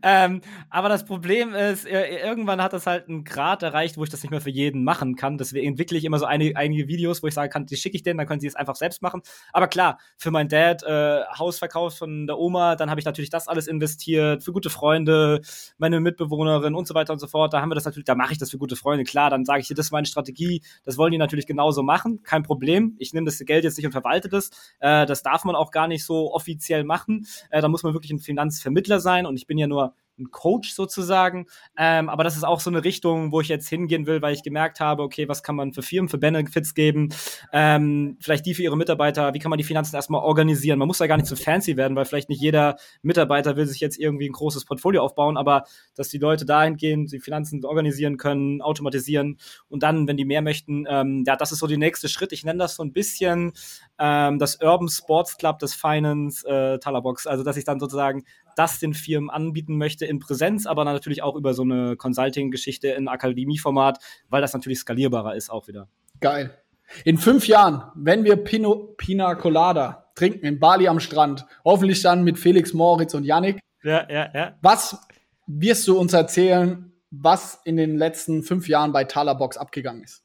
Ähm, 0.01 0.41
aber 0.69 0.89
das 0.89 1.05
Problem 1.05 1.53
ist, 1.53 1.85
äh, 1.85 2.17
irgendwann 2.19 2.61
hat 2.61 2.73
das 2.73 2.85
halt 2.85 3.07
einen 3.07 3.23
Grad 3.23 3.63
erreicht, 3.63 3.97
wo 3.97 4.03
ich 4.03 4.09
das 4.09 4.23
nicht 4.23 4.31
mehr 4.31 4.41
für 4.41 4.49
jeden 4.49 4.83
machen 4.83 5.15
kann. 5.15 5.37
Deswegen 5.37 5.67
entwickle 5.67 5.97
ich 5.97 6.05
immer 6.05 6.19
so 6.19 6.25
eine, 6.25 6.51
einige 6.55 6.87
Videos, 6.87 7.23
wo 7.23 7.27
ich 7.27 7.33
sagen 7.33 7.51
kann, 7.51 7.65
die 7.65 7.77
schicke 7.77 7.95
ich 7.95 8.03
denen, 8.03 8.17
dann 8.17 8.27
können 8.27 8.39
sie 8.39 8.47
es 8.47 8.55
einfach 8.55 8.75
selbst 8.75 9.01
machen. 9.01 9.21
Aber 9.53 9.67
klar, 9.67 9.97
für 10.17 10.31
meinen 10.31 10.49
Dad, 10.49 10.83
äh, 10.83 11.23
Hausverkauf 11.37 11.97
von 11.97 12.27
der 12.27 12.37
Oma, 12.37 12.75
dann 12.75 12.89
habe 12.89 12.99
ich 12.99 13.05
natürlich 13.05 13.29
das 13.29 13.47
alles 13.47 13.67
investiert, 13.67 14.43
für 14.43 14.51
gute 14.51 14.69
Freunde, 14.69 15.41
meine 15.77 15.99
Mitbewohnerin 15.99 16.75
und 16.75 16.87
so 16.87 16.93
weiter 16.93 17.13
und 17.13 17.19
so 17.19 17.27
fort. 17.27 17.53
Da 17.53 17.61
haben 17.61 17.69
wir 17.69 17.75
das 17.75 17.85
natürlich, 17.85 18.05
da 18.05 18.15
mache 18.15 18.33
ich 18.33 18.37
das 18.37 18.51
für 18.51 18.57
gute 18.57 18.75
Freunde. 18.75 19.03
Klar, 19.03 19.29
dann 19.29 19.45
sage 19.45 19.61
ich 19.61 19.67
dir, 19.67 19.75
das 19.75 19.87
ist 19.87 19.91
meine 19.91 20.07
Strategie, 20.07 20.61
das 20.83 20.97
wollen 20.97 21.11
die 21.11 21.17
natürlich 21.17 21.47
genauso 21.47 21.83
machen, 21.83 22.21
kein 22.23 22.43
Problem. 22.43 22.95
Ich 22.99 23.13
nehme 23.13 23.25
das 23.25 23.39
Geld 23.39 23.63
jetzt 23.63 23.77
nicht 23.77 23.85
und 23.85 23.91
verwalte 23.91 24.16
das. 24.25 24.49
Äh, 24.79 25.05
das 25.05 25.23
darf 25.23 25.43
man 25.45 25.55
auch 25.55 25.71
gar 25.71 25.87
nicht 25.87 26.05
so 26.05 26.33
offiziell 26.33 26.83
machen. 26.83 27.27
Äh, 27.49 27.61
da 27.61 27.67
muss 27.67 27.83
man 27.83 27.93
wirklich 27.93 28.11
ein 28.11 28.19
Finanzvermittler 28.19 28.99
sein 28.99 29.25
und 29.25 29.37
ich 29.37 29.47
bin 29.47 29.57
ja 29.57 29.67
nur 29.67 29.93
ein 30.19 30.31
Coach 30.31 30.73
sozusagen. 30.73 31.47
Ähm, 31.77 32.09
aber 32.09 32.23
das 32.23 32.35
ist 32.35 32.43
auch 32.43 32.59
so 32.59 32.69
eine 32.69 32.83
Richtung, 32.83 33.31
wo 33.31 33.41
ich 33.41 33.47
jetzt 33.47 33.69
hingehen 33.69 34.05
will, 34.07 34.21
weil 34.21 34.33
ich 34.33 34.43
gemerkt 34.43 34.79
habe, 34.79 35.03
okay, 35.03 35.27
was 35.27 35.43
kann 35.43 35.55
man 35.55 35.73
für 35.73 35.81
Firmen, 35.81 36.09
für 36.09 36.17
Benefits 36.17 36.73
geben? 36.73 37.09
Ähm, 37.53 38.17
vielleicht 38.19 38.45
die 38.45 38.53
für 38.53 38.63
ihre 38.63 38.77
Mitarbeiter, 38.77 39.33
wie 39.33 39.39
kann 39.39 39.49
man 39.49 39.57
die 39.57 39.63
Finanzen 39.63 39.95
erstmal 39.95 40.21
organisieren? 40.21 40.79
Man 40.79 40.87
muss 40.87 40.97
da 40.97 41.07
gar 41.07 41.17
nicht 41.17 41.27
so 41.27 41.35
fancy 41.35 41.77
werden, 41.77 41.95
weil 41.95 42.05
vielleicht 42.05 42.29
nicht 42.29 42.41
jeder 42.41 42.77
Mitarbeiter 43.01 43.55
will 43.55 43.67
sich 43.67 43.79
jetzt 43.79 43.99
irgendwie 43.99 44.27
ein 44.27 44.33
großes 44.33 44.65
Portfolio 44.65 45.03
aufbauen, 45.03 45.37
aber 45.37 45.63
dass 45.95 46.09
die 46.09 46.17
Leute 46.17 46.45
dahin 46.45 46.77
gehen, 46.77 47.05
die 47.05 47.19
Finanzen 47.19 47.63
organisieren 47.65 48.17
können, 48.17 48.61
automatisieren 48.61 49.37
und 49.69 49.83
dann, 49.83 50.07
wenn 50.07 50.17
die 50.17 50.25
mehr 50.25 50.41
möchten, 50.41 50.85
ähm, 50.89 51.23
ja, 51.25 51.35
das 51.35 51.51
ist 51.51 51.59
so 51.59 51.67
der 51.67 51.77
nächste 51.77 52.09
Schritt. 52.09 52.31
Ich 52.31 52.43
nenne 52.43 52.59
das 52.59 52.75
so 52.75 52.83
ein 52.83 52.93
bisschen 52.93 53.53
ähm, 53.99 54.39
das 54.39 54.59
Urban 54.61 54.89
Sports 54.89 55.37
Club 55.37 55.59
des 55.59 55.73
Finance 55.73 56.47
äh, 56.47 56.79
Talabox. 56.79 57.27
Also, 57.27 57.43
dass 57.43 57.57
ich 57.57 57.65
dann 57.65 57.79
sozusagen 57.79 58.23
das 58.57 58.79
den 58.79 58.93
Firmen 58.93 59.29
anbieten 59.29 59.77
möchte 59.77 60.05
in 60.05 60.19
Präsenz, 60.19 60.65
aber 60.65 60.83
natürlich 60.83 61.21
auch 61.21 61.35
über 61.35 61.53
so 61.53 61.63
eine 61.63 61.95
Consulting-Geschichte 61.95 62.89
in 62.89 63.07
Akademieformat, 63.07 63.99
weil 64.29 64.41
das 64.41 64.53
natürlich 64.53 64.79
skalierbarer 64.79 65.35
ist 65.35 65.49
auch 65.49 65.67
wieder. 65.67 65.87
Geil. 66.19 66.57
In 67.03 67.17
fünf 67.17 67.47
Jahren, 67.47 67.83
wenn 67.95 68.23
wir 68.23 68.37
Pino, 68.37 68.93
Pina 68.97 69.35
Colada 69.35 70.11
trinken 70.15 70.45
in 70.45 70.59
Bali 70.59 70.87
am 70.87 70.99
Strand, 70.99 71.45
hoffentlich 71.63 72.01
dann 72.01 72.23
mit 72.23 72.39
Felix 72.39 72.73
Moritz 72.73 73.13
und 73.13 73.23
Yannick, 73.23 73.59
Ja, 73.83 74.09
ja, 74.09 74.29
ja. 74.33 74.57
was 74.61 74.97
wirst 75.45 75.87
du 75.87 75.97
uns 75.97 76.13
erzählen, 76.13 76.91
was 77.11 77.61
in 77.63 77.77
den 77.77 77.97
letzten 77.97 78.43
fünf 78.43 78.67
Jahren 78.67 78.91
bei 78.91 79.03
Talabox 79.03 79.57
abgegangen 79.57 80.03
ist? 80.03 80.23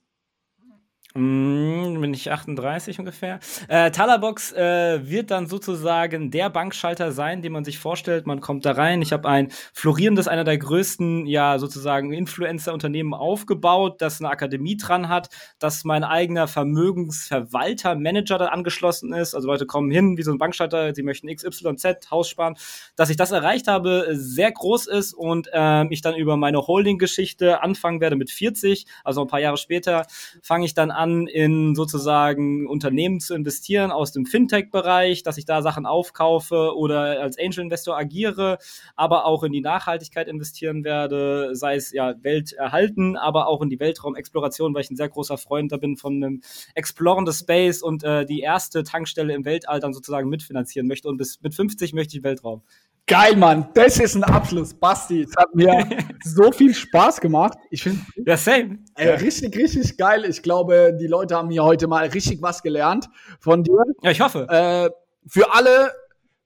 Mm, 1.15 2.01
bin 2.01 2.15
ich 2.15 2.33
38 2.33 2.99
ungefähr. 2.99 3.39
Äh, 3.69 3.91
Talabox 3.91 4.53
äh, 4.53 5.07
wird 5.07 5.31
dann 5.31 5.47
sozusagen 5.47 6.31
der 6.31 6.49
Bankschalter 6.49 7.13
sein, 7.13 7.43
den 7.43 7.53
man 7.53 7.65
sich 7.67 7.79
vorstellt. 7.79 8.27
Man 8.27 8.41
kommt 8.41 8.65
da 8.65 8.73
rein. 8.73 9.03
Ich 9.03 9.13
habe 9.13 9.29
ein 9.29 9.53
florierendes, 9.75 10.27
einer 10.27 10.45
der 10.45 10.57
größten, 10.57 11.27
ja, 11.27 11.59
sozusagen 11.59 12.15
Influencer-Unternehmen 12.15 13.13
aufgebaut, 13.13 14.01
das 14.01 14.21
eine 14.21 14.31
Akademie 14.31 14.79
dran 14.79 15.11
hat, 15.11 15.29
dass 15.59 15.85
mein 15.85 16.03
eigener 16.03 16.49
Vermögensverwalter, 16.49 17.95
Manager 17.95 18.39
da 18.39 18.47
angeschlossen 18.47 19.13
ist. 19.13 19.35
Also 19.35 19.49
Leute 19.49 19.67
kommen 19.67 19.91
hin, 19.91 20.17
wie 20.17 20.23
so 20.23 20.33
ein 20.33 20.39
Bankschalter, 20.39 20.95
sie 20.95 21.03
möchten 21.03 21.29
XYZ, 21.29 22.11
Haus 22.11 22.31
sparen. 22.31 22.57
Dass 22.97 23.11
ich 23.11 23.19
das 23.19 23.33
erreicht 23.33 23.69
habe, 23.69 24.09
sehr 24.13 24.51
groß 24.51 24.87
ist 24.87 25.13
und 25.13 25.51
ähm, 25.53 25.89
ich 25.91 26.01
dann 26.01 26.15
über 26.15 26.39
meine 26.39 26.67
Holding-Geschichte 26.67 27.63
anfangen 27.63 28.01
werde 28.01 28.17
mit 28.17 28.31
40, 28.31 28.87
also 29.05 29.21
ein 29.21 29.29
paar 29.29 29.41
Jahre 29.41 29.59
später, 29.59 30.07
fange 30.43 30.65
ich 30.65 30.73
dann 30.73 30.91
an, 30.91 31.02
in 31.11 31.75
sozusagen 31.75 32.67
Unternehmen 32.67 33.21
zu 33.21 33.35
investieren 33.35 33.91
aus 33.91 34.13
dem 34.13 34.27
Fintech-Bereich, 34.27 35.23
dass 35.23 35.39
ich 35.39 35.45
da 35.45 35.63
Sachen 35.63 35.87
aufkaufe 35.87 36.77
oder 36.77 37.21
als 37.21 37.39
Angel-Investor 37.39 37.97
agiere, 37.97 38.59
aber 38.97 39.27
auch 39.27 39.43
in 39.43 39.53
die 39.53 39.61
Nachhaltigkeit 39.61 40.29
investieren 40.29 40.85
werde, 40.85 41.55
sei 41.55 41.77
es 41.77 41.93
ja 41.93 42.15
Welt 42.23 42.53
erhalten, 42.53 43.17
aber 43.17 43.49
auch 43.49 43.63
in 43.63 43.69
die 43.69 43.81
Weltraumexploration, 43.81 44.75
weil 44.75 44.83
ich 44.83 44.91
ein 44.91 44.97
sehr 44.97 45.09
großer 45.09 45.39
Freund 45.39 45.73
da 45.73 45.77
bin 45.77 45.97
von 45.97 46.23
einem 46.23 46.43
Exploren 46.75 47.25
des 47.25 47.41
Space 47.41 47.83
und 47.83 48.05
äh, 48.05 48.25
die 48.25 48.41
erste 48.41 48.83
Tankstelle 48.83 49.35
im 49.35 49.45
Weltall 49.45 49.81
dann 49.81 49.93
sozusagen 49.93 50.29
mitfinanzieren 50.29 50.87
möchte 50.87 51.09
und 51.09 51.17
bis 51.17 51.41
mit 51.43 51.55
50 51.55 51.93
möchte 51.93 52.17
ich 52.17 52.23
Weltraum. 52.23 52.63
Geil, 53.09 53.37
Mann. 53.37 53.69
Das 53.75 53.99
ist 53.99 54.15
ein 54.15 54.23
Abschluss. 54.25 54.73
Basti, 54.73 55.23
es 55.23 55.37
hat 55.37 55.55
mir 55.55 55.87
so 56.25 56.53
viel 56.53 56.73
Spaß 56.73 57.21
gemacht. 57.21 57.59
Ich 57.71 57.83
finde 57.83 58.01
Ja, 58.25 58.37
same. 58.37 58.79
äh, 58.95 59.11
richtig, 59.15 59.57
richtig 59.57 59.97
geil. 59.99 60.25
Ich 60.25 60.43
glaube, 60.43 60.97
die 60.99 61.09
Leute 61.09 61.35
haben 61.37 61.51
hier 61.51 61.65
heute 61.65 61.89
mal 61.89 62.07
richtig 62.07 62.41
was 62.43 62.63
gelernt 62.63 63.09
von 63.41 63.65
dir. 63.65 63.83
Ja, 64.03 64.13
ich 64.13 64.21
hoffe. 64.21 64.47
Äh, 64.49 64.91
für 65.27 65.53
alle 65.53 65.93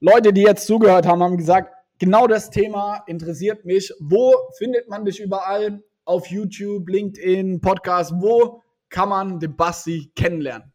Leute, 0.00 0.32
die 0.32 0.42
jetzt 0.42 0.66
zugehört 0.66 1.06
haben, 1.06 1.22
haben 1.22 1.36
gesagt, 1.36 1.72
genau 1.98 2.26
das 2.26 2.50
Thema 2.50 3.02
interessiert 3.06 3.64
mich. 3.64 3.92
Wo 4.00 4.34
findet 4.58 4.88
man 4.88 5.04
dich 5.04 5.20
überall? 5.20 5.82
Auf 6.04 6.26
YouTube, 6.28 6.88
LinkedIn, 6.88 7.60
Podcast. 7.60 8.12
Wo 8.16 8.62
kann 8.88 9.08
man 9.10 9.40
den 9.40 9.56
Basti 9.56 10.10
kennenlernen? 10.16 10.72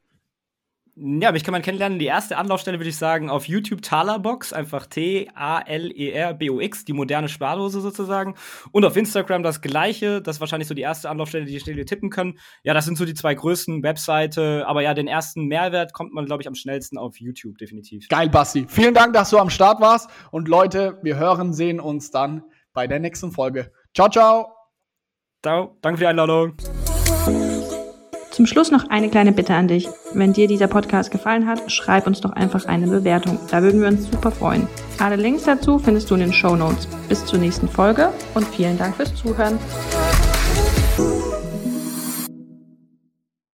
Ja, 0.96 1.32
mich 1.32 1.46
kann 1.46 1.54
man 1.54 1.62
kennenlernen. 1.62 2.00
Die 2.00 2.06
erste 2.06 2.38
Anlaufstelle 2.38 2.78
würde 2.78 2.90
ich 2.90 2.98
sagen 2.98 3.30
auf 3.30 3.48
YouTube 3.48 3.82
Talerbox, 3.82 4.52
einfach 4.52 4.86
T-A-L-E-R-B-O-X, 4.88 6.84
die 6.86 6.94
moderne 6.94 7.30
Spardose 7.30 7.80
sozusagen. 7.80 8.36
Und 8.72 8.84
auf 8.84 8.98
Instagram 8.98 9.42
das 9.42 9.62
gleiche, 9.62 10.22
das 10.22 10.36
ist 10.36 10.40
wahrscheinlich 10.42 10.68
so 10.68 10.74
die 10.74 10.82
erste 10.82 11.10
Anlaufstelle, 11.10 11.46
die 11.46 11.54
ihr 11.54 11.86
tippen 11.86 12.10
können. 12.10 12.38
Ja, 12.64 12.74
das 12.74 12.86
sind 12.86 12.98
so 12.98 13.06
die 13.06 13.14
zwei 13.14 13.34
größten 13.34 13.84
Webseite, 13.84 14.66
aber 14.68 14.82
ja, 14.82 14.94
den 14.94 15.08
ersten 15.08 15.46
Mehrwert 15.46 15.94
kommt 15.94 16.14
man, 16.14 16.26
glaube 16.26 16.44
ich, 16.44 16.48
am 16.48 16.56
schnellsten 16.56 16.98
auf 16.98 17.20
YouTube, 17.20 17.58
definitiv. 17.58 18.10
Geil, 18.10 18.30
Basti. 18.30 18.66
Vielen 18.68 18.94
Dank, 18.94 19.14
dass 19.14 19.30
du 19.30 19.38
am 19.38 19.50
Start 19.50 19.80
warst. 19.80 20.10
Und 20.32 20.50
Leute, 20.50 21.00
wir 21.04 21.16
hören, 21.16 21.54
sehen 21.54 21.80
uns 21.80 22.12
dann 22.12 22.44
bei 22.74 22.88
der 22.88 23.00
nächsten 23.00 23.32
Folge. 23.32 23.72
Ciao, 23.96 24.10
ciao. 24.10 24.54
Ciao, 25.42 25.78
danke 25.82 25.98
für 25.98 26.04
die 26.04 26.08
Einladung. 26.08 26.91
Zum 28.42 28.48
Schluss 28.48 28.72
noch 28.72 28.90
eine 28.90 29.08
kleine 29.08 29.34
Bitte 29.34 29.54
an 29.54 29.68
dich. 29.68 29.88
Wenn 30.16 30.34
dir 30.34 30.48
dieser 30.48 30.66
Podcast 30.66 31.12
gefallen 31.12 31.46
hat, 31.46 31.72
schreib 31.72 32.08
uns 32.08 32.22
doch 32.22 32.32
einfach 32.32 32.66
eine 32.66 32.88
Bewertung. 32.88 33.38
Da 33.52 33.62
würden 33.62 33.82
wir 33.82 33.88
uns 33.88 34.10
super 34.10 34.32
freuen. 34.32 34.68
Alle 34.98 35.16
Links 35.16 35.44
dazu 35.44 35.78
findest 35.78 36.10
du 36.10 36.16
in 36.16 36.22
den 36.22 36.34
Show 36.34 36.56
Notes. 36.56 36.88
Bis 37.08 37.24
zur 37.24 37.38
nächsten 37.38 37.70
Folge 37.70 38.12
und 38.34 38.48
vielen 38.48 38.80
Dank 38.80 38.96
fürs 38.96 39.14
Zuhören. 39.14 39.60